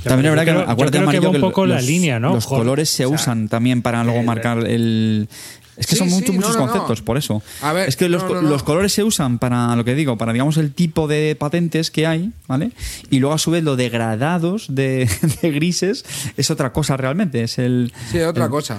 [0.03, 2.19] también es verdad que, creo- acuérdate, creo que Amarillo, va un que poco la línea,
[2.19, 2.33] ¿no?
[2.33, 5.27] Los Joder, colores se o sea, usan también para luego el- marcar el.
[5.75, 6.71] Es que Sí, son sí, muchos, no, muchos no, no.
[6.71, 7.41] conceptos, por eso.
[7.61, 8.49] A ver, es que los, no, co- no, no.
[8.49, 12.05] los colores se usan para lo que digo, para digamos el tipo de patentes que
[12.05, 12.71] hay, ¿vale?
[13.09, 15.09] Y luego a su vez lo degradados de,
[15.41, 16.03] de grises
[16.37, 17.43] es otra cosa realmente.
[17.43, 17.93] Es el.
[18.11, 18.77] Sí, otra el- cosa.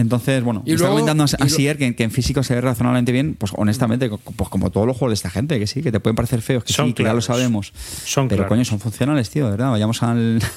[0.00, 3.12] Entonces, bueno, Y está luego- comentando a Sier que, que en físico se ve razonablemente
[3.12, 6.00] bien, pues honestamente, pues como todos los juegos de esta gente, que sí, que te
[6.00, 7.72] pueden parecer feos, que Son sí, que ya lo sabemos.
[8.04, 8.48] Son pero claros.
[8.48, 9.70] coño, son funcionales, tío, de verdad.
[9.70, 10.40] Vayamos al.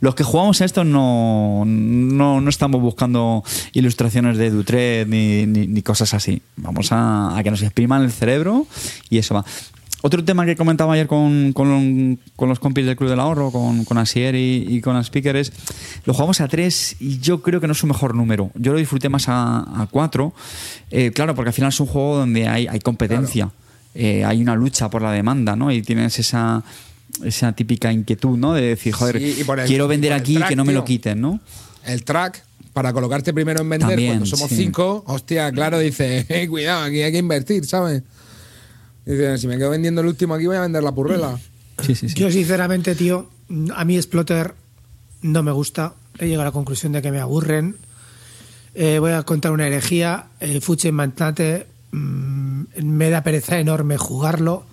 [0.00, 5.66] Los que jugamos a esto no, no, no estamos buscando ilustraciones de Dutre ni, ni-
[5.66, 6.40] ni cosas así.
[6.56, 8.66] Vamos a, a que nos expriman el cerebro
[9.10, 9.44] y eso va.
[10.00, 13.84] Otro tema que comentaba ayer con, con, con los compis del Club del Ahorro, con,
[13.84, 15.52] con Asier y, y con Speaker, es
[16.04, 18.52] lo jugamos a 3 y yo creo que no es su mejor número.
[18.54, 20.32] Yo lo disfruté más a, a 4.
[20.92, 23.50] Eh, claro, porque al final es un juego donde hay, hay competencia,
[23.94, 25.72] Eh, hay una lucha por la demanda, ¿no?
[25.72, 26.62] Y tienes esa,
[27.24, 28.52] esa típica inquietud, ¿no?
[28.52, 31.20] De decir, joder, Sí, el- quiero vender aquí y track, que no me lo quiten,
[31.20, 31.40] ¿no?
[31.84, 34.56] El track, para colocarte primero en vender, También, cuando somos sí.
[34.56, 38.04] cinco, hostia, claro, dice, eh, cuidado, aquí hay que invertir, ¿sabes?
[39.08, 41.38] Dice, si me quedo vendiendo el último aquí, voy a vender la purrela.
[41.80, 42.16] Sí, sí, sí.
[42.16, 43.30] Yo, sinceramente, tío,
[43.72, 44.52] a mí Splotter
[45.22, 45.94] no me gusta.
[46.18, 47.76] He llegado a la conclusión de que me aburren.
[48.74, 50.26] Eh, voy a contar una herejía.
[50.40, 54.64] El Fuche Mantate mm, me da pereza enorme jugarlo.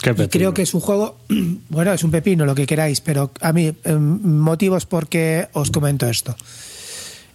[0.00, 1.18] Qué Y creo que es un juego,
[1.68, 5.70] bueno, es un pepino, lo que queráis, pero a mí, eh, motivos por qué os
[5.70, 6.34] comento esto.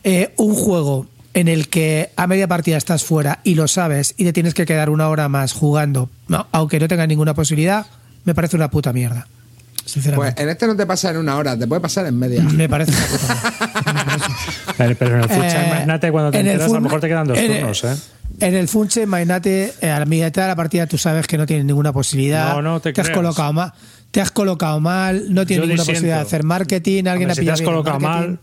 [0.04, 1.06] Eh, un juego
[1.36, 4.66] en el que a media partida estás fuera y lo sabes y te tienes que
[4.66, 7.86] quedar una hora más jugando, no, aunque no tengas ninguna posibilidad,
[8.24, 9.28] me parece una puta mierda.
[9.76, 10.42] Pues Sinceramente.
[10.42, 12.42] en este no te pasa en una hora, te puede pasar en media.
[12.42, 14.28] me parece una puta mierda.
[14.78, 17.38] Pero, pero en el Eh, Magnate, cuando te enteras, a lo mejor te quedan dos
[17.38, 17.96] en el- turnos, ¿eh?
[18.42, 21.46] En el Funche Mainate, eh, a la mitad de la partida tú sabes que no
[21.46, 22.54] tienes ninguna posibilidad.
[22.56, 23.10] No, no te has creas.
[23.12, 23.72] colocado mal.
[24.12, 25.86] Te has colocado mal, no tienes Yo ninguna disiento.
[25.94, 28.30] posibilidad de hacer marketing, alguien Hombre, ha si te pillado has colocado marketing.
[28.32, 28.40] mal,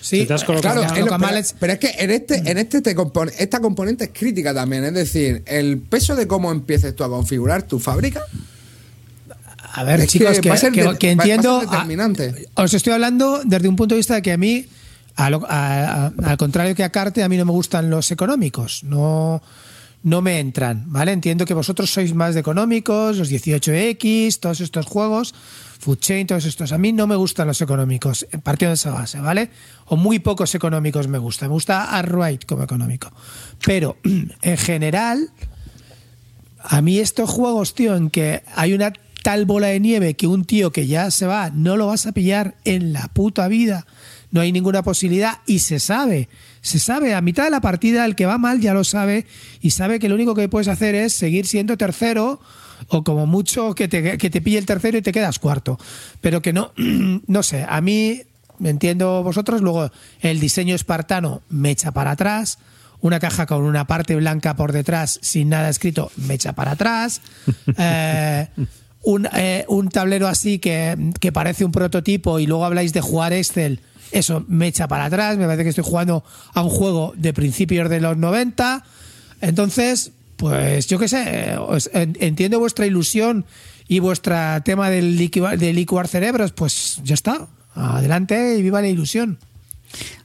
[0.00, 1.78] Sí, si te has Claro, te has es lo- colocado mal, pero, es- pero es
[1.78, 4.84] que en este, en este te compone- esta componente es crítica también.
[4.84, 8.22] Es decir, el peso de cómo empieces tú a configurar tu fábrica.
[9.72, 11.26] A ver, Es chicos, que que, va a ser que- de- que va- va a
[11.26, 11.60] ser entiendo.
[12.56, 14.66] a- os estoy hablando desde un punto de vista de que a mí,
[15.16, 18.82] a lo- al contrario que a Carte, a mí no me gustan los económicos.
[18.84, 19.40] No,
[20.02, 21.12] no me entran, ¿vale?
[21.12, 25.34] Entiendo que vosotros sois más de económicos, los 18X, todos estos juegos,
[25.80, 26.72] Food Chain, todos estos.
[26.72, 29.50] A mí no me gustan los económicos, partiendo de esa base, ¿vale?
[29.86, 31.48] O muy pocos económicos me gustan.
[31.48, 33.10] Me gusta Arkwright como económico.
[33.64, 33.96] Pero,
[34.42, 35.30] en general,
[36.58, 40.44] a mí estos juegos, tío, en que hay una tal bola de nieve que un
[40.44, 43.86] tío que ya se va no lo vas a pillar en la puta vida.
[44.30, 46.28] No hay ninguna posibilidad y se sabe,
[46.60, 49.26] se sabe, a mitad de la partida el que va mal ya lo sabe
[49.60, 52.40] y sabe que lo único que puedes hacer es seguir siendo tercero
[52.88, 55.78] o como mucho que te, que te pille el tercero y te quedas cuarto.
[56.20, 56.72] Pero que no,
[57.26, 58.22] no sé, a mí,
[58.58, 62.58] me entiendo vosotros, luego el diseño espartano me echa para atrás,
[63.00, 67.20] una caja con una parte blanca por detrás sin nada escrito me echa para atrás.
[67.78, 68.48] Eh,
[69.02, 73.32] un, eh, un tablero así que, que parece un prototipo y luego habláis de jugar
[73.32, 73.80] Excel,
[74.12, 75.36] eso me echa para atrás.
[75.36, 78.84] Me parece que estoy jugando a un juego de principios de los 90.
[79.40, 83.44] Entonces, pues yo qué sé, os- en- entiendo vuestra ilusión
[83.86, 84.34] y vuestro
[84.64, 87.46] tema del licuar, de licuar cerebros, pues ya está.
[87.74, 89.38] Adelante y viva la ilusión.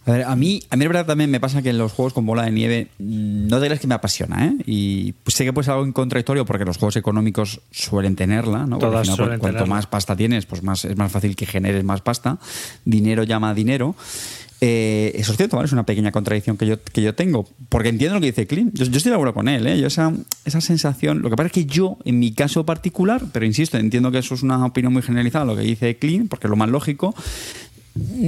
[0.06, 2.14] A ver, a mí, a mí la verdad también me pasa que en los juegos
[2.14, 4.54] con bola de nieve mm, no te crees que me apasiona, ¿eh?
[4.68, 8.78] Y pues sé que puede ser algo contradictorio porque los juegos económicos suelen tenerla, ¿no?
[8.78, 9.76] Porque Todas al final, suelen cu- cuanto tenerla.
[9.76, 12.38] más pasta tienes, pues más es más fácil que generes más pasta.
[12.86, 13.96] Dinero llama dinero.
[14.62, 15.68] Eh, eso es cierto, ¿vale?
[15.68, 17.48] Es una pequeña contradicción que yo, que yo tengo.
[17.70, 18.74] Porque entiendo lo que dice Clint.
[18.74, 19.80] Yo, yo estoy de acuerdo con él, ¿eh?
[19.80, 20.14] Yo esa,
[20.46, 21.22] esa sensación.
[21.22, 24.34] Lo que pasa es que yo, en mi caso particular, pero insisto, entiendo que eso
[24.34, 27.14] es una opinión muy generalizada, lo que dice Clint, porque es lo más lógico.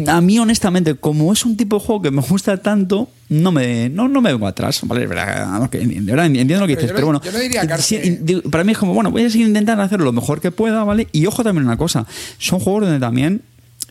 [0.08, 3.90] A mí, honestamente, como es un tipo de juego que me gusta tanto, no me,
[3.90, 4.80] no, no me vengo atrás.
[4.84, 5.02] ¿vale?
[5.02, 7.22] De verdad, entiendo lo que Pero dices, yo pero no- bueno.
[7.24, 9.84] yo no diría que- sí, digo, para mí es como, bueno, voy a seguir intentando
[9.84, 11.08] hacer lo mejor que pueda, ¿vale?
[11.12, 12.06] Y ojo también una cosa:
[12.38, 13.42] son juegos donde también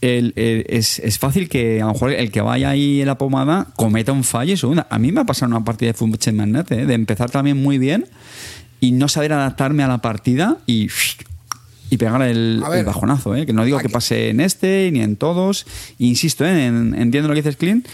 [0.00, 3.18] el- el- es, es fácil que a lo mejor el que vaya ahí en la
[3.18, 4.86] pomada cometa un fallo y segunda.
[4.90, 6.86] A mí me ha pasado una partida de Funchen Magnate, ¿eh?
[6.86, 8.06] de empezar también muy bien
[8.80, 10.88] y no saber adaptarme a la partida y.
[11.88, 13.46] Y pegar el, A ver, el bajonazo, ¿eh?
[13.46, 15.66] que no digo que pase en este ni en todos.
[15.98, 16.66] Insisto, ¿eh?
[16.66, 17.86] En- entiendo lo que dices, Clint,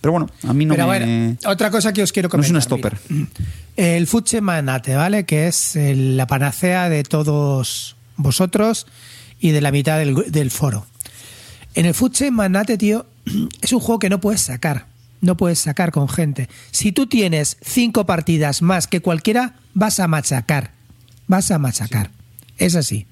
[0.00, 0.98] pero bueno, a mí no Pero me.
[0.98, 2.54] bueno, otra cosa que os quiero no es comentar.
[2.56, 2.98] un stopper.
[3.10, 3.26] mira.
[3.76, 5.24] El Fuche Manate, ¿vale?
[5.26, 8.86] Que es el- la panacea de todos vosotros
[9.40, 10.86] y de la mitad del, del foro.
[11.74, 13.06] En el Fuche Manate, tío,
[13.60, 14.86] es un juego que no puedes sacar.
[15.20, 16.48] No puedes sacar con gente.
[16.70, 20.72] Si tú tienes cinco partidas más que cualquiera, vas a machacar.
[21.26, 22.10] Vas a machacar.
[22.58, 23.06] Es así.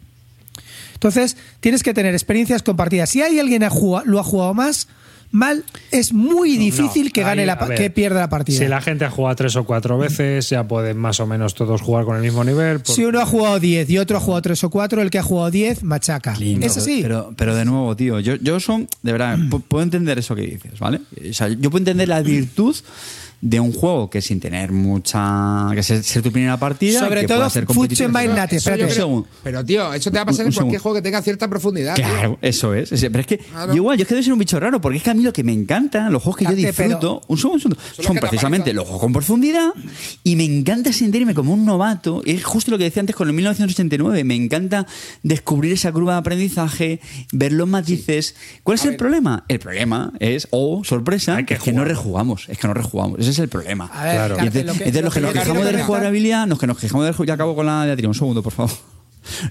[0.95, 3.11] Entonces, tienes que tener experiencias compartidas.
[3.11, 3.69] Si hay alguien que
[4.05, 4.89] lo ha jugado más,
[5.33, 8.59] mal, es muy difícil No, que gane ahí, la, ver, que pierda la partida.
[8.59, 11.81] Si la gente ha jugado tres o cuatro veces, ya pueden más o menos todos
[11.81, 12.81] jugar con el mismo nivel.
[12.81, 15.19] por- Si uno ha jugado 10 y otro ha jugado 3 o 4, el que
[15.19, 16.37] ha jugado 10 machaca.
[16.37, 17.01] Lindo, es así.
[17.03, 20.43] Pero, pero de nuevo, tío, yo, yo son, de verdad, pu- puedo entender eso que
[20.43, 21.01] dices, ¿vale?
[21.29, 22.77] O sea, yo puedo entender la virtud
[23.43, 25.69] de un juego que sin tener mucha.
[25.75, 27.01] que ser, ser tu primera partida.
[27.01, 28.09] Sobre que todo pueda ser competitivo.
[28.09, 28.61] Eso yo espérate.
[28.75, 29.29] creo- Un segundo.
[29.43, 30.79] Pero tío, eso te va a pasar Un- en cualquier segundo.
[30.83, 31.95] juego que tenga cierta profundidad.
[31.97, 32.05] tío.
[32.05, 32.91] Claro, eso es.
[32.91, 33.73] Pero es que Claro.
[33.73, 35.23] yo igual, yo es que debe ser un bicho raro, porque es que a mí
[35.25, 38.73] lo que me encanta, los juegos que yo disfruto, un segundo, un segundo, son precisamente
[38.73, 39.71] los juegos con profundidad
[40.23, 42.23] y me encanta sentirme como un novato.
[42.25, 44.23] Es justo lo que decía antes con el 1989.
[44.25, 44.87] Me encanta
[45.25, 47.01] descubrir esa curva de aprendizaje,
[47.33, 48.37] ver los matices.
[48.63, 49.45] ¿Cuál es el problema?
[49.49, 52.47] El problema es, oh, sorpresa, que es que no rejugamos.
[52.49, 53.32] Es que no rejugamos.
[53.33, 53.91] Es el problema.
[53.93, 54.35] A ver, Claro.
[54.39, 56.67] Entonces, lo que- entonces lo los que que nos quejamos de comentar- rejugabilidad, los que
[56.67, 58.73] nos quejamos de reju- ya acabo con la diatriba, un segundo, por favor.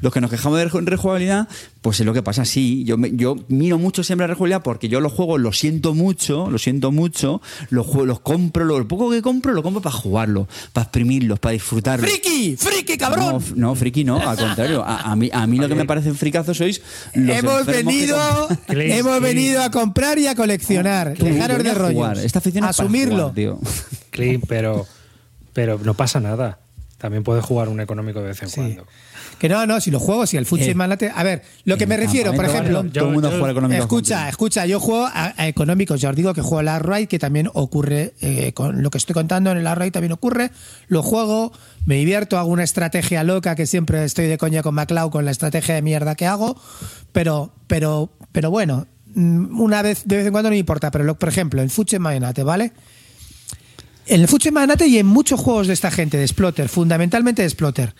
[0.01, 1.47] Los que nos quejamos de reju- rejugabilidad,
[1.81, 2.83] pues es lo que pasa, sí.
[2.83, 6.49] Yo, me- yo miro mucho siempre la rejugabilidad porque yo los juegos los siento mucho,
[6.49, 10.47] los siento mucho, los, juego- los compro, lo poco que compro lo compro para jugarlo,
[10.73, 12.09] para exprimirlos, para disfrutarlos.
[12.09, 12.55] ¡Friki!
[12.57, 13.43] ¡Friki, cabrón!
[13.55, 14.83] no, friki no, al contrario.
[14.83, 16.81] A, a mí, a mí lo que me parecen fricazos sois
[17.15, 18.17] los hemos que venido,
[18.67, 21.13] Clint, hemos venido a comprar y a coleccionar.
[21.17, 21.93] Tú, Dejaros de rollos.
[21.93, 22.17] jugar.
[22.17, 23.17] Esta afición es para Asumirlo.
[23.29, 23.59] jugar, tío.
[24.11, 24.85] Clean, pero,
[25.53, 26.59] pero no pasa nada.
[26.97, 28.55] También puedes jugar un económico de vez en Sí.
[28.55, 28.87] cuando.
[29.41, 31.11] Que no, no, si los juegos, si el Futsal Eh, Magnate.
[31.15, 32.77] A ver, lo que en me el refiero, por ejemplo.
[32.83, 36.11] vale, todo el mundo yo- juega económico Escucha, escucha, yo juego a, a económicos, ya
[36.11, 39.49] os digo que juego al Arride, que también ocurre, eh, con lo que estoy contando
[39.49, 40.51] en el Arride también ocurre,
[40.89, 41.51] lo juego,
[41.87, 45.31] me divierto, hago una estrategia loca, que siempre estoy de coña con MacLeod con la
[45.31, 46.61] estrategia de mierda que hago,
[47.11, 48.85] pero, pero, pero bueno,
[49.15, 51.71] mm, una vez, de vez en cuando no me importa, pero lo- por ejemplo, el
[51.71, 52.73] Futsal Magnate, ¿vale?
[54.05, 57.49] En el Futsal Magnate y en muchos juegos de esta gente, de Splotter, fundamentalmente de
[57.49, 57.95] Splotter,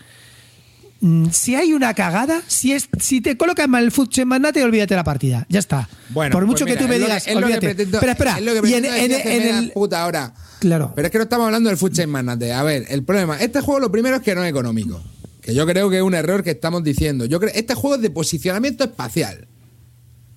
[1.32, 5.04] si hay una cagada, si es si te colocan mal el Futsal Magnate, olvídate la
[5.04, 5.46] partida.
[5.50, 5.90] Ya está.
[6.10, 7.68] Bueno, Por mucho pues que tú me digas, es lo que olvídate.
[7.76, 8.38] pretendo- espera, espera.
[8.38, 9.12] es lo que y en, el.
[9.12, 10.34] media puta hora.
[10.60, 10.94] Claro.
[10.96, 12.54] Pero es que no estamos hablando del Futsal Magnate.
[12.54, 15.02] A ver, el problema, este juego lo primero es que no es económico.
[15.42, 17.26] Que yo creo que es un error que estamos diciendo.
[17.26, 19.48] Yo creo este juego es de posicionamiento espacial.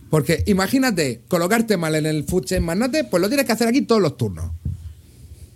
[0.08, 4.00] Porque imagínate, colocarte mal en el Futsal Magnate, pues lo tienes que hacer aquí todos
[4.00, 4.50] los turnos.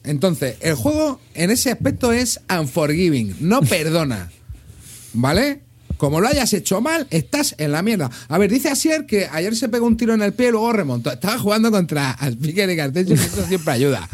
[0.04, 4.30] Entonces, el juego en ese aspecto es unforgiving, no perdona.
[5.12, 5.60] ¿Vale?
[5.96, 8.08] Como lo hayas hecho mal, estás en la mierda.
[8.28, 10.72] A ver, dice Asier que ayer se pegó un tiro en el pie y luego
[10.72, 11.10] remontó.
[11.10, 14.08] Estaba jugando contra Speaker y Cartello y eso siempre ayuda.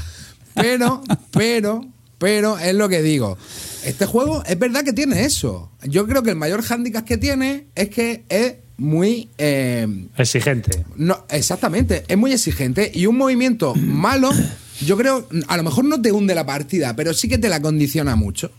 [0.55, 1.85] Pero, pero,
[2.17, 3.37] pero es lo que digo.
[3.85, 5.71] Este juego es verdad que tiene eso.
[5.83, 9.29] Yo creo que el mayor hándicap que tiene es que es muy...
[9.37, 10.85] eh, Exigente.
[10.97, 14.31] no, exactamente, es muy exigente y un movimiento malo,
[14.81, 17.61] yo creo, a lo mejor no te hunde la partida, pero sí que te la
[17.61, 18.51] condiciona mucho.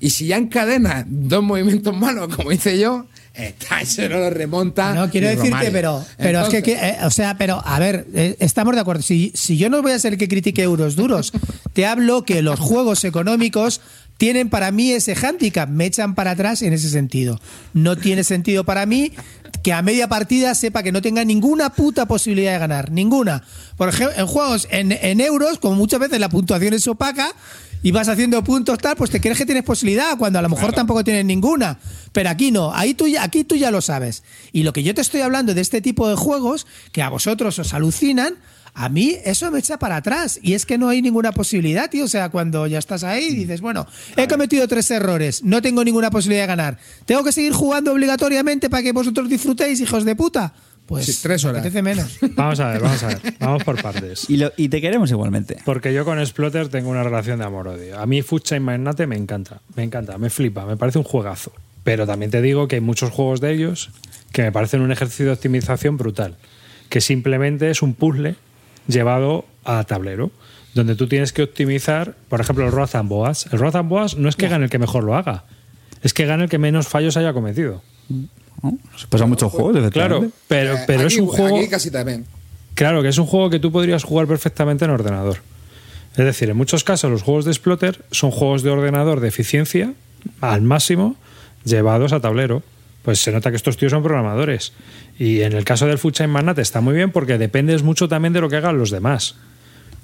[0.00, 4.94] Y si ya encadenas dos movimientos malos, como hice yo, está, eso no lo remonta.
[4.94, 5.72] No, quiero decirte, Romario.
[5.72, 9.02] pero, pero es que, eh, o sea, pero, a ver, eh, estamos de acuerdo.
[9.02, 11.32] Si, si yo no voy a ser el que critique euros duros,
[11.74, 13.82] te hablo que los juegos económicos
[14.16, 17.38] tienen para mí ese hándicap, me echan para atrás en ese sentido.
[17.74, 19.12] No tiene sentido para mí
[19.62, 23.42] que a media partida sepa que no tenga ninguna puta posibilidad de ganar, ninguna.
[23.76, 27.34] Por ejemplo, en juegos en, en euros, como muchas veces la puntuación es opaca,
[27.82, 30.72] y vas haciendo puntos tal, pues te crees que tienes posibilidad, cuando a lo mejor
[30.72, 31.78] tampoco tienes ninguna.
[32.12, 34.22] Pero aquí no, ahí tú, ya- aquí tú ya lo sabes.
[34.52, 37.58] Y lo que yo te estoy hablando de este tipo de juegos, que a vosotros
[37.58, 38.34] os alucinan,
[38.72, 40.38] a mí eso me echa para atrás.
[40.42, 42.04] Y es que no hay ninguna posibilidad, tío.
[42.04, 43.86] O sea, cuando ya estás ahí, dices, bueno,
[44.16, 46.78] he cometido tres errores, no tengo ninguna posibilidad de ganar.
[47.06, 50.52] ¿Tengo que seguir jugando obligatoriamente para que vosotros disfrutéis, hijos de puta?
[50.90, 51.72] Pues Sí, tres horas.
[51.72, 52.18] me menos.
[52.34, 53.20] Vamos a ver, vamos a ver.
[53.38, 54.28] Vamos por partes.
[54.28, 55.56] Y, lo- y te queremos igualmente.
[55.64, 57.96] Porque yo con Splotter tengo una relación de amor-odio.
[58.00, 61.52] A mí Futsal Magnate me encanta, me encanta, me flipa, me parece un juegazo.
[61.84, 63.90] Pero también te digo que hay muchos juegos de ellos
[64.32, 66.36] que me parecen un ejercicio de optimización brutal.
[66.88, 68.34] Que simplemente es un puzzle
[68.88, 70.32] llevado a tablero.
[70.74, 73.46] Donde tú tienes que optimizar, por ejemplo, el Roth and Boas.
[73.52, 75.44] El Roth and Boas no es que gane el que mejor lo haga,
[76.02, 77.80] es que gane el que menos fallos haya cometido.
[78.62, 78.78] ¿No?
[78.96, 81.58] Se pasa muchos juegos, Claro, pero, eh, pero aquí- es un juego.
[81.58, 82.24] Aquí casi también.
[82.74, 85.38] Claro, que es un juego que tú podrías jugar perfectamente en ordenador.
[86.16, 89.92] Es decir, en muchos casos los juegos de Splotter son juegos de ordenador de eficiencia
[90.40, 91.16] al máximo
[91.64, 92.62] llevados a tablero.
[93.02, 94.72] Pues se nota que estos tíos son programadores.
[95.18, 98.40] Y en el caso del Futsal Magnate está muy bien porque dependes mucho también de
[98.42, 99.36] lo que hagan los demás.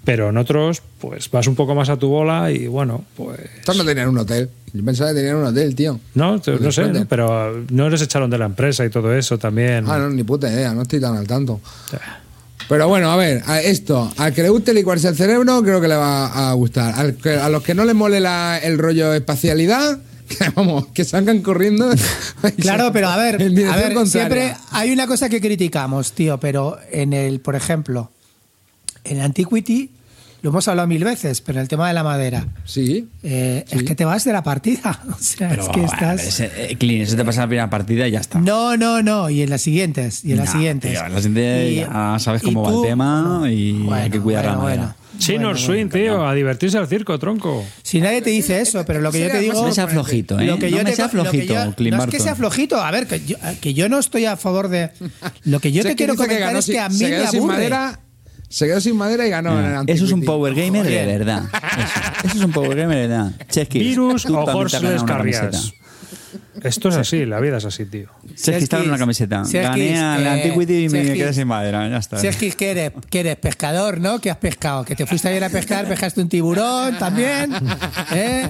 [0.07, 3.39] Pero en otros, pues vas un poco más a tu bola y bueno, pues.
[3.59, 4.49] Estos no tenían un hotel.
[4.73, 6.01] Yo pensaba que tenían un hotel, tío.
[6.15, 9.85] No, te- no sé, pero no les echaron de la empresa y todo eso también.
[9.89, 11.61] Ah, no, ni puta idea, no estoy tan al tanto.
[12.69, 15.89] Pero bueno, a ver, a esto, al que le guste licuarse el cerebro, creo que
[15.89, 16.95] le va a gustar.
[16.97, 21.05] Al que- a los que no les mole la- el rollo espacialidad, que vamos, que
[21.05, 21.91] salgan corriendo.
[22.61, 23.39] Claro, pero a ver, a
[23.77, 24.07] ver contraria.
[24.07, 28.11] siempre hay una cosa que criticamos, tío, pero en el, por ejemplo,
[29.05, 29.91] en Antiquity,
[30.43, 33.09] lo hemos hablado mil veces, pero el tema de la madera, Sí.
[33.23, 35.01] eh, es que te vas de la partida.
[35.11, 36.25] O sea, es que bueno, estás.
[36.27, 38.39] ese, eh, clean, eso te pasa en la primera partida y ya está.
[38.39, 39.29] No, no, no.
[39.31, 40.25] Y en las siguientes.
[40.25, 40.91] Y en las siguientes.
[40.93, 44.45] tío, en la siguiente Y- ya sabes cómo va el tema y hay que cuidar
[44.45, 44.83] la madera.
[44.83, 44.95] bueno.
[45.19, 47.65] Chinor Bueno, Swing, tío, a divertirse al circo, tronco.
[47.83, 49.67] Si nadie te dice eso, pero lo que yo te digo.
[49.67, 50.45] No sea flojito, ¿eh?
[50.45, 52.35] Lo que yo no me te- sea lo que flojito, yo- No es que sea
[52.35, 52.77] flojito.
[52.85, 54.91] A ver, que yo, que yo no estoy a favor de.
[55.45, 57.47] Lo que yo te quiero que comentar ganó es que a mí se me aburre.
[57.55, 57.99] madera,
[58.49, 61.07] se quedó sin madera y ganó en el Ah, Eso es un power gamer de
[61.07, 61.43] verdad.
[61.45, 63.33] Eso, eso es un power gamer de verdad.
[63.51, 65.75] Chesky, Virus o Horses Carrias.
[66.63, 68.09] Esto es así, la vida es así, tío.
[68.35, 69.43] Chesky está en una camiseta.
[69.51, 71.89] Gané al eh, Antiquity y me quedé sin madera.
[71.89, 72.19] Ya está.
[72.19, 74.21] Si es que que eres, que eres pescador, ¿no?
[74.21, 74.85] Que has pescado.
[74.85, 77.53] Que te fuiste ayer a pescar, pescaste un tiburón también.
[78.13, 78.49] ¿eh?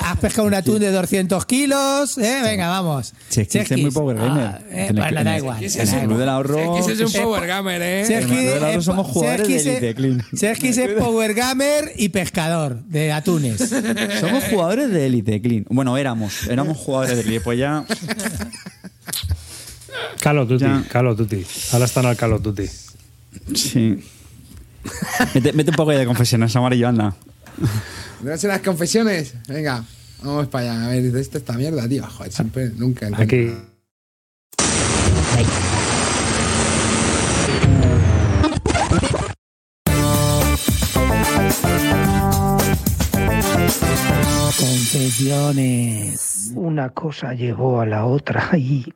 [0.00, 2.18] Has pescado un atún de 200 kilos.
[2.18, 2.40] ¿eh?
[2.42, 3.12] Venga, vamos.
[3.30, 4.44] Chesky es muy power gamer.
[4.46, 5.60] Ah, eh, En el- bueno, en da igual.
[5.60, 6.06] da el.
[6.06, 6.78] Club del ahorro.
[6.78, 8.02] Es que ese es un Eh, power gamer, ¿eh?
[8.74, 10.22] Eh, somos jugadores de élite, Clint.
[10.34, 13.58] Sergi es Power Gamer y pescador de atunes.
[14.20, 15.64] Somos jugadores de élite, Clean.
[15.68, 16.46] Bueno, éramos.
[16.48, 17.40] Éramos jugadores de élite.
[17.40, 17.84] Pues ya.
[20.20, 20.84] Call of Duty, Ya.
[20.90, 21.44] Call of Duty.
[21.72, 22.66] Ahora están al Call of Duty.
[23.54, 24.04] Sí.
[25.34, 27.14] Mete, mete un poco de confesiones, amarillo, anda.
[28.22, 29.34] ¿No son las confesiones?
[29.48, 29.84] Venga,
[30.22, 30.86] vamos para allá.
[30.86, 32.06] A ver, esto esta mierda, tío.
[32.06, 33.06] Joder, siempre, nunca.
[33.06, 33.71] encuentro Aquí.
[44.58, 46.50] Confesiones.
[46.54, 48.92] Una cosa llevó a la otra y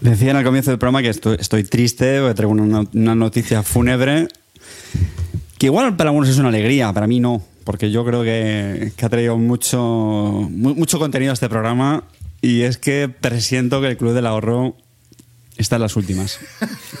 [0.00, 3.62] Decía en el comienzo del programa que estoy, estoy triste porque traigo una, una noticia
[3.62, 4.28] fúnebre
[5.58, 9.06] que igual para algunos es una alegría, para mí no, porque yo creo que, que
[9.06, 12.04] ha traído mucho, mu- mucho contenido a este programa
[12.42, 14.76] y es que presiento que el Club del Ahorro
[15.56, 16.38] está en las últimas.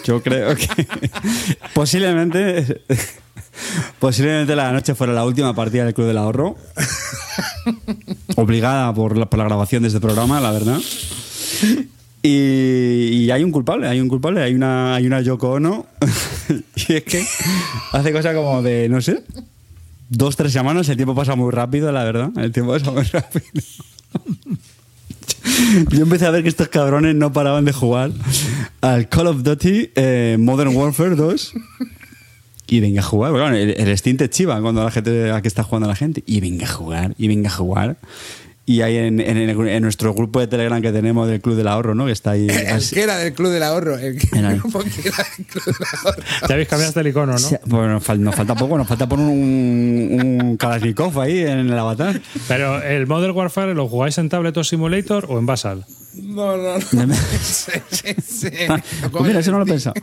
[0.04, 0.66] Yo creo que
[1.74, 2.80] posiblemente,
[3.98, 6.56] posiblemente la noche fuera la última partida del Club del Ahorro,
[8.36, 10.80] obligada por la, por la grabación de este programa, la verdad.
[12.22, 15.86] Y, y hay un culpable, hay un culpable, hay una, hay una Yoko Ono.
[16.88, 17.24] y es que
[17.92, 19.22] hace cosas como de, no sé,
[20.08, 22.30] dos, tres semanas, el tiempo pasa muy rápido, la verdad.
[22.36, 23.44] El tiempo pasa muy rápido.
[25.90, 28.10] Yo empecé a ver que estos cabrones no paraban de jugar
[28.80, 31.52] al Call of Duty eh, Modern Warfare 2.
[32.68, 33.30] Y venga a jugar.
[33.32, 36.22] Bueno, el, el Steam te chiva cuando la gente a que está jugando la gente.
[36.26, 37.96] Y venga a jugar, y venga a jugar.
[38.68, 41.68] Y ahí en, en- en- en nuestro grupo de Telegram que tenemos del Club del
[41.68, 42.06] Ahorro, ¿no?
[42.06, 42.48] Que está ahí.
[42.50, 43.96] El así- que era del Club del Ahorro.
[43.96, 45.74] El que Era grupo que era del Club del
[46.04, 46.22] Ahorro.
[46.48, 47.38] Ya habéis cambiado el icono, ¿no?
[47.38, 51.60] Sí, Bueno, nos fal- nos falta poco, nos falta poner un, un Kalashnikov ahí en
[51.70, 52.20] el avatar.
[52.48, 55.84] Pero el Modern Warfare, ¿lo jugáis en Tablet o Simulator o en Basal?
[56.14, 57.14] No, no, no.
[57.42, 58.48] sí, sí, sí.
[59.12, 59.94] Pues mira, eso no lo he pensado.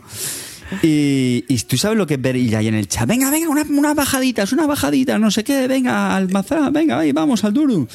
[0.82, 3.48] Y, y tú sabes lo que es ver y ahí en el chat, venga, venga,
[3.48, 7.44] una, una bajadita, es una bajadita, no sé qué, venga, al mazá, venga, ahí, vamos
[7.44, 7.86] al duro.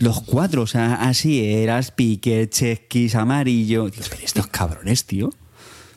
[0.00, 3.88] Los cuatro, o sea, así eras, Piqué, Chesquis, Amarillo.
[3.88, 5.30] Digo, pero estos cabrones, tío.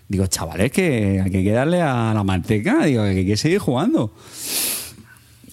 [0.07, 4.13] Digo, chavales, que hay que darle a la manteca, digo, que hay que seguir jugando.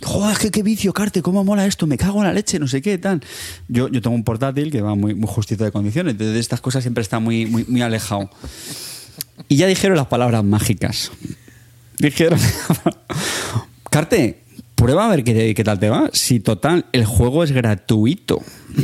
[0.05, 2.83] Joder, que qué vicio, Carte, cómo mola esto, me cago en la leche, no sé
[2.83, 3.23] qué, tal.
[3.69, 6.61] Yo, yo tengo un portátil que va muy, muy justito de condiciones, entonces de estas
[6.61, 8.29] cosas siempre está muy, muy, muy alejado.
[9.49, 11.11] Y ya dijeron las palabras mágicas.
[11.99, 12.39] Dijeron,
[13.91, 14.41] Carte,
[14.75, 16.11] prueba a ver qué, tal te va.
[16.13, 18.43] Si total, el juego es gratuito.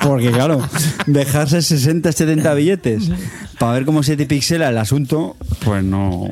[0.00, 0.68] Porque claro,
[1.06, 3.10] dejarse 60, 70 billetes
[3.58, 6.28] para ver cómo se te pixela el asunto, pues no.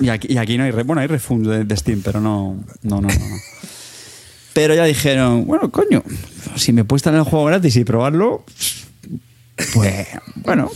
[0.00, 3.40] Y aquí, no hay, bueno, hay refund de, Steam, pero no, no, no, no.
[4.52, 6.02] Pero ya dijeron, bueno, coño,
[6.56, 8.44] si me puedes en el juego gratis y probarlo,
[9.74, 10.06] pues
[10.36, 10.70] bueno,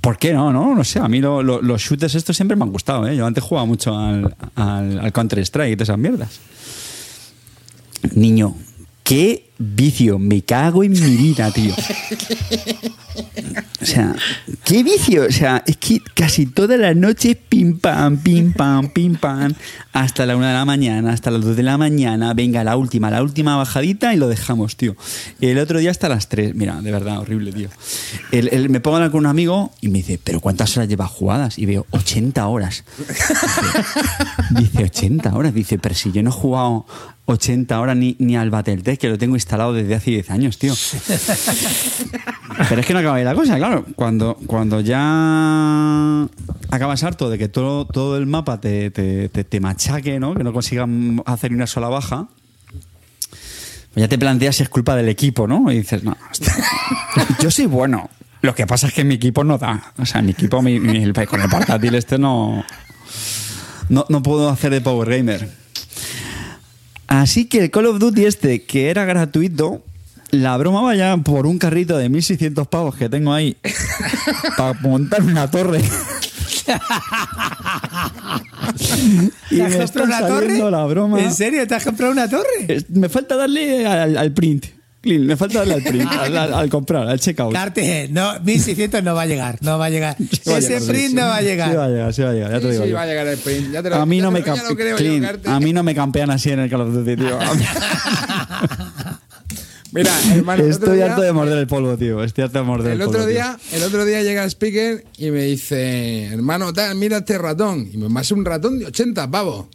[0.00, 0.52] ¿por qué no?
[0.52, 3.16] No, no sé, a mí lo- los shooters estos siempre me han gustado, ¿eh?
[3.16, 6.40] Yo antes jugaba mucho al, al, al Counter-Strike y todas esas mierdas.
[8.14, 8.56] Niño,
[9.04, 11.74] qué vicio, me cago en mi vida, tío.
[13.82, 14.14] O sea,
[14.64, 15.24] qué vicio.
[15.28, 19.52] O sea, es que casi todas las noches pim pam, pim pam, pim pam,
[19.92, 22.32] hasta la una de la mañana, hasta las dos de la mañana.
[22.32, 24.96] Venga, la última, la última bajadita y lo dejamos, tío.
[25.40, 26.54] El otro día hasta las tres.
[26.54, 27.68] Mira, de verdad, horrible, tío.
[28.32, 30.88] El- el- me pongo a hablar con un amigo y me dice, ¿pero cuántas horas
[30.88, 31.58] llevas jugadas?
[31.58, 32.84] Y veo, 80 horas.
[34.50, 35.52] Dice, 80 horas.
[35.54, 36.86] Dice, pero si yo no he jugado
[37.26, 40.74] 80 horas ni, ni al Battletech, que lo tengo instalado desde hace 10 años, tío.
[42.68, 43.84] Pero es que no acaba ahí la cosa, claro.
[43.96, 46.22] Cuando, cuando ya
[46.70, 50.34] acabas harto de que todo, todo el mapa te, te, te- te machaque, ¿no?
[50.34, 52.28] Que no consigan hacer ni una sola baja.
[53.92, 55.70] Pues ya te planteas si es culpa del equipo, ¿no?
[55.72, 56.54] Y dices, no, hostia,
[57.40, 58.08] yo soy bueno.
[58.42, 59.92] Lo que pasa es que mi equipo no da.
[59.98, 62.64] O sea, mi equipo mi- mi- con el portátil este no,
[63.88, 64.06] no.
[64.08, 65.59] No puedo hacer de Power Gamer.
[67.10, 69.84] Así que el Call of Duty este, que era gratuito,
[70.30, 73.56] la broma vaya por un carrito de 1600 pavos que tengo ahí
[74.56, 75.80] para montar una torre.
[79.50, 80.70] y ¿Te has me comprado está una torre?
[80.70, 81.20] la broma.
[81.20, 81.66] ¿En serio?
[81.66, 82.84] ¿Te has comprado una torre?
[82.90, 84.66] Me falta darle al, al print.
[85.02, 87.54] Clint, me falta darle al print, al, al- al comprar, al checkout.
[87.54, 90.14] Carte, no, 1600 no va a llegar, no va a llegar.
[90.18, 91.14] Sí Ese llegar, print sí.
[91.14, 91.70] no va a llegar.
[91.70, 92.84] Sí va a llegar, sí va a llegar, ya te Sí, digo.
[92.84, 92.96] sí, yo.
[92.96, 93.72] va a llegar el print.
[93.72, 94.68] Ya te lo- A mí ya no te me lo- ya campean.
[94.70, 95.48] lo creo yo, Carte.
[95.48, 97.38] a mí no me campean así en el Call of Duty, tío.
[99.92, 102.22] Mira, hermano, el Estoy día- harto de morder el polvo, tío.
[102.22, 103.32] Estoy harto de morder el, El otro polvo, tío.
[103.34, 107.88] día, el otro día llega el speaker y me dice, hermano, tal, mira este ratón.
[107.92, 109.66] Y me pasa un ratón de 80 pavos.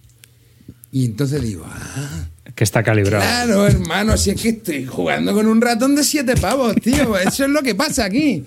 [0.94, 3.22] Y entonces digo, ah, Que está calibrado.
[3.22, 7.18] claro, hermano, si es que estoy jugando con un ratón de 7 pavos, tío.
[7.18, 8.46] Eso es lo que pasa aquí.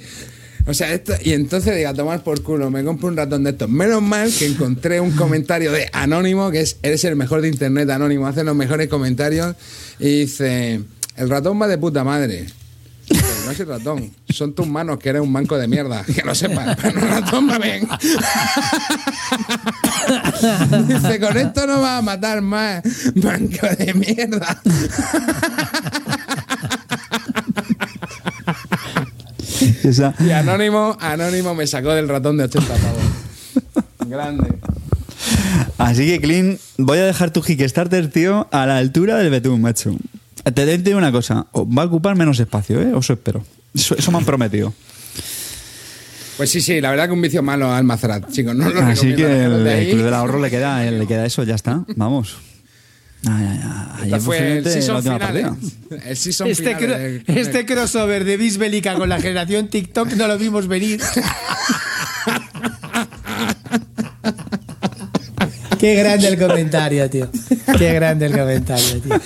[0.66, 3.50] O sea, esto, y entonces digo, a tomar por culo, me compro un ratón de
[3.50, 3.70] estos.
[3.70, 7.88] Menos mal que encontré un comentario de Anónimo, que es, eres el mejor de internet,
[7.88, 9.56] Anónimo, hace los mejores comentarios.
[9.98, 10.82] Y dice,
[11.16, 12.46] el ratón va de puta madre.
[13.48, 16.04] No es el ratón, son tus manos que eres un manco de mierda.
[16.04, 17.88] Que lo sepas, pero el ratón va bien.
[20.86, 22.82] Dice, con esto no vas a matar más,
[23.14, 24.60] manco de mierda.
[29.82, 33.02] Esa- Y Anónimo, Anónimo me sacó del ratón de 80 pavos.
[34.06, 34.54] Grande.
[35.78, 39.94] Así que, Clint, voy a dejar tu Kickstarter, tío, a la altura del betún, macho.
[40.54, 42.92] Te digo una cosa, va a ocupar menos espacio, ¿eh?
[42.94, 43.44] Os espero.
[43.74, 44.72] Eso, eso me han prometido.
[46.36, 48.54] Pues sí, sí, la verdad que un vicio malo al Mazerat, chicos.
[48.54, 49.88] No lo Así que el.
[49.90, 51.84] Club del Ahorro le queda, le queda eso, ya está.
[51.96, 52.36] Vamos.
[53.26, 53.60] Ay,
[54.12, 55.42] ay, fue el season última final.
[55.58, 55.96] partida.
[55.98, 56.02] ¿eh?
[56.10, 60.28] El season Este, final cro- de- este crossover de Bisbélica con la generación TikTok no
[60.28, 61.00] lo vimos venir.
[65.78, 67.28] Qué grande el comentario, tío.
[67.78, 69.20] Qué grande el comentario, tío.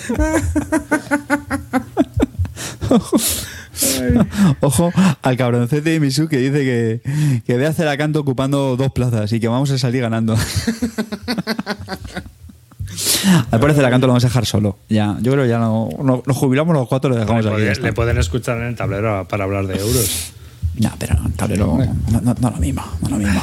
[4.61, 4.93] Ojo
[5.23, 9.41] al cabroncete de Misu que dice que, que ve a Ceracanto ocupando dos plazas y
[9.41, 10.37] que vamos a salir ganando.
[13.51, 14.79] Al parecer Ceracanto lo vamos a dejar solo.
[14.89, 17.51] Ya, yo creo que ya no, no- nos jubilamos los cuatro y lo dejamos Le,
[17.51, 17.61] aquí.
[17.61, 20.33] puede- le pueden escuchar en el tablero para hablar de euros.
[20.79, 21.79] No, pero el tablero
[22.11, 23.41] no, no, no lo mismo, no lo mismo.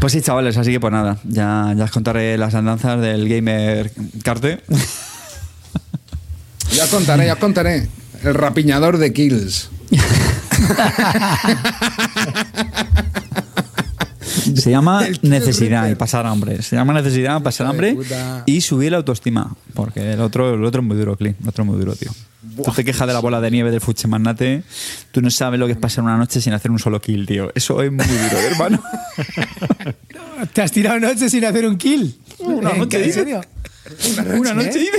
[0.00, 3.90] Pues sí, chavales, así que pues nada, ya, ya os contaré las andanzas del gamer
[4.22, 4.60] Carte.
[6.72, 7.88] Ya os contaré, ya os contaré.
[8.22, 9.70] El rapiñador de kills.
[14.56, 16.62] Se llama necesidad y pasar hambre.
[16.62, 17.96] Se llama necesidad, pasar hambre
[18.46, 19.54] y subir la autoestima.
[19.74, 21.40] Porque el otro, el otro es muy duro, Clint.
[21.40, 22.10] El otro es muy duro, tío.
[22.56, 24.62] Tú te quejas de la bola de nieve del Fuche Magnate.
[25.12, 27.50] Tú no sabes lo que es pasar una noche sin hacer un solo kill, tío.
[27.54, 28.82] Eso es muy duro, hermano.
[30.52, 32.18] ¿Te has tirado noche sin hacer un kill?
[32.38, 33.04] Una ¿En noche?
[33.04, 33.40] ¿En serio?
[34.36, 34.90] una noche, ¿eh?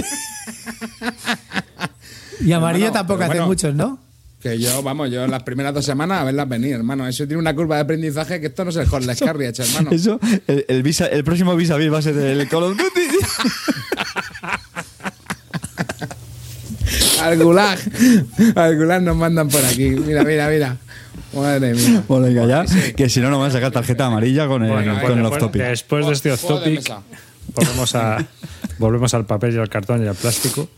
[2.41, 3.47] Y amarillo Hermano, tampoco hace bueno.
[3.47, 3.99] muchos, ¿no?
[4.41, 7.07] Que yo, vamos, yo las primeras dos semanas a verlas venir, hermano.
[7.07, 9.89] Eso tiene una curva de aprendizaje que esto no es el Hotline Carriage, hermano.
[9.91, 12.77] Eso, el, el, visa, el próximo vis a vis va a ser el Call of
[12.77, 13.01] Duty.
[17.25, 17.79] Al gulag.
[18.55, 19.89] Al gulag nos mandan por aquí.
[19.89, 20.77] Mira, mira, mira.
[21.33, 22.03] Madre mía.
[22.07, 22.93] Bueno, venga, ya.
[22.95, 25.33] Que si no, nos van a sacar tarjeta amarilla con el, Bueno, con el off
[25.33, 25.61] después, topic.
[25.63, 26.93] después de este off topic,
[27.53, 28.25] volvemos, a,
[28.77, 30.69] volvemos al papel y al cartón y al plástico.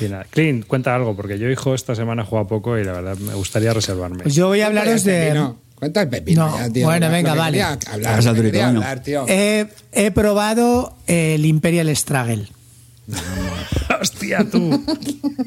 [0.00, 0.24] Y nada.
[0.30, 3.34] Clint, cuenta algo, porque yo, hijo, esta semana he jugado poco y la verdad me
[3.34, 4.24] gustaría reservarme.
[4.30, 5.52] Yo voy a hablaros de.
[5.74, 6.48] Cuenta el pepino.
[6.48, 6.86] No, ya, tío.
[6.86, 7.60] bueno, venga, vale.
[7.60, 9.24] Hablar, hablar, tío.
[9.26, 12.46] He, he probado el Imperial Struggle.
[14.00, 14.84] ¡Hostia, tú!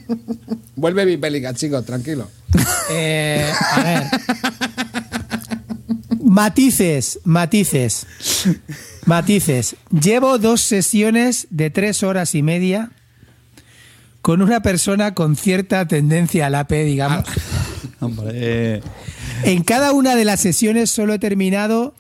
[0.76, 2.30] Vuelve bipélica, chicos, tranquilo.
[2.92, 4.04] Eh, a ver.
[6.22, 8.06] Matices, matices.
[9.06, 9.76] Matices.
[9.90, 12.92] Llevo dos sesiones de tres horas y media
[14.22, 17.26] con una persona con cierta tendencia al AP, digamos.
[18.00, 18.82] Hombre,
[19.44, 21.94] En cada una de las sesiones solo he terminado.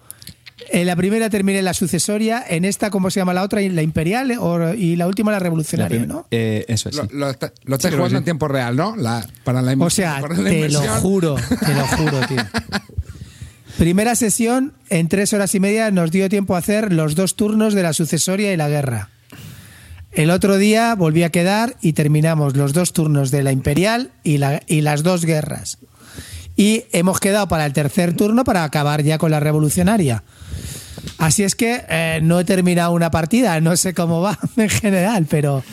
[0.72, 3.62] En la primera terminé la sucesoria, en esta, ¿cómo se llama la otra?
[3.62, 6.28] La imperial o- y la última la revolucionaria, ¿no?
[6.32, 6.96] eh, eso es.
[6.96, 7.10] Lo, sí.
[7.14, 8.96] lo, está- lo estás jugando en tiempo real, ¿no?
[8.96, 12.38] La, para la O sea, para la te lo juro, te lo juro, tío.
[13.78, 17.74] Primera sesión, en tres horas y media nos dio tiempo a hacer los dos turnos
[17.74, 19.10] de la sucesoria y la guerra.
[20.14, 24.38] El otro día volví a quedar y terminamos los dos turnos de la imperial y,
[24.38, 25.78] la- y las dos guerras.
[26.56, 30.24] Y hemos quedado para el tercer turno para acabar ya con la revolucionaria.
[31.18, 35.26] Así es que eh, no he terminado una partida, no sé cómo va en general,
[35.30, 35.64] pero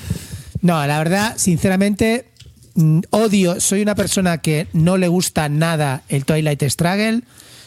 [0.60, 2.26] no, la verdad, sinceramente,
[2.74, 7.22] mm, odio, soy una persona que no le gusta nada el Twilight Struggle.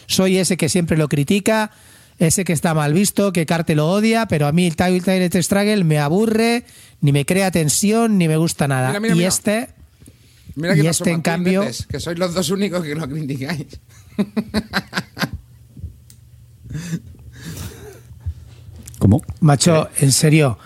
[0.08, 1.72] Soy ese que siempre lo critica,
[2.20, 5.84] ese que está mal visto, que Carte lo odia, pero a mí el Twilight Struggle
[5.84, 6.66] me aburre,
[7.02, 8.90] ni me crea tensión, ni me gusta nada.
[8.90, 9.30] Mira, mira, y mira.
[9.30, 9.70] este,
[10.56, 13.66] Mira que Y este, en cambio- que sois los dos únicos que lo criticáis.
[19.06, 19.22] ¿Cómo?
[19.40, 20.58] macho, en serio.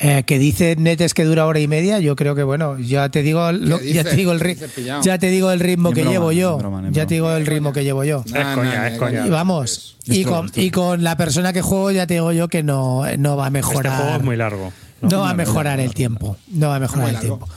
[0.00, 3.22] eh, que dice Netes que dura hora y media, yo creo que bueno, ya te
[3.24, 4.56] digo, lo- ¿Qué ya te digo el
[5.02, 7.06] ya te digo el ritmo que broma, llevo yo, broma, ya broma.
[7.08, 8.22] te digo el ritmo que llevo yo.
[8.26, 9.26] Es coña, es coña.
[9.26, 12.62] Y vamos, y con, y con la persona que juego ya te digo yo que
[12.62, 14.20] no, no va a Este juego mejorar.
[14.20, 14.72] es muy largo.
[15.00, 16.36] No, va a mejorar el tiempo.
[16.46, 17.48] No va a mejorar el tiempo.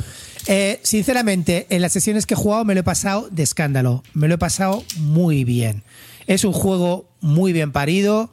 [0.48, 4.04] Eh, sinceramente, en las sesiones que he jugado me lo he pasado de escándalo.
[4.16, 5.84] Me lo he pasado muy bien.
[6.26, 8.32] Es un juego muy bien parido.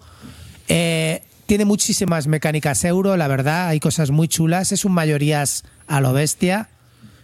[0.68, 3.68] Eh, tiene muchísimas mecánicas euro, la verdad.
[3.68, 4.70] Hay cosas muy chulas.
[4.70, 6.68] Es un mayorías a lo bestia.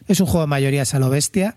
[0.09, 1.57] Es un juego de mayorías a lo bestia.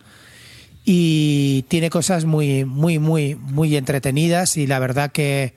[0.84, 4.57] Y tiene cosas muy, muy, muy, muy entretenidas.
[4.57, 5.53] Y la verdad que,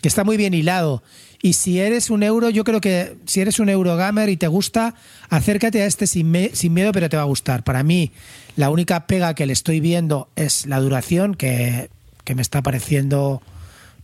[0.00, 1.04] que está muy bien hilado.
[1.40, 4.96] Y si eres un euro, yo creo que si eres un eurogamer y te gusta,
[5.30, 7.62] acércate a este sin, sin miedo, pero te va a gustar.
[7.62, 8.10] Para mí,
[8.56, 11.88] la única pega que le estoy viendo es la duración, que,
[12.24, 13.42] que me está pareciendo.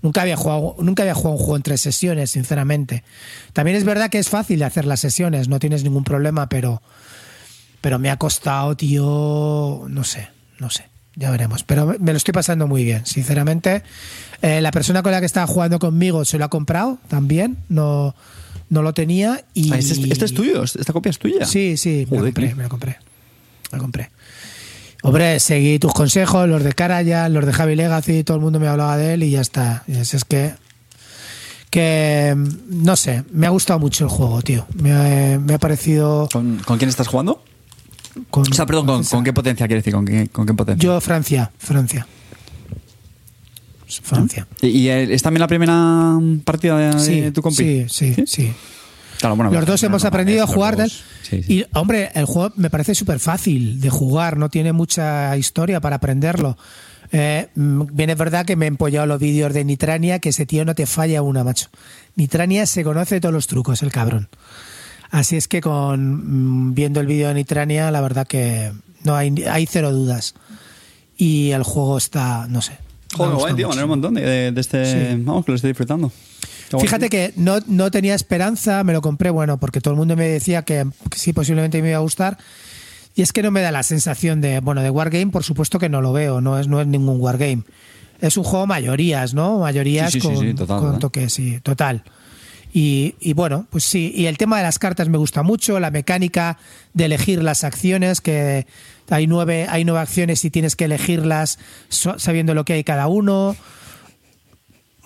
[0.05, 3.03] Nunca había, jugado, nunca había jugado un juego en tres sesiones, sinceramente.
[3.55, 6.81] También es verdad que es fácil de hacer las sesiones, no tienes ningún problema, pero,
[7.81, 10.29] pero me ha costado, tío, no sé,
[10.59, 10.85] no sé,
[11.17, 11.65] ya veremos.
[11.65, 13.83] Pero me lo estoy pasando muy bien, sinceramente.
[14.43, 18.15] Eh, la persona con la que estaba jugando conmigo se lo ha comprado también, no,
[18.69, 19.43] no lo tenía.
[19.55, 20.63] Y, Ah, ¿Este, es- este es tuyo?
[20.65, 21.47] ¿Esta copia es tuya?
[21.47, 22.99] Sí, sí, me lo compré, me lo compré.
[23.73, 24.11] Me lo compré.
[25.07, 28.69] Hombre, seguí tus consejos, los de Caraya, los de Javi Legacy, todo el mundo me
[28.69, 29.85] hablaba de él y ya está.
[29.87, 30.55] Y es, es que.
[31.69, 32.35] Que.
[32.69, 34.67] No sé, me ha gustado mucho el juego, tío.
[34.75, 36.27] Me ha, me ha parecido.
[36.33, 37.45] ¿Con, con quién estás jugando?
[38.31, 39.93] Con, O sea, perdón, ¿con, con qué potencia quiere decir?
[39.93, 40.83] ¿Con qué, con qué potencia?
[40.83, 42.07] Yo, Francia, Francia.
[44.03, 44.47] Francia.
[44.63, 47.85] ¿Y, y, eh, es también la primera partida de, Sí, de tu compi?
[47.89, 48.53] sí, sí, sí.
[49.25, 50.77] Claro, bueno, Los dos no, hemos no, aprendido a jugar.
[50.77, 50.91] tal.
[50.91, 51.45] Sí, sí.
[51.49, 55.97] Y, hombre, el juego me parece súper fácil de jugar, no tiene mucha historia para
[55.97, 56.59] aprenderlo.
[57.11, 60.45] Eh, mm, bien es verdad que me he empollado los vídeos de Nitrania, que ese
[60.45, 61.69] tío no te falla una, macho.
[62.17, 64.29] Nitrania se conoce todos los trucos, el cabrón.
[65.11, 68.73] Así es que con mm, viendo el vídeo de Nitrania, la verdad que
[69.05, 70.35] no hay, hay cero dudas.
[71.17, 72.77] Y el juego está, no sé.
[73.17, 73.85] Joder, guay, tío, mucho.
[73.85, 74.85] un montón de, de este...
[74.85, 75.23] Sí.
[75.23, 76.13] Vamos, que lo estoy disfrutando.
[76.81, 80.29] Fíjate que no, no tenía esperanza, me lo compré, bueno, porque todo el mundo me
[80.29, 82.39] decía que, que sí, posiblemente me iba a gustar.
[83.15, 85.89] Y es que no me da la sensación de, bueno, de Wargame, por supuesto que
[85.89, 87.63] no lo veo, no es, no es ningún Wargame.
[88.21, 89.61] Es un juego mayorías, ¿no?
[89.61, 92.03] Mayorías Sí, sí, con, sí, total, con toque, sí, total.
[92.73, 95.93] Y, y bueno, pues sí, y el tema de las cartas me gusta mucho, la
[95.93, 96.59] mecánica
[96.93, 98.67] de elegir las acciones, que
[99.09, 103.55] hay nueve, hay nueve acciones y tienes que elegirlas sabiendo lo que hay cada uno.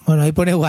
[0.09, 0.55] Bueno, ahí pone.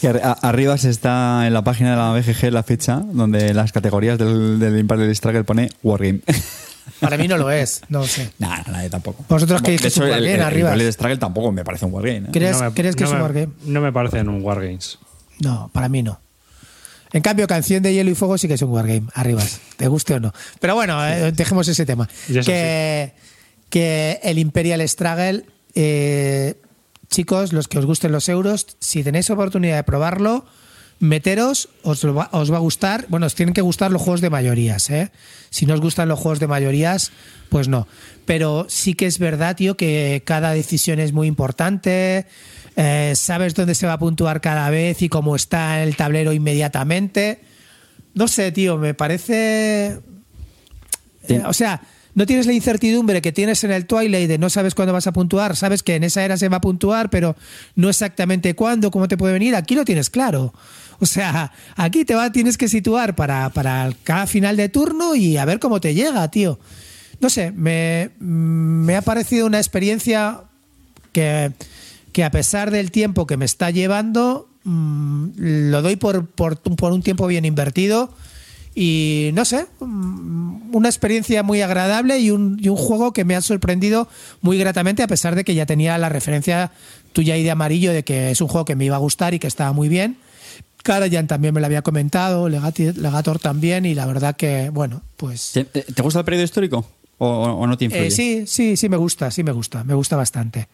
[0.00, 3.72] Que a- arriba se está en la página de la BGG la fecha donde las
[3.72, 6.20] categorías del, del Imperial Struggle pone Wargame.
[7.00, 8.30] Para mí no lo es, no lo sé.
[8.38, 9.24] nah, nadie tampoco.
[9.28, 10.74] Vosotros creéis que es un Wargame el, arriba.
[10.74, 12.18] El Struggle tampoco me parece un Wargame.
[12.28, 12.30] ¿eh?
[12.32, 13.48] ¿Crees, No me- crees que no es un me- Wargame?
[13.64, 14.98] No me parecen un Wargames.
[15.40, 16.20] No, para mí no.
[17.12, 20.14] En cambio, Canción de Hielo y Fuego sí que es un Wargame, arribas, te guste
[20.14, 20.34] o no.
[20.60, 22.06] Pero bueno, eh, dejemos ese tema.
[22.28, 22.42] Eso
[23.70, 25.44] Que, el Imperial Struggle,
[25.74, 26.54] eh,
[27.08, 30.46] chicos, los que os gusten los euros, si tenéis oportunidad de probarlo,
[30.98, 33.06] meteros, os, lo va, os va a gustar.
[33.08, 35.10] Bueno, os tienen que gustar los juegos de mayorías, ¿eh?
[35.50, 37.12] Si no os gustan los juegos de mayorías,
[37.48, 37.86] pues no.
[38.24, 42.26] Pero sí que es verdad, tío, que cada decisión es muy importante.
[42.76, 47.40] eh, sabes dónde se va a puntuar cada vez y cómo está el tablero inmediatamente.
[48.14, 50.00] No sé, tío, me parece.
[51.28, 51.82] Eh, o sea,
[52.16, 55.12] no tienes la incertidumbre que tienes en el Twilight de no sabes cuándo vas a
[55.12, 57.36] puntuar, sabes que en esa era se va a puntuar, pero
[57.74, 59.54] no exactamente cuándo, cómo te puede venir.
[59.54, 60.54] Aquí lo tienes claro.
[60.98, 65.36] O sea, aquí te va, tienes que situar para, para cada final de turno y
[65.36, 66.58] a ver cómo te llega, tío.
[67.20, 70.40] No sé, me, me ha parecido una experiencia
[71.12, 71.52] que,
[72.12, 76.92] que a pesar del tiempo que me está llevando, mm, lo doy por, por, por
[76.92, 78.10] un tiempo bien invertido.
[78.78, 83.34] Y no sé, mm, una experiencia muy agradable y un, y un juego que me
[83.34, 84.06] ha sorprendido
[84.42, 86.70] muy gratamente, a pesar de que ya tenía la referencia
[87.14, 89.38] tuya y de amarillo de que es un juego que me iba a gustar y
[89.38, 90.18] que estaba muy bien.
[90.82, 95.52] Karajan también me lo había comentado, Legati- Legator también, y la verdad que, bueno, pues.
[95.54, 96.86] ¿Te, te gusta el periodo histórico?
[97.18, 98.08] ¿O, o no te influye?
[98.08, 100.68] Eh, sí, sí, sí, me gusta, sí me gusta, me gusta bastante.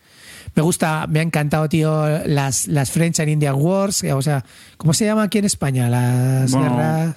[0.56, 4.44] Me gusta, me ha encantado, tío, las, las French and Indian Wars, eh, o sea,
[4.76, 5.88] ¿cómo se llama aquí en España?
[5.88, 7.16] Las Bueno, guerras.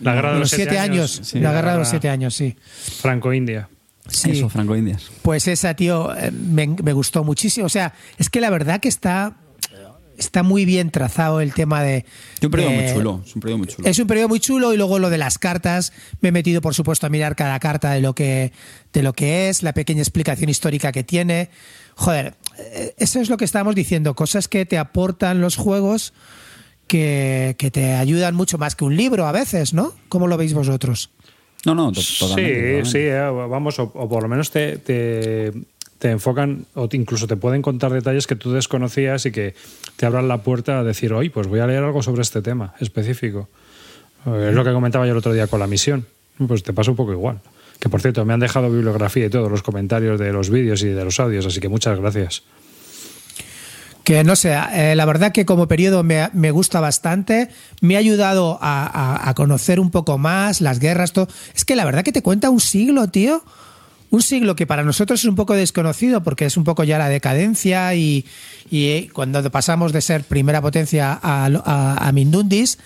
[0.00, 1.20] La guerra de los, siete años.
[1.22, 2.56] sí, la guerra de los siete años, sí.
[3.00, 3.68] Franco-India.
[4.08, 4.30] Sí.
[4.32, 5.10] Eso, Franco-Indias.
[5.22, 7.66] Pues esa, tío, eh, me, me gustó muchísimo.
[7.66, 9.36] O sea, es que la verdad que está,
[10.20, 12.04] está muy bien trazado el tema de.
[12.38, 13.22] Es un periodo muy chulo.
[13.24, 13.88] Es un periodo muy chulo.
[13.88, 15.92] Es un periodo muy chulo y luego lo de las cartas.
[16.20, 18.52] Me he metido, por supuesto, a mirar cada carta de lo que,
[18.92, 21.50] de lo que es, la pequeña explicación histórica que tiene.
[21.94, 26.12] Joder, eh, eso es lo que estábamos diciendo, cosas que te aportan los juegos
[26.90, 29.94] que, que te ayudan mucho más que un libro a veces, ¿no?
[30.08, 31.10] ¿Cómo lo veis vosotros?
[31.64, 32.50] No, no, to- totalmente.
[32.50, 32.90] Sí, totalmente.
[32.90, 35.52] sí, eh, vamos, o, o por lo menos te, te,
[35.98, 39.54] te enfocan o te- incluso te pueden contar detalles que tú desconocías y que
[39.96, 42.74] te abran la puerta a decir, oye, pues voy a leer algo sobre este tema
[42.80, 43.48] específico.
[44.26, 46.06] Eh, Es lo que comentaba yo el otro día con la misión.
[46.48, 47.38] Pues te pasa un poco igual.
[47.78, 50.88] Que por cierto, me han dejado bibliografía y todos los comentarios de los vídeos y
[50.88, 52.42] de los audios, así que muchas gracias.
[54.10, 57.48] Que no sé, eh, la verdad que como periodo me, me gusta bastante,
[57.80, 61.28] me ha ayudado a, a- a conocer un poco más las guerras, todo.
[61.54, 63.44] Es que la verdad que te cuenta un siglo, tío.
[64.10, 67.08] Un siglo que para nosotros es un poco desconocido porque es un poco ya la
[67.08, 68.26] decadencia y,
[68.68, 72.78] y, eh, cuando pasamos de ser primera potencia a, a, a Mindundis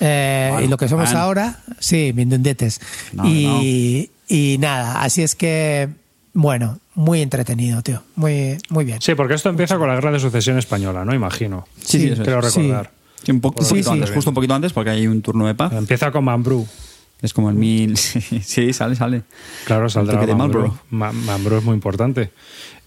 [0.00, 2.82] eh, Bueno, y lo que somos ahora, sí, Mindundetes.
[3.14, 5.88] No, y, y nada, así es que,
[6.34, 8.02] bueno, muy entretenido, tío.
[8.16, 9.00] Muy, muy bien.
[9.00, 11.14] Sí, porque esto empieza con la guerra de sucesión española, ¿no?
[11.14, 11.66] Imagino.
[11.80, 12.18] Sí, sí, es.
[12.20, 12.90] Creo recordar.
[13.22, 13.94] Sí, un, po- un Sí, poquito sí.
[13.94, 15.72] antes, justo un poquito antes, porque hay un turno de paz.
[15.72, 16.66] Empieza con Mambrú.
[17.22, 17.96] Es como el mil.
[18.42, 19.22] Sí, sale, sale.
[19.64, 20.34] Claro, saldrá El de.
[20.34, 20.78] Marlboro.
[21.58, 22.30] Es muy importante.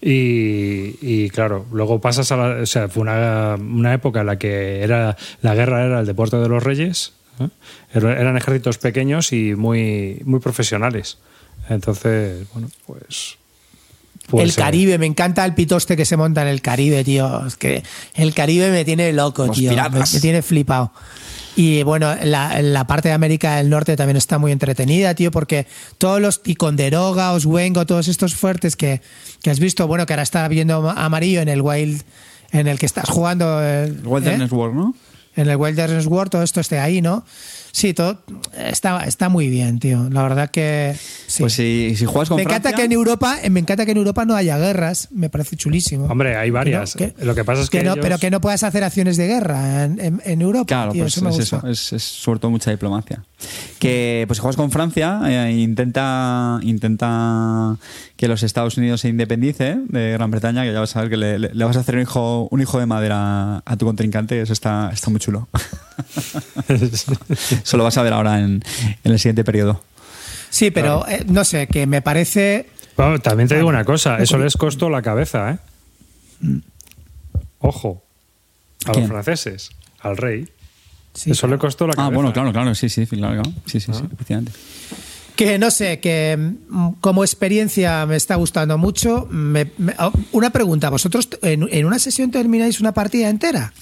[0.00, 2.62] Y, y, claro, luego pasas a la.
[2.62, 6.36] O sea, fue una, una época en la que era la guerra era el deporte
[6.36, 7.12] de los reyes.
[7.38, 7.48] ¿eh?
[7.92, 11.18] Era- Eran ejércitos pequeños y muy, muy profesionales.
[11.68, 13.36] Entonces, bueno, pues.
[14.32, 17.46] El eh, Caribe, me encanta el pitoste que se monta en el Caribe, tío.
[17.46, 17.82] Es que
[18.14, 19.70] el Caribe me tiene loco, Los tío.
[19.70, 20.14] Me, piratas.
[20.14, 20.92] me tiene flipado.
[21.56, 25.66] Y bueno, la, la parte de América del Norte también está muy entretenida, tío, porque
[25.98, 29.02] todos los Ticonderoga, Oswengo, todos estos fuertes que,
[29.42, 32.02] que has visto, bueno, que ahora está viendo amarillo en el Wild,
[32.52, 33.60] en el que estás jugando.
[33.62, 34.54] eh, El Wilderness ¿eh?
[34.54, 34.94] War, ¿no?
[35.36, 37.24] En el Wilderness World, todo esto esté ahí, ¿no?
[37.72, 38.22] Sí, todo
[38.56, 40.08] está, está muy bien, tío.
[40.10, 40.96] La verdad que.
[41.26, 41.42] sí.
[41.42, 43.98] Pues si, si juegas con me encanta Francia- que en Europa me encanta que en
[43.98, 46.94] Europa no haya guerras me parece chulísimo Hombre, hay varias.
[46.94, 49.16] Que no- Lo que pasa es que no, ellos- pero que no puedas hacer acciones
[49.16, 51.56] de guerra en, en- en Europa Claro, tío, pues eso me es gusta.
[51.58, 53.22] eso, es, es sobre todo mucha diplomacia.
[53.78, 57.76] Que pues si juegas con Francia, eh, intenta intenta
[58.16, 61.16] que los Estados Unidos se independice de Gran Bretaña, que ya vas a ver que
[61.16, 64.40] le, le- le vas a hacer un hijo un hijo de madera a tu contrincante,
[64.42, 65.48] eso está, está muy chulo.
[67.64, 68.62] Eso lo vas a ver ahora en,
[69.04, 69.82] en el siguiente periodo.
[70.50, 72.66] sí pero eh, no sé que me parece
[72.96, 75.58] Bueno, también te digo una cosa, eso les costó la cabeza, ¿eh?
[77.58, 78.02] Ojo,
[78.86, 79.02] a ¿Quién?
[79.04, 79.70] los franceses,
[80.00, 80.48] al rey.
[81.14, 82.14] sí, eso le costó la Ah, cabeza.
[82.14, 83.52] bueno, claro, claro, sí, sí, claro, claro.
[83.66, 84.52] sí, sí, sí, efectivamente.
[85.36, 90.50] que no sé que mm, como experiencia me está gustando mucho Me- me- oh, una
[90.50, 93.72] pregunta vosotros en, en una sesión termináis una partida entera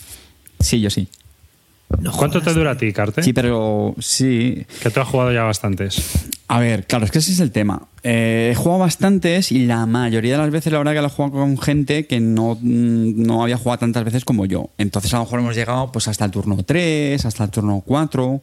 [0.61, 1.09] Sí, yo sí.
[2.01, 3.23] No ¿Cuánto te dura a ti, Carte?
[3.23, 6.02] Sí, pero sí, Que tú has jugado ya bastantes.
[6.47, 7.82] A ver, claro, es que ese es el tema.
[8.02, 11.10] Eh, he jugado bastantes y la mayoría de las veces la verdad que lo he
[11.10, 14.69] jugado con gente que no, mm, no había jugado tantas veces como yo.
[14.77, 18.40] Entonces a lo mejor hemos llegado pues hasta el turno 3, hasta el turno 4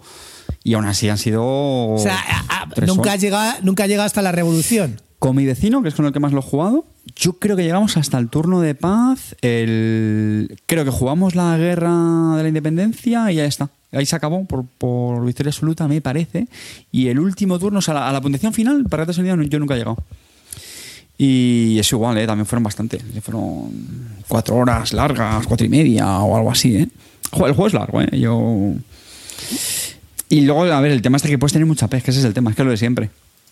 [0.64, 1.44] y aún así han sido...
[1.46, 5.36] o sea a- a- tres nunca has llegado nunca has llegado hasta la revolución Con
[5.36, 6.86] mi vecino, que es con el que más lo he jugado,
[7.16, 9.36] yo creo que llegamos hasta el turno de paz.
[9.42, 10.60] El...
[10.66, 13.70] Creo que jugamos la guerra de la independencia y ya está.
[13.92, 16.48] Ahí se acabó por, por victoria absoluta, me parece.
[16.92, 19.60] Y el último turno, o sea, a la puntuación final, para que has entendido, yo
[19.60, 19.98] nunca he llegado.
[21.18, 22.28] Y es igual, ¿eh?
[22.28, 23.00] también fueron bastante.
[23.22, 23.72] Fueron
[24.28, 26.76] cuatro horas largas, cuatro y media o algo así.
[26.76, 26.90] ¿eh?
[27.34, 28.10] El juego es largo, ¿eh?
[28.20, 28.74] Yo...
[30.28, 32.34] Y luego, a ver, el tema es que puedes tener mucha pesca, ese es el
[32.34, 33.10] tema, es que es lo de siempre.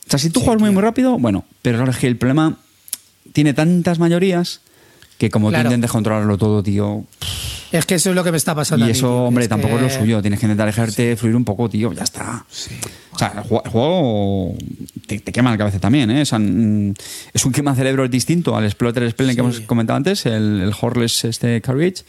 [0.08, 2.58] O sea, si tú juegas muy, muy rápido, bueno, pero es que el problema
[3.32, 4.62] tiene tantas mayorías
[5.18, 5.64] que como Claro.
[5.64, 7.06] tú intentes controlarlo todo, tío.
[7.72, 9.86] es que eso es lo que me está pasando Y eso, hombre, es tampoco que-
[9.88, 10.22] es lo suyo.
[10.22, 11.92] Tienes que intentar dejarte fluir un poco, tío.
[11.94, 12.46] Ya está.
[13.14, 14.54] O sea, el juego,
[15.08, 16.22] te, te quema la cabeza también, ¿eh?
[16.22, 16.94] O sea, mm,
[17.34, 21.26] es un quema cerebro distinto al Exploiter Spelling que hemos comentado antes, el, el Horless
[21.26, 22.04] este Courage.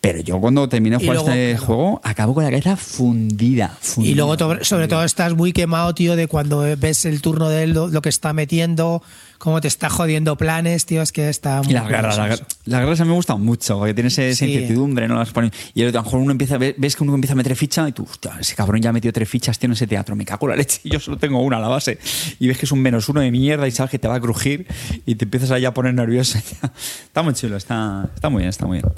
[0.00, 1.66] Pero yo cuando terminé de jugar luego, este claro.
[1.66, 3.76] juego, acabo con la cabeza fundida.
[3.80, 7.64] fundida, Y luego, sobre todo, estás muy quemado, tío, de cuando ves el turno de
[7.64, 9.02] él, lo, que está metiendo,
[9.38, 12.44] cómo te está jodiendo planes, tío, es que está muy Y las guerras, las eso.
[12.44, 14.52] guerras- las guerras a mí me gustan mucho, porque tienes esa Sí.
[14.52, 15.16] incertidumbre, ¿no?
[15.16, 15.32] Las
[15.74, 18.04] y a lo mejor uno empieza, ves que uno empieza a meter ficha y tú,
[18.08, 20.50] hostia, ese cabrón ya ha metido tres fichas, tío, en ese teatro, me cago en
[20.50, 21.98] la leche, y yo solo tengo una a la base.
[22.38, 24.20] Y ves que es un menos uno de mierda y sabes que te va a
[24.20, 24.64] crujir
[25.06, 26.38] y te empiezas ahí a poner nervioso.
[27.04, 28.92] está muy chulo, está, está muy bien, está muy bien.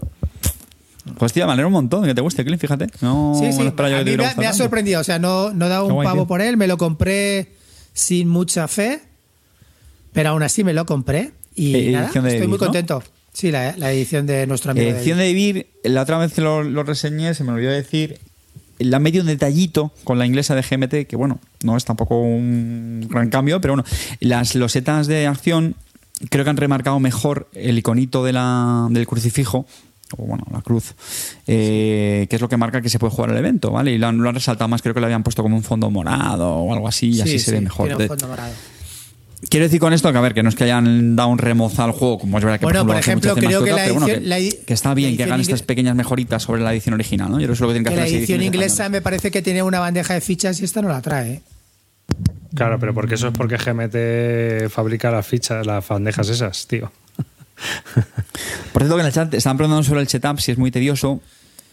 [1.32, 2.86] Tío, me alegra un montón que te guste, Clint, fíjate.
[3.00, 5.00] No Sí, sí, no a mí me, gustado me ha sorprendido.
[5.00, 6.26] O sea, no, no he dado Qué un guay, pavo tío.
[6.28, 7.52] por él, me lo compré
[7.92, 9.00] sin mucha fe,
[10.12, 11.32] pero aún así me lo compré.
[11.54, 13.02] Y Eh, nada, edición estoy muy contento.
[13.32, 14.90] Sí, la, la edición de nuestro amigo.
[14.90, 15.28] Edición David.
[15.28, 18.18] de Vivir, la otra vez que lo, lo reseñé, se me olvidó decir,
[18.78, 22.20] le han metido un detallito con la inglesa de GMT, que bueno, no es tampoco
[22.20, 23.88] un gran cambio, pero bueno,
[24.20, 25.76] las losetas de acción
[26.28, 29.64] creo que han remarcado mejor el iconito de la, del crucifijo,
[30.16, 30.94] o bueno, la cruz,
[31.46, 33.92] eh, que es lo que marca que se puede jugar el evento, ¿vale?
[33.92, 35.90] Y lo han, lo han resaltado más, creo que lo habían puesto como un fondo
[35.90, 37.86] morado o algo así, y Sí, así se ve sí, mejor.
[37.86, 38.52] tiene un De- fondo morado.
[39.48, 41.84] Quiero decir con esto que, a ver, que no es que hayan dado un remoza
[41.84, 44.64] al juego, como es verdad que Bueno, por, por ejemplo, creo que la bueno, edición-
[44.66, 47.40] que, está bien que hagan estas pequeñas mejoritas sobre la edición original, ¿no?
[47.40, 48.90] Yo creo que lo que tienen que Que hacer la edición inglesa españolas.
[48.92, 51.32] me parece que tenía una bandeja de fichas y esta no la trae.
[51.32, 51.40] ¿eh?
[52.54, 56.92] Claro, pero porque eso es porque GMT fabrica las fichas, las bandejas esas, tío.
[58.72, 61.20] Por cierto, que en el chat estaban preguntando sobre el setup, si es muy tedioso.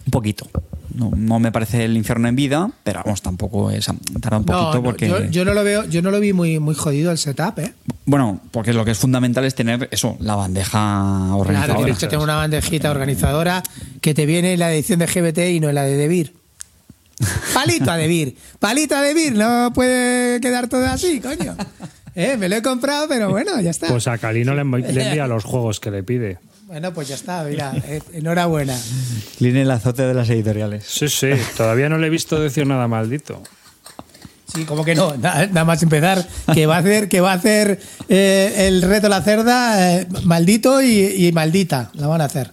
[0.05, 0.47] Un poquito.
[0.95, 3.85] No, no me parece el infierno en vida, pero vamos, tampoco es.
[4.21, 5.07] Tarda un poquito no, porque.
[5.07, 7.73] yo, yo no lo veo, yo no lo vi muy, muy jodido el setup, ¿eh?
[8.05, 11.77] Bueno, porque lo que es fundamental es tener eso, la bandeja Claro, organizadora.
[11.79, 13.61] tienes que tener una bandejita organizadora
[13.99, 16.33] que te viene en la edición de GBT y no en la de Debir.
[17.53, 21.55] Palito a Debir, palito a Debir, no puede quedar todo así, coño.
[22.19, 23.89] Eh, me lo he comprado, pero bueno, ya está.
[23.89, 26.39] Pues a Calino le, le envía los juegos que le pide.
[26.65, 28.75] Bueno, pues ya está, mira, eh, enhorabuena.
[29.37, 30.83] Line el azote de las editoriales.
[30.87, 33.43] Sí, sí, todavía no le he visto decir nada maldito.
[34.51, 37.35] Sí, como que no, nada, nada más empezar, que va a hacer, que va a
[37.35, 37.79] hacer
[38.09, 42.51] eh, el reto la cerda eh, maldito y, y maldita, la van a hacer.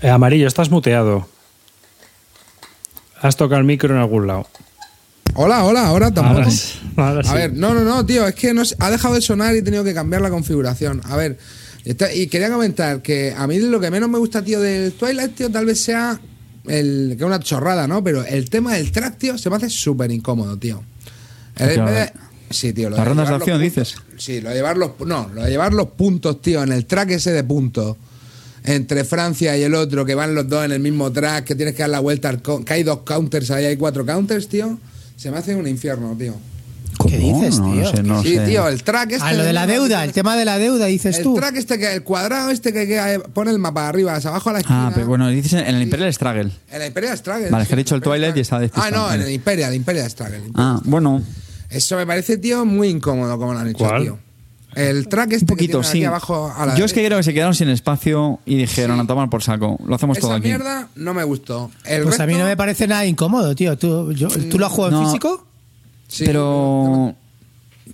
[0.00, 1.28] Eh, amarillo, estás muteado.
[3.20, 4.46] Has tocado el micro en algún lado.
[5.34, 6.38] Hola, hola, ahora tampoco.
[6.40, 7.28] Ahora sí, ahora sí.
[7.30, 9.62] A ver, no, no, no, tío, es que no ha dejado de sonar y he
[9.62, 11.00] tenido que cambiar la configuración.
[11.04, 11.38] A ver,
[11.84, 15.34] está- y quería comentar que a mí lo que menos me gusta, tío, del Twilight,
[15.36, 16.20] tío, tal vez sea
[16.66, 18.02] el que es una chorrada, ¿no?
[18.02, 20.82] Pero el tema del track, tío, se me hace súper incómodo, tío.
[21.56, 21.92] El- Claro.
[21.92, 22.12] de-
[22.50, 22.90] sí, tío.
[22.90, 23.94] Lo Las rondas de llevar los acción, dices.
[24.16, 27.10] Sí, lo de llevar los, no, lo de llevar los puntos, tío, en el track
[27.10, 27.96] ese de puntos.
[28.64, 31.74] Entre Francia y el otro, que van los dos en el mismo track, que tienes
[31.74, 34.78] que dar la vuelta, al que hay dos counters, ahí hay cuatro counters, tío.
[35.18, 36.34] Se me hace un infierno, tío.
[36.96, 37.10] ¿Cómo?
[37.10, 37.64] ¿Qué dices, tío?
[37.64, 38.46] No sé, no sí, sé.
[38.46, 39.24] tío, el track este.
[39.26, 41.34] Ah, lo de la deuda, el tema de la deuda, dices El tú.
[41.34, 44.52] track este que el cuadrado este que, que pone el mapa arriba, hacia abajo a
[44.54, 44.86] la esquina.
[44.88, 46.50] Ah, pero bueno, dices en el Imperial Struggle.
[46.70, 47.50] En la Imperial Struggle.
[47.50, 48.80] Vale, es que he dicho el Imperial Twilight y estaba Struggle.
[48.80, 50.42] Ah, despistado, no, en el Imperial, Imperial Struggle.
[50.54, 51.22] Ah, bueno,
[51.70, 54.02] Eso me parece, tío, muy incómodo como lo han hecho, ¿Cuál?
[54.02, 54.18] tío.
[54.78, 56.04] El track este un poquito, que tienen aquí sí.
[56.04, 59.02] abajo a la Yo es que creo que se quedaron sin espacio y dijeron Sí.
[59.04, 59.78] a tomar por saco.
[59.86, 60.48] Lo hacemos todo aquí.
[60.48, 61.70] mierda no me gustó.
[61.84, 63.76] El Pues a mí no me parece nada incómodo, tío.
[63.76, 65.46] ¿Tú, yo- ¿tú lo has jugado en físico?
[66.08, 67.14] Sí, pero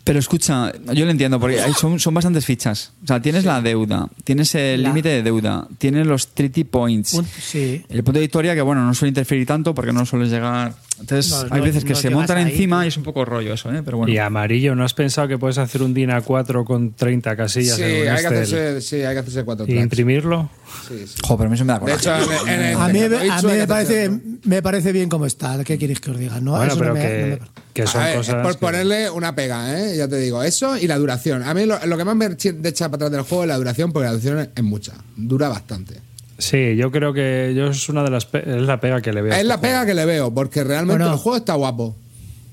[0.02, 2.92] pero escucha, yo lo entiendo porque hay- son, son bastantes fichas.
[3.04, 7.14] O sea, tienes la deuda, tienes el límite de deuda, tienes los treaty points.
[7.14, 7.82] Un- sí.
[7.88, 10.74] El punto de victoria que bueno, no suele interferir tanto porque no sueles llegar.
[11.00, 13.24] Entonces, No, hay no- veces que no se montan ahí, encima y es un poco
[13.24, 13.82] rollo eso, ¿eh?
[13.84, 14.12] Pero bueno.
[14.12, 17.82] Y amarillo, ¿no has pensado que puedes hacer un DIN A4 con 30 casillas Sí,
[17.82, 20.48] en un hay que, hacerse, sí, hay que hacerse cuatro y imprimirlo?
[20.88, 21.14] Sí, sí.
[21.22, 22.00] Joder, pero a mí eso me da De coraje.
[22.00, 24.10] hecho, en, A mí, a me, parece,
[24.44, 25.62] me parece bien como está.
[25.64, 26.40] ¿Qué queréis que os diga?
[26.40, 27.38] No, bueno, eso pero no me- que, no me-
[27.72, 28.34] que son A ver, cosas.
[28.42, 29.96] por que- ponerle una pega, ¿eh?
[29.96, 31.42] Ya te digo, eso y la duración.
[31.42, 33.56] A mí lo, lo que más me echa de para atrás del juego es la
[33.56, 34.92] duración, porque la duración es mucha.
[35.16, 36.00] Dura bastante.
[36.44, 39.22] Sí, yo creo que yo es una de las pe- es la pega que le
[39.22, 39.32] veo.
[39.32, 39.62] a Es este la juego.
[39.72, 41.12] pega que le veo, porque realmente Bueno.
[41.14, 41.96] el juego está guapo.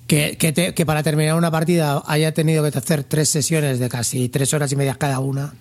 [0.07, 3.89] Que, que, te- que para terminar una partida haya tenido que hacer tres sesiones de
[3.89, 5.53] casi tres horas y media cada una.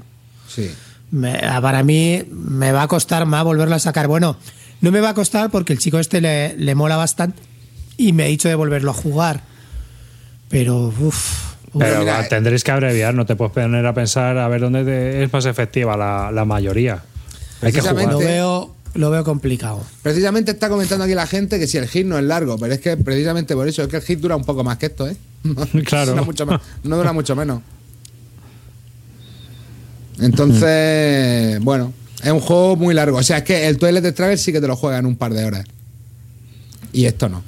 [0.49, 0.71] Sí.
[1.13, 4.07] me- para mí me va a costar más volverlo a sacar.
[4.07, 4.37] Bueno,
[4.81, 7.43] no me va a costar porque el chico este le, le mola bastante
[7.97, 9.41] y me ha dicho de volverlo a jugar.
[10.49, 11.51] Pero, uff.
[11.79, 14.85] Pero Mira, va, tendréis que abreviar, no te puedes poner a pensar a ver dónde
[14.85, 17.03] te- es más efectiva la, la mayoría.
[17.63, 18.07] Hay que jugar.
[18.13, 19.83] lo veo, lo veo complicado.
[20.03, 22.81] Precisamente está comentando aquí la gente que si el hit no es largo, pero es
[22.81, 25.17] que precisamente por eso, es que el hit dura un poco más que esto, ¿eh?
[25.85, 26.25] Claro.
[26.25, 27.63] Mucho más- no dura mucho menos.
[30.19, 31.93] Entonces, bueno,
[32.23, 33.19] es un juego muy largo.
[33.19, 35.33] O sea, es que el Twilight Struggle sí que te lo juega en un par
[35.33, 35.65] de horas.
[36.93, 37.43] Y esto no.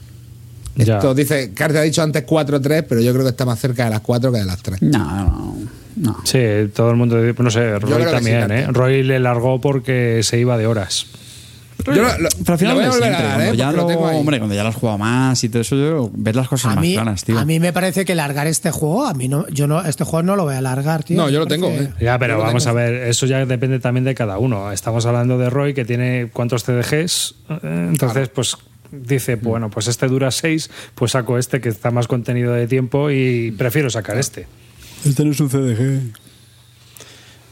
[0.77, 0.97] Ya.
[0.97, 3.91] Esto dice, Carte ha dicho antes 4-3, pero yo creo que está más cerca de
[3.91, 4.81] las 4 que de las 3.
[4.83, 5.57] No, no,
[5.97, 6.19] no.
[6.25, 6.39] Sí,
[6.75, 8.67] todo el mundo, no sé, Roy también, sí, ¿eh?
[8.69, 11.07] Roy le largó porque se iba de horas.
[11.85, 13.57] Yo lo, lo- Pero al final lo voy a dar, ¿eh?
[13.57, 14.17] ya lo, tengo ahí.
[14.17, 16.75] hombre, cuando ya lo has jugado más y todo eso, yo, ves las cosas A
[16.77, 17.37] más mí, claras, tío.
[17.37, 20.23] a mí me parece que largar este juego, a mí no, yo no, este juego
[20.23, 21.17] no lo voy a largar, tío.
[21.17, 21.91] No, yo lo tengo, ¿eh?
[22.01, 22.79] Ya, pero Yo vamos tengo.
[22.79, 24.71] a ver, eso ya depende también de cada uno.
[24.71, 28.57] Estamos hablando de Roy que tiene cuántos CDGs, eh, entonces pues
[28.93, 33.11] dice, bueno, pues este dura 6, pues saco este que está más contenido de tiempo
[33.11, 34.47] y prefiero sacar este.
[35.05, 36.13] Este no es un CDG.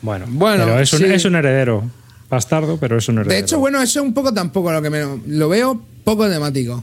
[0.02, 1.04] Bueno, Bueno, pero es un, sí.
[1.06, 1.90] es un heredero.
[2.28, 4.88] bastardo, pero eso no es De hecho, bueno, eso es un poco tampoco lo que
[4.90, 6.82] me lo veo poco temático.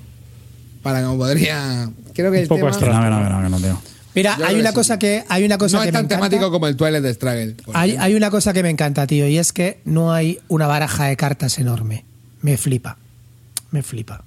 [0.83, 1.89] Para como podría.
[2.13, 3.81] Creo que Un el poco tema no, que no, no, tío.
[4.15, 4.99] Mira, Yo hay una cosa sí.
[4.99, 6.29] que hay una cosa no que es me tan encanta.
[6.29, 7.55] temático como el Twilight de Struggle.
[7.73, 11.05] Hay, hay una cosa que me encanta, tío, y es que no hay una baraja
[11.05, 12.03] de cartas enorme.
[12.41, 12.97] Me flipa.
[13.71, 14.23] Me flipa.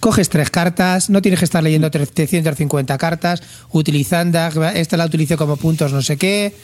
[0.00, 3.42] Coges tres cartas, no tienes que estar leyendo 350 cartas,
[3.72, 4.38] utilizando,
[4.74, 6.54] esta la utilizo como puntos no sé qué.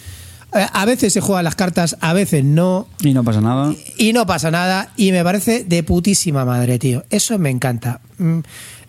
[0.55, 2.89] Eh, A veces se juegan las cartas, a veces no.
[3.03, 3.75] Y no pasa nada.
[3.99, 4.93] Y no pasa nada.
[4.97, 7.05] Y me parece de putísima madre, tío.
[7.11, 8.01] Eso me encanta.
[8.19, 8.39] Mm,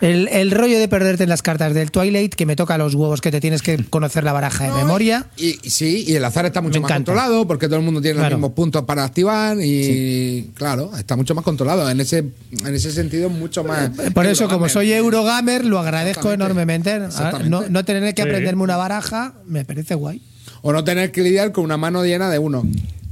[0.01, 3.21] El, el rollo de perderte en las cartas del Twilight, que me toca los huevos,
[3.21, 5.25] que te tienes que conocer la baraja de No, memoria.
[5.37, 7.11] Y, y sí, y el azar está mucho Me más encanta.
[7.13, 8.31] controlado porque todo el mundo tiene Claro.
[8.31, 11.89] los mismos puntos para activar y claro, está mucho más controlado.
[11.89, 13.89] En ese, en ese sentido, mucho más.
[14.13, 16.93] Por eso, como soy Eurogamer, lo agradezco enormemente.
[16.97, 17.49] Exactamente.
[17.49, 18.27] No, no tener que Sí.
[18.27, 20.21] aprenderme una baraja me parece guay.
[20.67, 22.63] O no tener que lidiar con una mano llena de uno.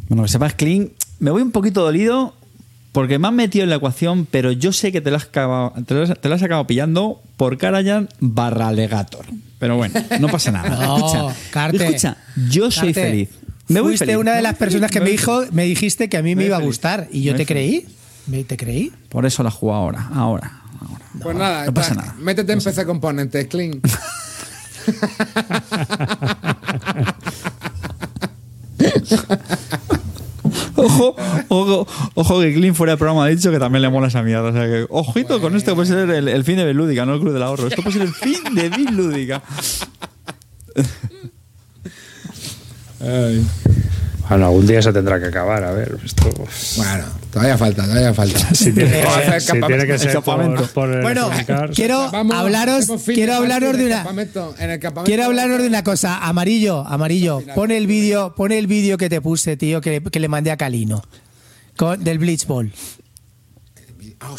[0.10, 0.90] Bueno, que sepas, Clean,
[1.20, 2.34] me voy un poquito dolido
[2.94, 5.72] porque me han metido en la ecuación, pero yo sé que te la has acabado,
[5.86, 9.26] te la has, te la has acabado pillando por Karajan barra Legator.
[9.60, 10.76] Pero bueno, no pasa nada.
[10.88, 11.86] No, escucha, Carte.
[11.86, 12.18] escucha,
[12.50, 13.30] yo soy Carte, feliz.
[13.68, 14.18] Me voy Fuiste feliz.
[14.20, 16.62] una de las personas que me dijo, me dijiste que a mí me iba a
[16.62, 17.08] gustar.
[17.12, 17.84] Y yo te feliz.
[17.84, 17.96] creí.
[18.28, 18.92] Me- ¿Te creí?
[19.10, 20.60] Por eso la juego ahora, ahora.
[20.82, 21.06] ahora.
[21.22, 22.16] Pues nada, no pasa nada.
[22.20, 23.80] métete en PC Componentes, Clean.
[30.76, 31.16] Ojo,
[31.48, 34.50] ojo, ojo que Clean fuera de programa ha dicho que también le mola esa mierda.
[34.50, 37.34] O sea que, ojito con esto, puede ser el, fin de Belúdica, no el Club
[37.34, 37.68] del Ahorro.
[37.68, 39.42] Esto puede ser el fin de Belúdica.
[44.30, 45.98] Bueno, algún día se tendrá que acabar, a ver.
[46.04, 46.30] Esto.
[46.78, 48.40] Bueno, todavía falta, todavía falta.
[48.56, 50.64] Si tiene que ser, si tiene que campamento.
[50.64, 51.30] ser por, Bueno,
[51.76, 54.06] quiero Vamos, hablaros, quiero de hablaros de una.
[55.04, 57.42] Quiero hablaros de una cosa, amarillo, amarillo.
[57.54, 60.58] Pon el vídeo, pon el vídeo que te puse, tío, que, que le mandé a
[60.58, 61.04] Calino.
[61.76, 62.72] con- del Bleach Ball.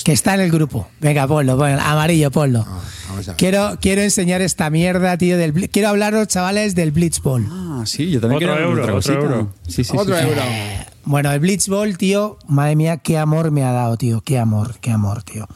[0.04, 0.88] Que está en el grupo.
[1.00, 1.80] Venga, ponlo, ponlo.
[1.80, 2.64] Amarillo, ponlo.
[2.66, 3.36] Ah, vamos a ver.
[3.36, 5.36] Quiero, quiero enseñar esta mierda, tío.
[5.38, 7.46] Del, quiero hablaros, chavales, del Blitz Ball.
[7.50, 9.52] Ah, sí, yo también Otro quiero euro, otra otro euro.
[9.68, 10.28] Sí, sí, Otro sí, sí.
[10.28, 10.42] euro.
[11.06, 14.22] Bueno, el Blitz Ball, tío, madre mía, qué amor me ha dado, tío.
[14.22, 15.46] Qué amor, qué amor, tío.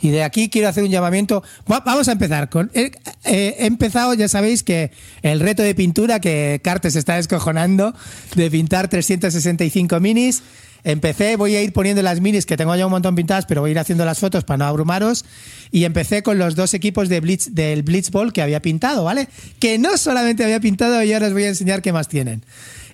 [0.00, 1.42] Y de aquí quiero hacer un llamamiento.
[1.70, 2.70] Va- Vamos a empezar con.
[2.74, 2.92] eh,
[3.24, 4.92] eh, he empezado, ya sabéis que
[5.22, 7.94] el reto de pintura que Cartes está descojonando
[8.36, 10.42] de pintar 365 minis.
[10.84, 13.70] Empecé, voy a ir poniendo las minis que tengo ya un montón pintadas, pero voy
[13.70, 15.24] a ir haciendo las fotos para no abrumaros.
[15.70, 19.28] Y empecé con los dos equipos de Blitz, del Blitz Ball que había pintado, ¿vale?
[19.60, 22.44] Que no solamente había pintado, y ahora os voy a enseñar qué más tienen.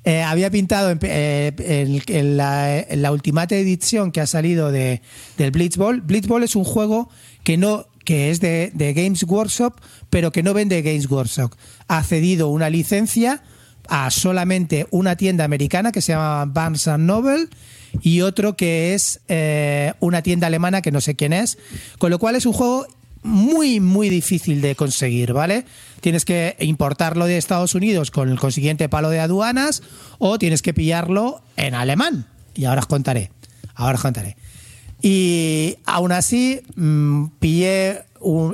[0.04, 5.00] Eh, había pintado en, eh, la Ultimate edición que ha salido de,
[5.38, 6.02] del Blitzball.
[6.02, 7.08] Blitzball es un juego
[7.42, 9.74] que no que es de, de Games Workshop,
[10.08, 11.52] pero que no vende Games Workshop.
[11.88, 13.42] Ha cedido una licencia
[13.86, 17.48] a solamente una tienda americana que se llama Barnes Noble
[18.00, 21.58] y otro que es eh, una tienda alemana que no sé quién es.
[21.98, 22.86] Con lo cual es un juego
[23.22, 25.64] muy, muy difícil de conseguir, ¿vale?
[26.00, 29.82] Tienes que importarlo de Estados Unidos con el consiguiente palo de aduanas
[30.18, 32.26] o tienes que pillarlo en alemán.
[32.54, 33.30] Y ahora os contaré.
[33.74, 34.36] Ahora os contaré.
[35.00, 38.02] Y aún así, mm, pillé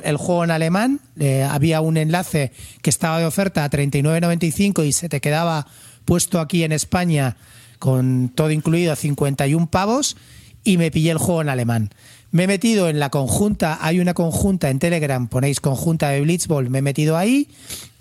[0.05, 1.01] el juego en alemán.
[1.19, 2.53] eh, había un enlace
[2.83, 5.67] que estaba de oferta a 39.95 y se te quedaba
[6.05, 7.37] puesto aquí en España
[7.79, 10.17] con todo incluido a 51 pavos.
[10.63, 11.91] Y me pillé el juego en alemán.
[12.31, 13.79] Me he metido en la conjunta.
[13.81, 16.71] Hay una conjunta en Telegram, ponéis conjunta de Blitzball.
[16.71, 17.49] Me he metido ahí.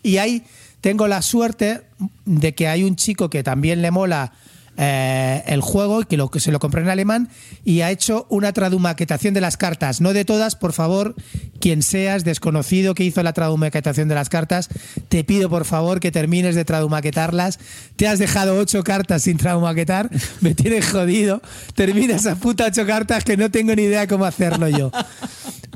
[0.02, 0.44] Y ahí
[0.82, 1.82] tengo la suerte
[2.26, 4.34] de que hay un chico que también le mola
[4.78, 7.30] eh, el juego y que, lo, que se lo compré en alemán
[7.64, 10.02] y ha hecho una tradumaquetación de las cartas.
[10.02, 11.16] No de todas, por favor,
[11.60, 14.70] quien seas desconocido que hizo la tradumaquetación de las cartas,
[15.10, 17.60] te pido por favor que termines de tradumaquetarlas.
[17.96, 20.10] Te has dejado ocho cartas sin tradumaquetar,
[20.42, 21.42] me tienes jodido.
[21.76, 24.92] Termina esas putas ocho cartas que no tengo ni idea cómo hacerlo yo.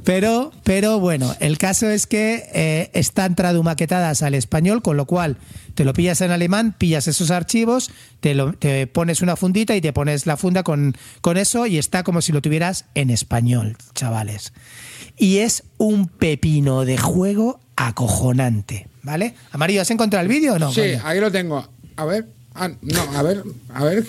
[0.03, 5.37] Pero, pero bueno, el caso es que eh, están tradumaquetadas al español, con lo cual
[5.75, 9.81] te lo pillas en alemán, pillas esos archivos, te, lo- te pones una fundita y
[9.81, 13.75] te pones la funda con, con eso y está como si lo tuvieras en español,
[13.95, 14.53] chavales.
[15.17, 19.33] Y es un pepino de juego acojonante, ¿vale?
[19.51, 20.71] Amarillo, ¿has encontrado el vídeo o no?
[20.71, 21.67] Sí, ahí lo tengo.
[21.95, 22.27] A ver.
[22.59, 24.03] Ah, no, a ver, a ver,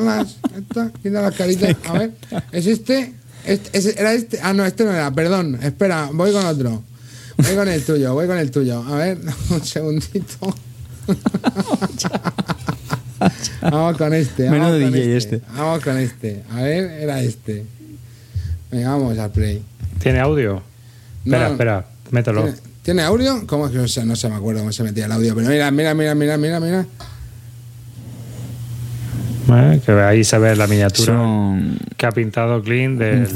[0.00, 1.76] las, esta, quita las caritas.
[1.86, 2.10] A ver,
[2.50, 3.12] ¿es este?
[3.46, 4.38] Este- ese- ¿Era este?
[4.42, 5.58] Ah, no, este no era, perdón.
[5.62, 6.82] Espera, voy con otro.
[7.38, 8.82] Voy con el tuyo, voy con el tuyo.
[8.82, 9.18] A ver,
[9.50, 10.54] un segundito.
[13.62, 14.44] Vamos con este.
[14.44, 15.40] Vamos Menudo con DJ este.
[15.56, 16.42] Vamos con este.
[16.52, 17.64] A ver, era este.
[18.70, 19.62] Venga, vamos al play.
[20.00, 20.62] ¿Tiene audio?
[21.24, 21.52] Espera, No.
[21.54, 22.42] espera, mételo.
[22.42, 23.46] ¿Tiene, tiene audio?
[23.46, 25.34] ¿Cómo es que no sé, no se me acuerdo cómo se metía el audio?
[25.34, 26.86] Pero mira, mira, mira, mira, mira, mira.
[29.48, 29.80] ¿Eh?
[29.84, 33.28] que ahí se ve la miniatura Son- que ha pintado Clint del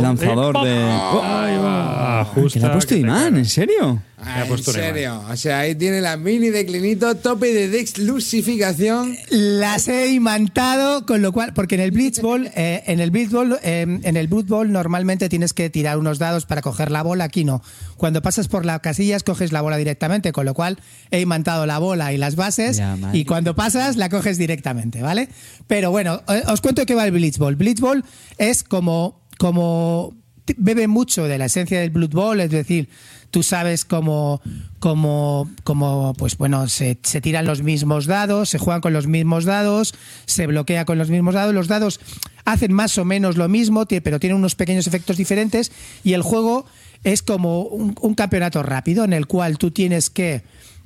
[0.00, 0.70] lanzador de.
[0.72, 2.50] Ahí va, justo.
[2.54, 3.36] ¿Qué le ha puesto que Imán?
[3.36, 4.02] ¿En serio?
[4.22, 5.22] Ah, en serio.
[5.30, 9.16] O sea, ahí tiene la mini de Clinito, tope de dexlusificación.
[9.30, 14.00] Las he imantado, con lo cual, porque en el Blitzball, eh, en el Blitzball, eh,
[14.02, 17.62] en el Blitzball normalmente tienes que tirar unos dados para coger la bola, aquí no.
[17.96, 20.78] Cuando pasas por las casillas coges la bola directamente, con lo cual
[21.10, 25.28] he imantado la bola y las bases Ya, y cuando pasas la coges directamente, ¿vale?
[25.66, 27.56] Pero bueno, eh, os cuento qué va el Blitzball.
[27.56, 28.04] Blitzball
[28.38, 30.14] es como, como
[30.56, 32.88] bebe mucho de la esencia del Blood Bowl, es decir,
[33.30, 34.40] tú sabes cómo,
[34.78, 39.44] cómo, cómo, pues bueno, se, se tiran los mismos dados, se juegan con los mismos
[39.44, 39.94] dados,
[40.26, 42.00] se bloquea con los mismos dados, los dados
[42.44, 45.72] hacen más o menos lo mismo, pero tienen unos pequeños efectos diferentes
[46.04, 46.66] y el juego
[47.04, 50.42] es como un, un campeonato rápido en el cual tú tienes que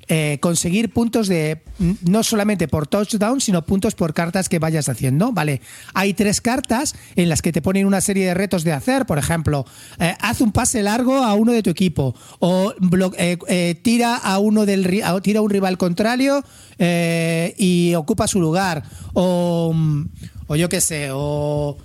[0.09, 1.63] eh, conseguir puntos de
[2.03, 5.33] no solamente por touchdown, sino puntos por cartas que vayas haciendo.
[5.33, 5.61] Vale,
[5.95, 9.07] hay tres cartas en las que te ponen una serie de retos de hacer.
[9.07, 9.65] Por ejemplo,
[9.99, 12.75] eh, haz un pase largo a uno de tu equipo o
[13.19, 14.85] eh, tira a uno del
[15.23, 16.45] tira a un rival contrario
[16.79, 18.83] y ocupa su lugar
[19.15, 20.05] o, mm,
[20.49, 21.77] o yo qué sé o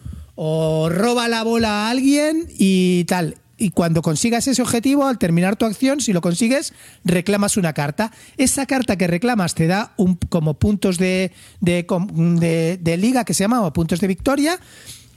[0.90, 3.36] roba la bola a alguien y tal.
[3.60, 6.74] Y cuando consigas ese objetivo, al terminar tu acción, si lo consigues,
[7.04, 8.12] reclamas una carta.
[8.38, 13.74] Esa carta que reclamas te da un, como puntos de, liga que se llama, o
[13.74, 14.58] puntos de victoria,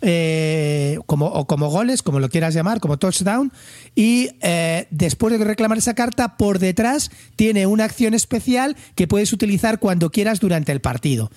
[0.02, 3.52] eh, como, o como goles, como lo quieras llamar, como touchdown.
[3.94, 9.32] Y eh, después de reclamar esa carta, por detrás tiene una acción especial que puedes
[9.32, 11.30] utilizar cuando quieras durante el partido.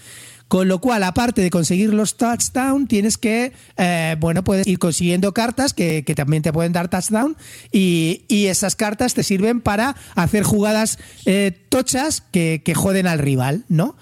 [0.47, 5.33] Con lo cual, aparte de conseguir los touchdown, tienes que, eh, bueno, puedes ir consiguiendo
[5.33, 7.35] cartas que, que también te pueden dar touchdown
[7.71, 13.19] y, y esas cartas te sirven para hacer jugadas eh, tochas que, que joden al
[13.19, 13.95] rival, ¿no?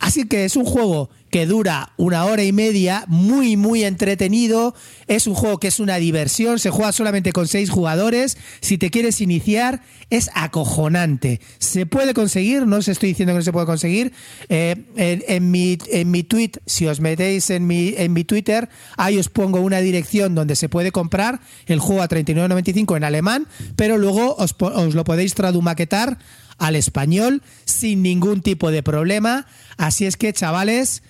[0.00, 4.74] Así que es un juego que dura una hora y media, muy, muy entretenido.
[5.06, 8.38] Es un juego que es una diversión, se juega solamente con seis jugadores.
[8.62, 11.42] Si te quieres iniciar, es acojonante.
[11.58, 14.14] Se puede conseguir, no os estoy diciendo que no se puede conseguir.
[14.48, 19.18] Eh, en, mi, en mi tweet, si os metéis en mi, en mi Twitter, ahí
[19.18, 23.46] os pongo una dirección donde se puede comprar el juego a 39.95 en alemán,
[23.76, 26.16] pero luego os, os lo podéis tradumaquetar
[26.56, 29.46] al español sin ningún tipo de problema.
[29.76, 31.02] Así es que, chavales,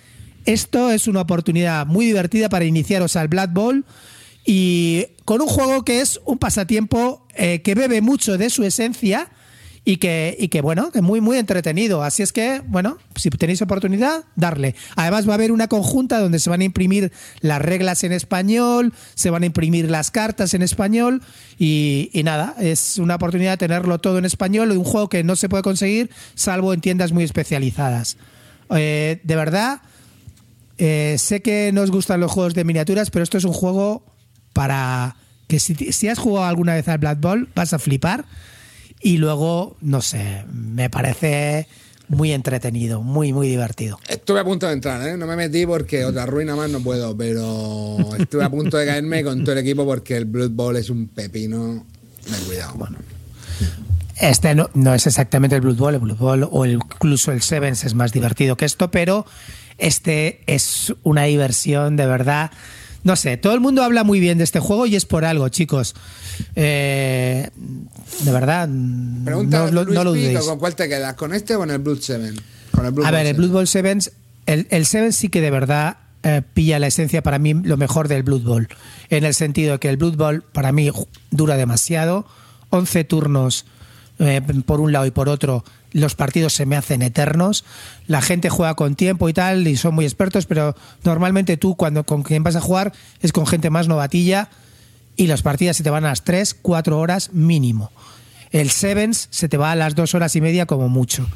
[0.47, 3.85] esto es una oportunidad muy divertida para iniciaros al Blood Bowl
[4.45, 9.29] y con un juego que es un pasatiempo eh, que bebe mucho de su esencia
[9.83, 12.01] y que, y que bueno, que muy, muy entretenido.
[12.01, 14.73] Así es que, bueno, si tenéis oportunidad, darle.
[14.95, 17.11] Además va a haber una conjunta donde se van a imprimir
[17.41, 21.21] las reglas en español, se van a imprimir las cartas en español
[21.59, 25.49] y, nada, es una oportunidad de tenerlo todo en español, un juego que no se
[25.49, 28.15] puede conseguir salvo en tiendas muy especializadas.
[28.69, 29.81] Eh, de verdad,
[30.77, 34.03] eh, sé que no os gustan los juegos de miniaturas, pero esto es un juego
[34.53, 35.15] para
[35.47, 38.25] que si, si has jugado alguna vez al Blood Bowl vas a flipar
[39.01, 41.67] y luego, no sé, me parece
[42.09, 43.99] muy entretenido, muy, muy divertido.
[44.07, 45.17] Estuve a punto de entrar, ¿eh?
[45.17, 49.23] No me metí porque otra ruina más no puedo, pero estuve a punto de caerme
[49.23, 51.85] con todo el equipo porque el Blood Bowl es un pepino.
[52.25, 52.73] De cuidado.
[52.75, 52.97] Bueno.
[54.19, 57.41] Este no, no es exactamente el Blood Bowl, el Blood Bowl o el- incluso el
[57.41, 59.25] Sevens es más divertido que esto, pero
[59.77, 62.51] este es una diversión de verdad.
[63.03, 65.47] No sé, todo el mundo habla muy bien de este juego y es por algo,
[65.49, 65.95] chicos.
[66.55, 67.49] Eh,
[68.23, 68.67] de verdad,
[69.23, 70.39] Pregunta no, lo- Luis no lo Pico, dudéis.
[70.45, 71.13] ¿con cuál te quedas?
[71.15, 72.35] ¿Con este o con el Blood Seven?
[72.71, 73.35] Con el Blood A ver, el.
[73.35, 74.11] Blood Bowl Sevens,
[74.45, 78.23] el, el sí que de verdad eh, pilla la esencia para mí lo mejor del
[78.23, 78.67] Blood Bowl.
[79.09, 80.89] En el sentido de que el Blood Bowl para mí
[81.31, 82.25] dura demasiado.
[82.69, 83.65] 11 turnos
[84.19, 85.63] eh, por un lado y por otro.
[85.91, 87.65] Los partidos se me hacen eternos.
[88.07, 92.05] La gente juega con tiempo y tal, y son muy expertos, pero normalmente tú, cuando
[92.05, 94.49] con quien vas a jugar, es con gente más novatilla
[95.15, 97.91] y las partidas se te van a las 3, 4 horas mínimo.
[98.51, 101.27] El Sevens se te va a las 2 horas y media como mucho.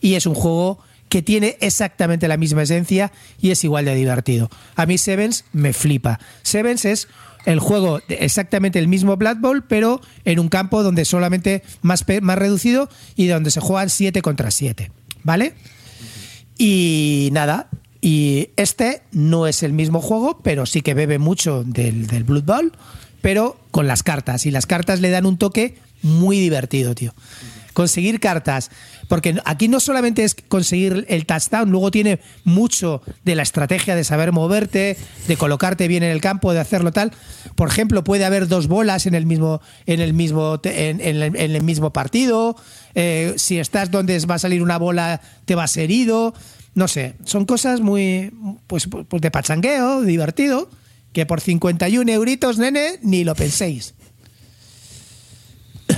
[0.00, 0.78] Y es un juego
[1.08, 4.50] que tiene exactamente la misma esencia y es igual de divertido.
[4.76, 6.20] A mí Sevens me flipa.
[6.42, 7.08] Sevens es
[7.48, 12.38] el juego exactamente el mismo Blood Bowl, pero en un campo donde solamente más, más
[12.38, 14.90] reducido y donde se juegan 7 contra 7.
[15.22, 15.54] ¿Vale?
[16.58, 17.70] Y nada,
[18.02, 22.44] y este no es el mismo juego, pero sí que bebe mucho del, del Blood
[22.44, 22.72] Bowl,
[23.22, 24.44] pero con las cartas.
[24.44, 27.14] Y las cartas le dan un toque muy divertido, tío.
[27.78, 28.72] Conseguir cartas,
[29.06, 34.02] porque aquí no solamente es conseguir el touchdown, luego tiene mucho de la estrategia de
[34.02, 34.96] saber moverte,
[35.28, 37.12] de colocarte bien en el campo, de hacerlo tal.
[37.54, 41.62] Por ejemplo, puede haber dos bolas en el mismo, en el mismo, en, en el,
[41.62, 42.56] mismo partido.
[42.96, 46.34] Eh, si estás donde va a salir una bola, te vas herido.
[46.74, 48.32] no sé, son cosas muy,
[48.66, 50.68] pues, pues de pachangueo, divertido,
[51.12, 53.94] que por 51 euritos, nene, ni lo penséis.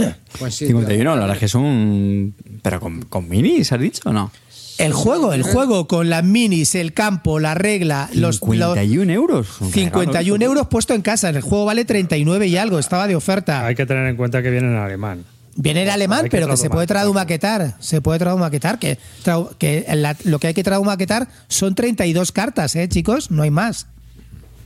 [0.38, 0.66] Pues sí.
[0.66, 2.34] 51, la verdad es que son.
[2.62, 4.30] Pero con, con minis, ¿has dicho o no?
[4.78, 9.60] El juego, el juego con las minis, el campo, la regla, los, los 51 euros.
[9.60, 11.28] Un 51 regalo, euros puesto en casa.
[11.28, 13.66] El juego vale 39 y algo, estaba de oferta.
[13.66, 15.24] Hay que tener en cuenta que viene en alemán.
[15.56, 17.76] Viene en alemán, que pero que se puede tradumaquetar.
[17.80, 18.78] Se puede tradumaquetar.
[18.78, 23.30] Que, trau- que la- lo que hay que tradumaquetar son 32 cartas, ¿eh, chicos?
[23.30, 23.86] No hay más.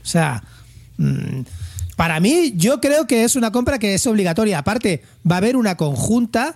[0.01, 0.43] O sea,
[0.97, 1.41] mm,
[1.95, 4.59] para mí, yo creo que es una compra que es obligatoria.
[4.59, 6.55] Aparte, va a haber una conjunta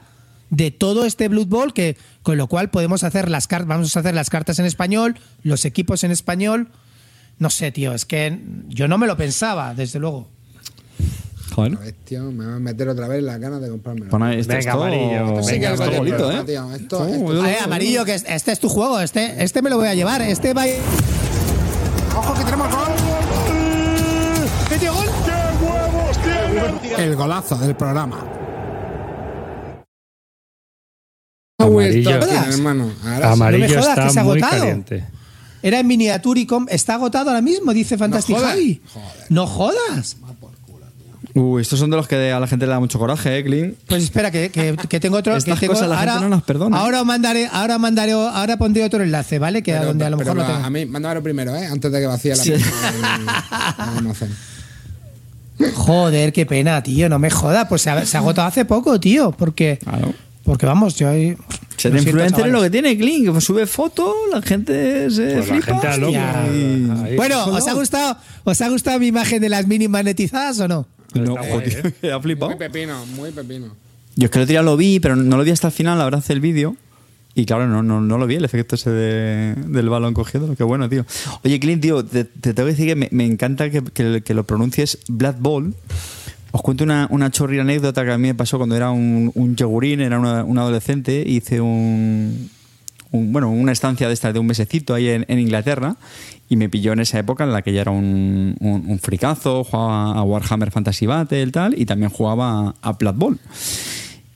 [0.50, 4.00] de todo este Blood Bowl, que, con lo cual podemos hacer las cartas, vamos a
[4.00, 6.70] hacer las cartas en español, los equipos en español.
[7.38, 10.28] No sé, tío, es que yo no me lo pensaba, desde luego.
[11.54, 11.78] Joder.
[12.06, 13.70] Tío, me va a meter otra vez las ganas de
[14.32, 16.44] ahí, esto Venga, amarillo, Esto sí que venga, es esto bonito, ¿eh?
[16.46, 16.68] tío.
[16.98, 20.22] Oh, amarillo, que es- este es tu juego, este, este me lo voy a llevar,
[20.22, 20.66] este va.
[22.18, 22.90] ¡Ojo que tenemos gol!
[24.70, 25.06] ¡Metió gol!
[27.00, 28.24] El golazo del programa.
[31.60, 32.12] Amarillo.
[32.12, 32.92] Hermano.
[33.04, 33.34] Ahora sí.
[33.34, 34.60] Amarillo no me jodas, que se está ha muy agotado.
[34.62, 35.04] caliente.
[35.62, 38.52] Era en miniaturicom, está agotado ahora mismo, dice Fantastic jodas.
[38.52, 38.82] Javi.
[39.30, 40.18] No jodas.
[41.36, 43.76] Uh, estos son de los que a la gente le da mucho coraje, ¿eh, Clint?
[43.88, 45.36] Pues espera, que, que- que tengo otro.
[45.36, 46.78] Estas que tengo, cosas la gente ahora, no las perdona.
[46.80, 49.62] Ahora os mandaré, ahora mandaré, ahora pondré otro enlace, ¿vale?
[49.62, 50.66] Que a Pero- donde a lo pero mejor lo a- tengo.
[50.68, 51.68] A mí, mándamelo primero, ¿eh?
[51.68, 52.54] Antes de que vacíe la Sí.
[55.76, 57.68] Joder, qué pena, tío, no me jodas.
[57.68, 60.14] Pues se ha, se agotado hace poco, tío, porque, Claro.
[60.44, 61.36] porque vamos, yo ahí.
[61.78, 65.10] Se lo te siento, influencer es lo que tiene Clint, que sube foto, la gente
[65.12, 65.66] se Pues la flipa.
[65.66, 66.08] gente a loco.
[66.14, 67.04] hostia.
[67.04, 67.16] Ahí.
[67.16, 70.86] Bueno, ¿os ha gustado, os ha gustado mi imagen de las mini magnetizadas o no?
[71.14, 72.12] No, joder, ¿eh?
[72.12, 72.52] ha flipado.
[72.52, 73.68] Muy pepino, muy pepino.
[74.16, 75.98] Yo es que el otro día lo vi, pero no lo vi hasta el final,
[75.98, 76.76] la verdad, el vídeo.
[77.40, 80.54] Y claro, no, no, no lo vi, el efecto ese de- del balón cogiendo.
[80.58, 81.06] Qué bueno, tío.
[81.46, 84.34] Oye, Clint, tío, te, te tengo que decir que me, me encanta que, que- que
[84.34, 85.74] lo pronuncies Blood Bowl.
[86.52, 89.56] Os cuento una, una chorrida anécdota que a mí me pasó cuando era un, un
[89.56, 92.50] yogurín, era una- un adolescente, hice un,
[93.12, 95.96] un- bueno, una estancia de esta de un mesecito ahí en, en Inglaterra
[96.50, 99.64] y me pilló en esa época en la que ya era un, un, un fricazo,
[99.64, 103.40] jugaba a Warhammer Fantasy Battle y tal, y también jugaba a Blood Bowl.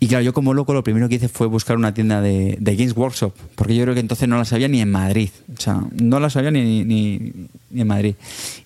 [0.04, 2.94] Y claro, yo como loco lo primero que hice fue buscar una tienda de, Games
[2.94, 5.30] Workshop, porque yo creo que entonces no la sabía ni en Madrid.
[5.58, 8.16] O sea, no la sabía ni, ni, en Madrid.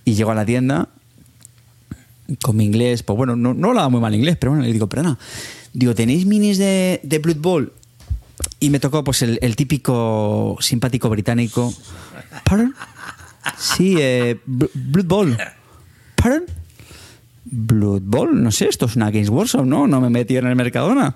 [0.03, 0.89] Y llego a la tienda
[2.41, 4.87] con mi inglés, pues bueno, no, no hablaba muy mal inglés, pero bueno, le digo,
[4.87, 5.19] perdona,
[5.73, 7.73] digo, ¿tenéis minis de, de Blood Bowl?
[8.59, 11.71] Y me tocó pues el, típico simpático británico.
[12.45, 12.73] ¿Pardon?
[13.59, 15.37] Sí, eh, Bl- Blood Bowl.
[16.15, 16.45] ¿Pardon?
[17.49, 19.87] Blood Bowl, no sé, esto es una Games Workshop, ¿no?
[19.87, 21.15] No me metí en el Mercadona.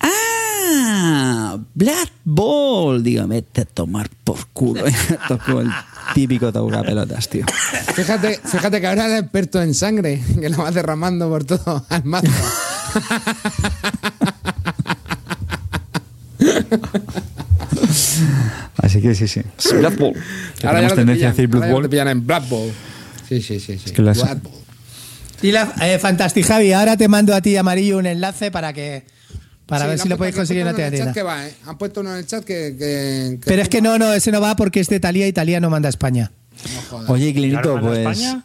[0.00, 1.58] ¡Ah!
[1.74, 3.02] Blood Bowl.
[3.02, 4.84] Digo, vete a tomar por culo.
[5.28, 5.70] Tocó el
[6.14, 7.44] típico toca pelotas, tío.
[7.94, 12.04] Fíjate, fíjate que ahora eres experto en sangre, que lo vas derramando por todo al
[12.04, 12.28] mazo.
[18.78, 19.40] Así que sí, sí.
[19.72, 20.14] Blood Bowl.
[20.64, 21.82] Ahora ya tenemos no te tendencia a pillan, decir Blood ya Bowl.
[21.82, 22.72] te pillan en Black Bowl.
[23.28, 23.78] Sí, sí, sí.
[23.78, 23.90] sí.
[23.92, 24.63] que las- Blood Bowl.
[25.42, 29.04] Y la, eh, Fantastic Javi, ahora te mando a ti amarillo un enlace para que
[29.66, 31.10] para Sí, ver si lo podéis conseguir en la puesto uno tienda.
[31.10, 31.54] el chat que va, ¿eh?
[31.66, 32.76] Han puesto uno en el chat que.
[32.78, 35.30] que- que Pero es que no, no, ese no va porque es de Italia y
[35.30, 36.30] Italia no manda a España.
[36.92, 36.98] No.
[37.12, 38.18] Oye, Clinito, Claro, ¿manda pues.
[38.20, 38.44] España?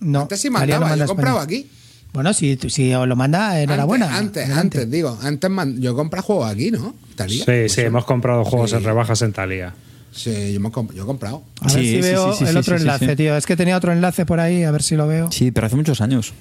[0.00, 1.68] No, Antes sí Italia no mandaba, manda yo compraba aquí.
[2.12, 4.16] Bueno, si, si os lo manda, enhorabuena.
[4.16, 5.18] Antes, antes, digo.
[5.22, 6.94] Antes man- yo compré juegos aquí, ¿no?
[7.10, 7.44] Italia.
[7.44, 8.76] Sí, sí, hemos comprado juegos Sí.
[8.76, 9.74] en rebajas en Thalia.
[10.12, 11.42] Sí, yo, me comp- yo he comprado.
[11.60, 13.16] A ver Sí, si sí, veo sí, sí, el sí, otro enlace, sí.
[13.16, 13.36] tío.
[13.36, 15.32] Es que tenía otro enlace por ahí, a ver si lo veo.
[15.32, 16.32] Sí, pero hace muchos años.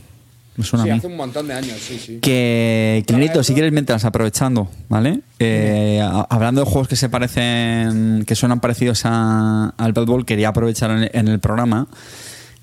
[0.58, 0.98] Me suena Sí, a mí.
[1.00, 2.20] hace un montón de años, sí, sí.
[2.22, 5.22] Que, Clinito, si quieres, mientras aprovechando, ¿vale?
[5.40, 10.26] Eh, a- hablando de juegos que se parecen, que suenan parecidos a- al Blood Bowl,
[10.26, 11.88] quería aprovechar en, en el programa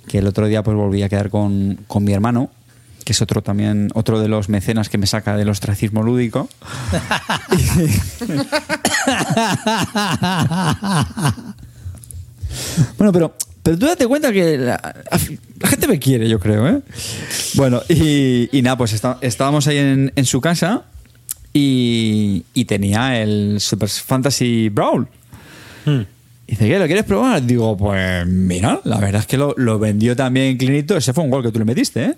[0.07, 2.51] que el otro día pues volví a quedar con, con mi hermano,
[3.09, 6.47] que es otro también, otro de los mecenas que me saca del ostracismo lúdico.
[12.97, 14.81] Bueno, pero, pero tú date cuenta que la,
[15.61, 16.81] la gente me quiere, yo creo, ¿eh?
[17.55, 20.85] Bueno, y, y nada, pues está- estábamos ahí en, en su casa
[21.53, 25.07] y, y tenía el Super Fantasy Brawl.
[25.85, 26.01] Hmm.
[26.47, 26.79] Y dice, ¿qué?
[26.79, 27.43] ¿Lo quieres probar?
[27.45, 30.97] Digo, pues mira, la verdad es que lo, lo vendió tan bien Clinito.
[30.97, 32.15] Ese fue un gol que tú le metiste, ¿eh?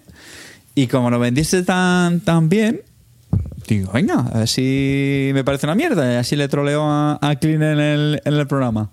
[0.74, 2.80] Y como lo vendiste tan, tan bien,
[3.66, 6.12] digo, venga, a ver si me parece una mierda.
[6.12, 8.90] Y así le troleo a, a Clint en el, en el programa.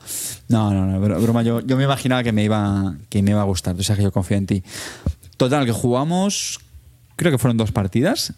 [0.50, 1.44] No, no, no, bro- broma.
[1.44, 3.76] Yo, yo me imaginaba que me, iba, que me iba a gustar.
[3.76, 4.64] Tú sabes que yo confío en ti.
[5.38, 6.60] Total, que jugamos,
[7.16, 8.34] creo que fueron dos partidas.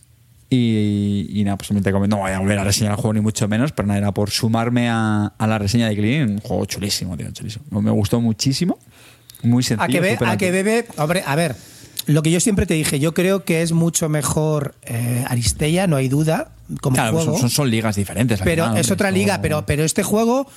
[0.52, 3.48] Y, y nada, pues como no voy a volver a reseñar el juego ni mucho
[3.48, 6.30] menos, pero nada, era por sumarme a, a la reseña de Clean.
[6.30, 7.82] Un juego chulísimo, tío, chulísimo.
[7.82, 8.80] Me gustó muchísimo.
[9.44, 10.00] Muy sencillo.
[10.00, 10.86] A que, súper a que bebe.
[10.98, 11.56] Hombre, a ver.
[12.12, 15.96] Lo que yo siempre te dije, yo creo que es mucho mejor eh, Aristella, no
[15.96, 17.38] hay duda, como Claro, juego.
[17.40, 18.40] son, son, ligas diferentes.
[18.44, 20.48] pero final, es hombre, otra liga, pero, pero este juego,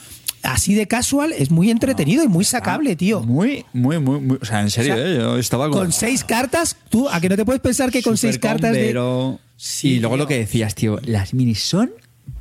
[0.43, 3.21] así de casual, es muy entretenido y muy sacable, tío.
[3.21, 5.15] Muy, muy, muy, muy- O sea, en serio, O sea, ¿eh?
[5.17, 8.17] yo estaba como- Con seis cartas, tú, a que no te puedes pensar que con
[8.17, 8.87] seis cartas de.
[8.87, 10.25] Pero Sí, y luego tío.
[10.25, 11.91] lo que decías, tío, las minis son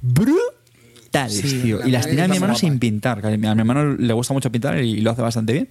[0.01, 1.79] brutales, Sí, tío.
[1.79, 3.25] las Y las tiene a mi hermano sin pintar.
[3.25, 5.69] a mi hermano le gusta mucho pintar y lo hace bastante bien.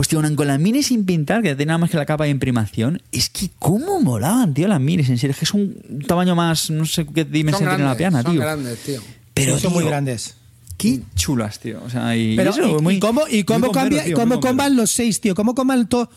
[0.00, 2.30] Pues, tío, con las minis sin pintar, que tiene nada más que la capa de
[2.30, 5.10] imprimación, es que cómo molaban, tío, las minis.
[5.10, 7.94] En serio, es que es un tamaño más, no sé qué Son dimensión tiene la
[7.98, 8.40] piana, son tío.
[8.40, 9.02] grandes, tío.
[9.34, 10.36] Pero son muy grandes.
[10.78, 11.82] Qué chulas, tío.
[11.84, 14.40] O sea, y Pero, eso, ¿y, muy- y cómo, y cómo bombero, cambia, tío, cómo
[14.40, 15.34] comban los seis, tío?
[15.34, 16.08] ¿Cómo comban to-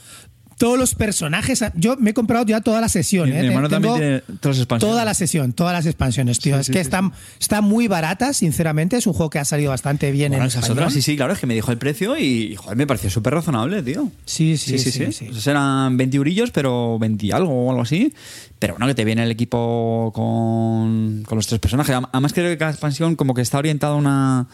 [0.58, 1.64] todos los personajes?
[1.76, 3.42] Yo me he comprado ya toda la sesión, Mi- ¿eh?
[3.42, 4.92] mi hermano Tengo también tiene todas las expansiones.
[4.94, 6.56] Toda la sesión, todas las expansiones, tío.
[6.56, 8.98] Sí, es sí, que sí, están, está muy barata, sinceramente.
[8.98, 10.80] Es un juego que ha salido bastante bien Bueno, en esas español.
[10.84, 13.34] otras, sí, sí, claro, es que me dijo el precio y, joder, me pareció súper
[13.34, 14.12] razonable, tío.
[14.26, 14.92] Sí, sí, sí.
[14.92, 18.14] sí, Esos Pues eran 20 eurillos, pero 20 y algo o algo así.
[18.60, 21.96] Pero bueno, que te viene el equipo con, con los tres personajes.
[22.12, 24.48] Además creo que cada expansión como que está orientada a una...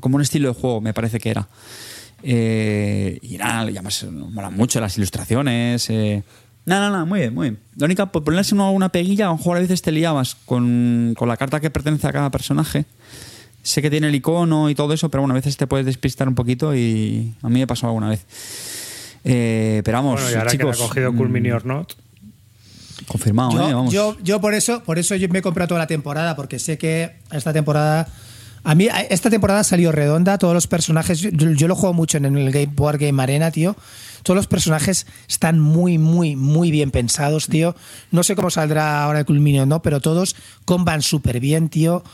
[0.00, 1.48] como un estilo de juego, me parece que era.
[2.22, 5.88] Eh, y nada, y además molan mucho las ilustraciones.
[5.90, 6.22] Eh.
[6.66, 7.60] Nada, nada, muy bien, muy bien.
[7.76, 11.14] La única, por ponerse uno alguna peguilla, a lo mejor a veces te liabas con,
[11.16, 12.84] con la carta que pertenece a cada personaje.
[13.62, 16.28] Sé que tiene el icono y todo eso, pero bueno, a veces te puedes despistar
[16.28, 18.24] un poquito y a mí me pasó alguna vez.
[19.24, 20.76] Eh, pero vamos, Bueno, y ahora chicos.
[20.76, 21.92] que ha cogido mm, Cool Mini or Not,
[23.06, 23.74] Confirmado, Yo, ¿eh?
[23.74, 23.92] Vamos.
[23.92, 26.78] yo, yo por eso, por eso yo me he comprado toda la temporada, porque sé
[26.78, 28.08] que esta temporada.
[28.68, 31.20] A mí, esta temporada salió redonda, todos los personajes.
[31.20, 33.74] Yo, yo lo juego mucho en el Game Board Game Arena, tío.
[34.22, 37.74] Todos los personajes están muy, muy, muy bien pensados, tío.
[38.10, 39.80] No sé cómo saldrá ahora el Culminio, ¿no?
[39.80, 40.36] Pero todos
[40.66, 42.04] comban súper bien, tío.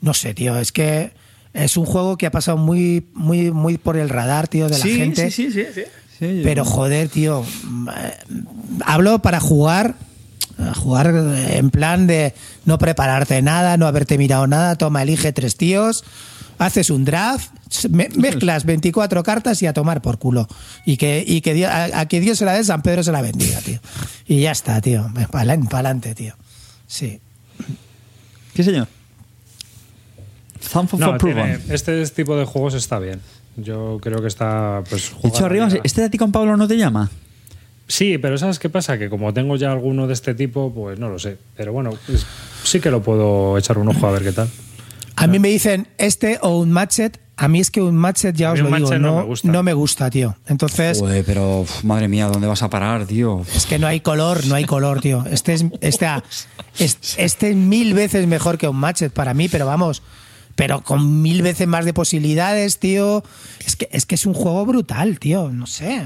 [0.00, 0.58] No sé, tío.
[0.58, 1.12] Es que
[1.52, 4.78] es un juego que ha pasado muy, muy, muy por el radar, tío, de la
[4.78, 5.30] sí, gente.
[5.30, 5.82] sí, sí, sí,
[6.18, 6.40] sí.
[6.42, 7.44] Pero joder, tío.
[7.96, 8.14] eh,
[8.84, 9.94] Hablo para jugar.
[10.76, 14.76] Jugar en plan de no prepararte nada, no haberte mirado nada.
[14.76, 16.04] Toma, elige tres tíos.
[16.58, 17.50] Haces un draft,
[17.90, 20.46] me- mezclas 24 cartas y a tomar por culo.
[20.86, 23.10] Y que, y que Dios- a, a que Dios se la dé, San Pedro se
[23.10, 23.80] la bendiga, tío.
[24.26, 25.10] Y ya está, tío.
[25.30, 26.34] Para adelante, tío.
[26.86, 27.20] Sí.
[28.54, 28.86] ¿Qué señor?
[31.00, 33.20] No, tiene- este tipo de juegos está bien.
[33.56, 34.82] Yo creo que está.
[34.88, 35.68] Pues, De hecho, arriba.
[35.82, 37.10] ¿este de ti con Pablo no te llama?
[37.92, 38.96] Sí, pero ¿sabes qué pasa?
[38.98, 41.36] Que como tengo ya alguno de este tipo, pues no lo sé.
[41.58, 42.24] Pero bueno, pues,
[42.64, 44.48] sí que lo puedo echar un ojo a ver qué tal.
[45.16, 47.20] A mí me dicen este o un matchet.
[47.36, 49.16] A mí es que un matchet, ya A os lo un digo, matchet no no,
[49.18, 49.48] me gusta.
[49.52, 50.36] no me gusta, tío.
[50.46, 50.98] Entonces.
[51.00, 53.42] Joder, pero uf, madre mía, ¿dónde vas a parar, tío?
[53.54, 55.24] Es que no hay color, no hay color, tío.
[55.30, 56.06] Este es, este,
[56.78, 60.02] es- este es mil veces mejor que un matchet para mí, pero vamos,
[60.54, 63.22] pero con mil veces más de posibilidades, tío.
[63.66, 65.50] Es que es, que es un juego brutal, tío.
[65.50, 66.02] No sé.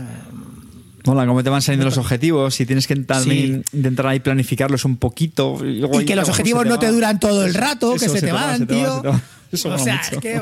[1.06, 2.54] Hola, ¿cómo te van saliendo los objetivos?
[2.54, 3.62] Si tienes que intentar, Sí.
[3.72, 5.58] intentar ahí planificarlos un poquito.
[5.64, 8.74] Y que los objetivos no te duran todo el rato, que se te van, te
[8.74, 8.96] va, tío.
[8.96, 9.20] se te va.
[9.52, 10.40] Eso o sea, es que,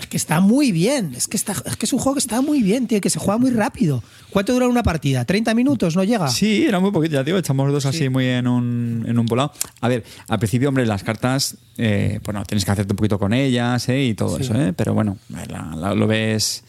[0.00, 1.12] es que está muy bien.
[1.14, 3.18] Es que, está, es que es un juego que está muy bien, tío, que se
[3.18, 4.02] juega muy rápido.
[4.30, 5.26] ¿Cuánto dura una partida?
[5.26, 5.94] ¿30 minutos?
[5.94, 6.28] ¿No llega?
[6.28, 7.36] Sí, era muy poquito, ya tío.
[7.36, 8.08] Echamos dos así Sí.
[8.08, 9.52] muy en un, en un volado.
[9.82, 13.34] A ver, al principio, hombre, las cartas, eh, bueno, tienes que hacerte un poquito con
[13.34, 14.02] ellas ¿eh?
[14.04, 14.44] y todo Sí.
[14.44, 14.72] eso, ¿eh?
[14.74, 16.64] Pero bueno, la- la- lo ves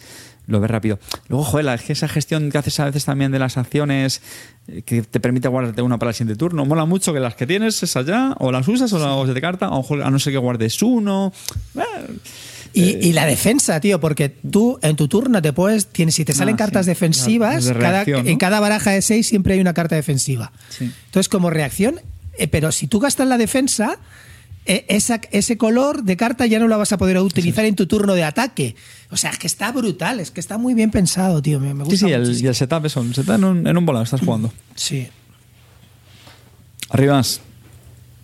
[0.48, 0.98] lo ves rápido.
[1.28, 4.22] Luego, joder, es que esa gestión que haces a veces también de las acciones
[4.68, 6.66] eh, que te permite guardarte una para el siguiente turno.
[6.66, 9.70] Mola mucho que las que tienes esas ya, o las usas o las de carta,
[9.70, 11.32] mejor, a no ser que guardes uno.
[11.76, 11.80] Eh,
[12.74, 16.56] Y, la defensa, tío, porque tú en tu turno te puedes, tienes, si te salen
[16.56, 16.92] Ah, cartas sí.
[16.92, 18.30] defensivas, De cada- reacción, ¿no?
[18.30, 20.52] en cada baraja de seis siempre hay una carta defensiva.
[20.70, 20.92] Sí.
[21.06, 22.00] Entonces, como reacción,
[22.38, 23.98] eh, pero si tú gastas la defensa,
[24.88, 28.14] esa- ese color de carta ya no la vas a poder utilizar en tu turno
[28.16, 28.76] de ataque.
[29.10, 31.60] O sea, es que está brutal, es que está muy bien pensado, tío.
[31.60, 33.78] Me, me Sí, gusta sí, el, y el setup, eso, el setup en un, en
[33.78, 34.52] un volado estás jugando.
[34.76, 35.08] Sí.
[36.90, 37.42] Arribas.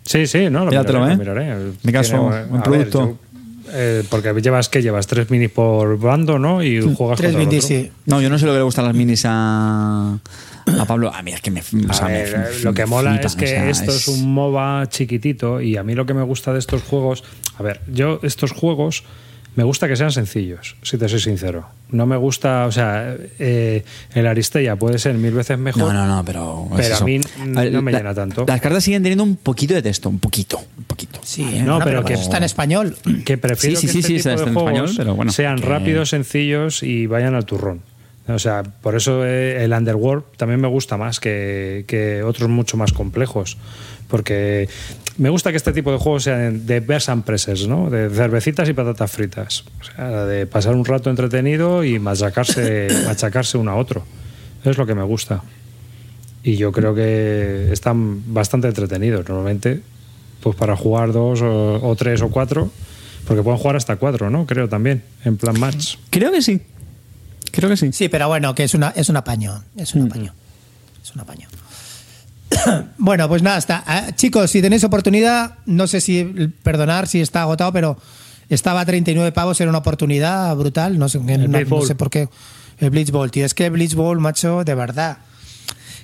[0.04, 0.94] Sí, sí, no, lo miraré, ¿eh?
[0.94, 1.56] lo miraré.
[1.82, 3.00] Mi caso, Tiene- ver, producto.
[3.06, 3.18] yo,
[3.72, 5.06] eh, porque llevas, ¿qué llevas?
[5.06, 6.62] Tres minis por bando, ¿no?
[6.62, 7.76] Y juegas Tres contra el minis, otro.
[7.78, 7.90] sí.
[8.06, 10.18] No, yo no sé lo que le gustan las minis a,
[10.66, 11.12] a Pablo.
[11.14, 11.60] A mí es que me.
[11.60, 14.08] o A sea, me- ver, me- lo que mola es que o sea, esto es...
[14.08, 17.24] un MOBA chiquitito y a mí lo que me gusta de estos juegos,
[17.58, 19.04] a ver, yo estos juegos
[19.56, 21.66] me gusta que sean sencillos, si te soy sincero.
[21.90, 25.82] No me gusta, o sea, eh, el Aristella puede ser mil veces mejor.
[25.82, 26.66] No, no, no, pero.
[26.72, 28.44] es Pero a mí ver, no me la- llena tanto.
[28.48, 31.20] Las cartas siguen teniendo un poquito de texto, un poquito, un poquito.
[31.22, 31.58] Sí, Vale.
[31.58, 32.96] eh, No, pero pero que- está en español.
[33.24, 35.14] Que prefiero Sí, sí, que sí, este sí, tipo está de en juegos español, pero
[35.14, 37.80] bueno, sean que- rápidos, sencillos y vayan al turrón.
[38.26, 42.76] O sea, por eso eh, el Underworld también me gusta más que, que otros mucho
[42.76, 43.58] más complejos.
[44.08, 44.68] Porque
[45.16, 47.90] me gusta que este tipo de juegos sean de best and presses, ¿no?
[47.90, 49.64] De cervecitas y patatas fritas.
[49.80, 54.04] O sea, de pasar un rato entretenido y machacarse, machacarse uno a otro.
[54.64, 55.42] Es lo que me gusta.
[56.42, 59.28] Y yo creo que están bastante entretenidos.
[59.28, 59.80] Normalmente,
[60.40, 62.70] pues para jugar dos o, o tres o cuatro,
[63.26, 64.46] porque pueden jugar hasta cuatro, ¿no?
[64.46, 65.96] Creo también, en plan match.
[66.10, 66.60] Creo que sí.
[67.54, 67.92] Creo que sí.
[67.92, 70.34] Sí, pero bueno, que es una es un apaño, es un apaño.
[71.02, 71.48] Es un apaño.
[72.98, 73.84] bueno, pues nada, está.
[73.86, 76.24] Ah, chicos, si tenéis oportunidad, no sé si
[76.64, 77.96] perdonar si está agotado, pero
[78.48, 82.28] estaba a 39 pavos, era una oportunidad brutal, no sé, no, sé por qué.
[82.80, 85.18] El Blitzball, tío, es que el Blitzball, macho, de verdad.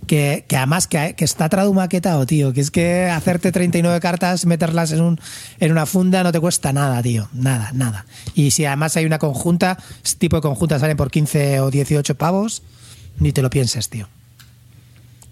[0.06, 2.52] Que, que además que, que está tradu maquetado, tío.
[2.52, 5.20] Que es que hacerte 39 cartas, meterlas en, un,
[5.60, 7.28] en una funda no te cuesta nada, tío.
[7.32, 8.06] Nada, nada.
[8.34, 12.16] Y si además hay una conjunta, este tipo de conjunta salen por 15 o 18
[12.16, 12.62] pavos,
[13.18, 14.08] ni te lo pienses, tío.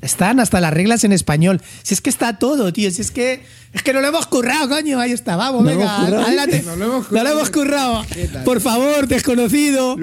[0.00, 1.60] Están hasta las reglas en español.
[1.82, 2.90] Si es que está todo, tío.
[2.90, 3.42] Si es que
[3.74, 4.98] es que no lo hemos currado, coño.
[5.00, 6.24] Ahí está, vamos, ¿No lo venga, hemos currado?
[6.26, 6.62] adelante.
[6.64, 7.32] No lo hemos No lo currado.
[7.36, 8.04] hemos currado.
[8.44, 9.96] Por favor, desconocido.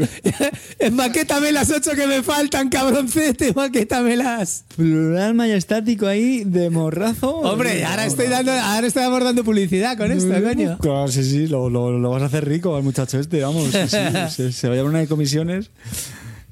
[0.91, 3.53] Maquétame las ocho que me faltan, cabroncete.
[3.53, 4.65] Maquétamelas.
[4.75, 7.29] Plural majestático ahí de morrazo.
[7.37, 10.77] Hombre, ahora estoy dando, ahora estamos dando publicidad con esto, coño.
[10.79, 13.69] Claro, sí, sí, lo, lo- lo vas a hacer rico al muchacho este, vamos.
[13.71, 13.97] sí, sí,
[14.35, 15.69] se, se va a llevar una de comisiones.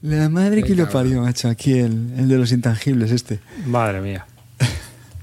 [0.03, 1.47] La madre que lo parió, macho.
[1.49, 3.39] Aquí el, el de los intangibles, este.
[3.65, 4.25] Madre mía.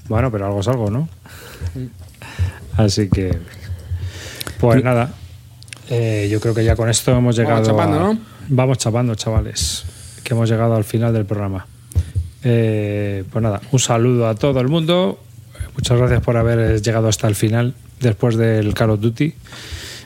[0.08, 1.08] Bueno, pero algo es algo, ¿no?
[2.76, 3.38] Así que.
[4.58, 5.12] Pues nada.
[5.90, 7.64] Eh, yo creo que ya con esto hemos llegado.
[7.64, 8.18] chapando, a- ¿no?
[8.48, 9.84] Vamos chapando, chavales.
[10.24, 11.66] Que hemos llegado al final del programa.
[12.42, 15.20] Eh, pues nada, un saludo a todo el mundo.
[15.74, 19.34] Muchas gracias por haber llegado hasta el final después del Call of Duty.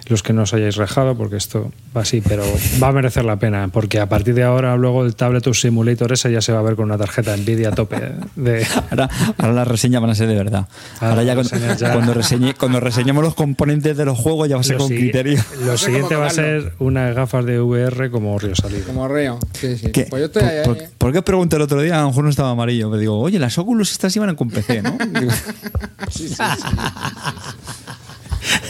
[0.06, 2.44] Los que no os hayáis rejado, porque esto va así, pero
[2.82, 6.30] va a merecer la pena, porque a partir de ahora, luego el Tabletop Simulator ese
[6.30, 7.96] ya se va a ver con una tarjeta Nvidia a tope.
[7.96, 8.12] ¿eh?
[8.36, 9.08] De, Ahora,
[9.38, 10.66] ahora las reseñas van a ser de verdad.
[11.00, 11.92] Ah, Ahora ya, cuando, ya.
[11.94, 14.88] cuando, reseñe- cuando reseñemos los componentes de los juegos ya va a ser Lo con
[14.88, 15.42] criterio.
[15.64, 18.84] Lo siguiente va a ser unas gafas de VR como Río Salido.
[18.86, 19.38] Como reo.
[19.54, 19.90] Sí, sí.
[19.90, 20.06] ¿Qué?
[20.10, 20.58] Pues yo estoy ¿Por, ahí.
[20.58, 20.88] ahí, por- eh.
[20.98, 21.98] por qué os pregunté el otro día?
[21.98, 22.90] A lo mejor no estaba amarillo.
[22.90, 24.98] Me digo, oye, las Oculus estas iban con PC, ¿no?
[25.20, 25.32] Digo,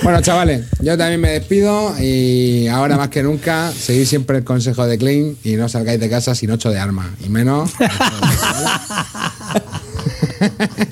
[0.02, 4.86] Bueno, chavales, yo también me despido y ahora más que nunca, seguid siempre el consejo
[4.86, 7.10] de Klein y no salgáis de casa sin 8 de arma.
[7.24, 7.70] Y menos.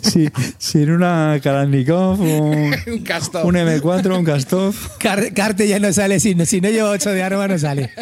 [0.02, 0.28] sí,
[0.58, 4.74] sin una Kalashnikov, un, un un M4, un Kastov.
[4.98, 7.90] Car- Carte ya no sale, si no, si no llevo 8 de arma no sale.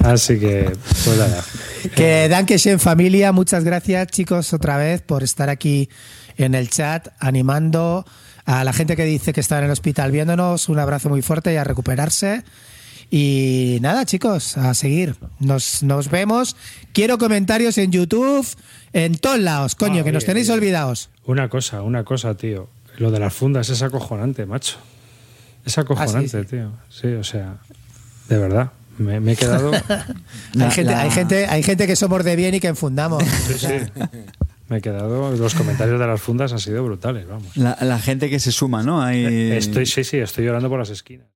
[0.00, 0.70] Así que,
[1.04, 1.44] pues nada.
[1.94, 5.88] Que Dankeschön familia, muchas gracias chicos otra vez por estar aquí
[6.36, 8.04] en el chat animando
[8.44, 11.52] a la gente que dice que está en el hospital viéndonos, un abrazo muy fuerte
[11.52, 12.42] y a recuperarse.
[13.10, 15.16] Y nada chicos, a seguir.
[15.38, 16.56] Nos, nos vemos.
[16.92, 18.46] Quiero comentarios en YouTube,
[18.94, 20.58] en todos lados, coño, Ah, que nos tenéis oye.
[20.58, 21.10] olvidados.
[21.26, 22.68] Una cosa, una cosa, tío.
[22.98, 24.76] Lo de las fundas es acojonante, macho.
[25.64, 26.72] Es acojonante, Ah, sí, tío.
[26.88, 27.56] Sí, o sea,
[28.28, 28.72] de verdad.
[28.98, 29.70] Me, me he quedado.
[30.54, 33.22] La- hay, gente, la- hay, gente, hay gente que somos de bien y que enfundamos.
[33.46, 33.66] Sí, sí.
[34.72, 35.36] Me he quedado.
[35.36, 37.54] Los comentarios de las fundas han sido brutales, vamos.
[37.58, 39.06] La, la gente que se suma, ¿no?
[39.06, 41.26] Estoy, sí, sí, estoy llorando por las esquinas.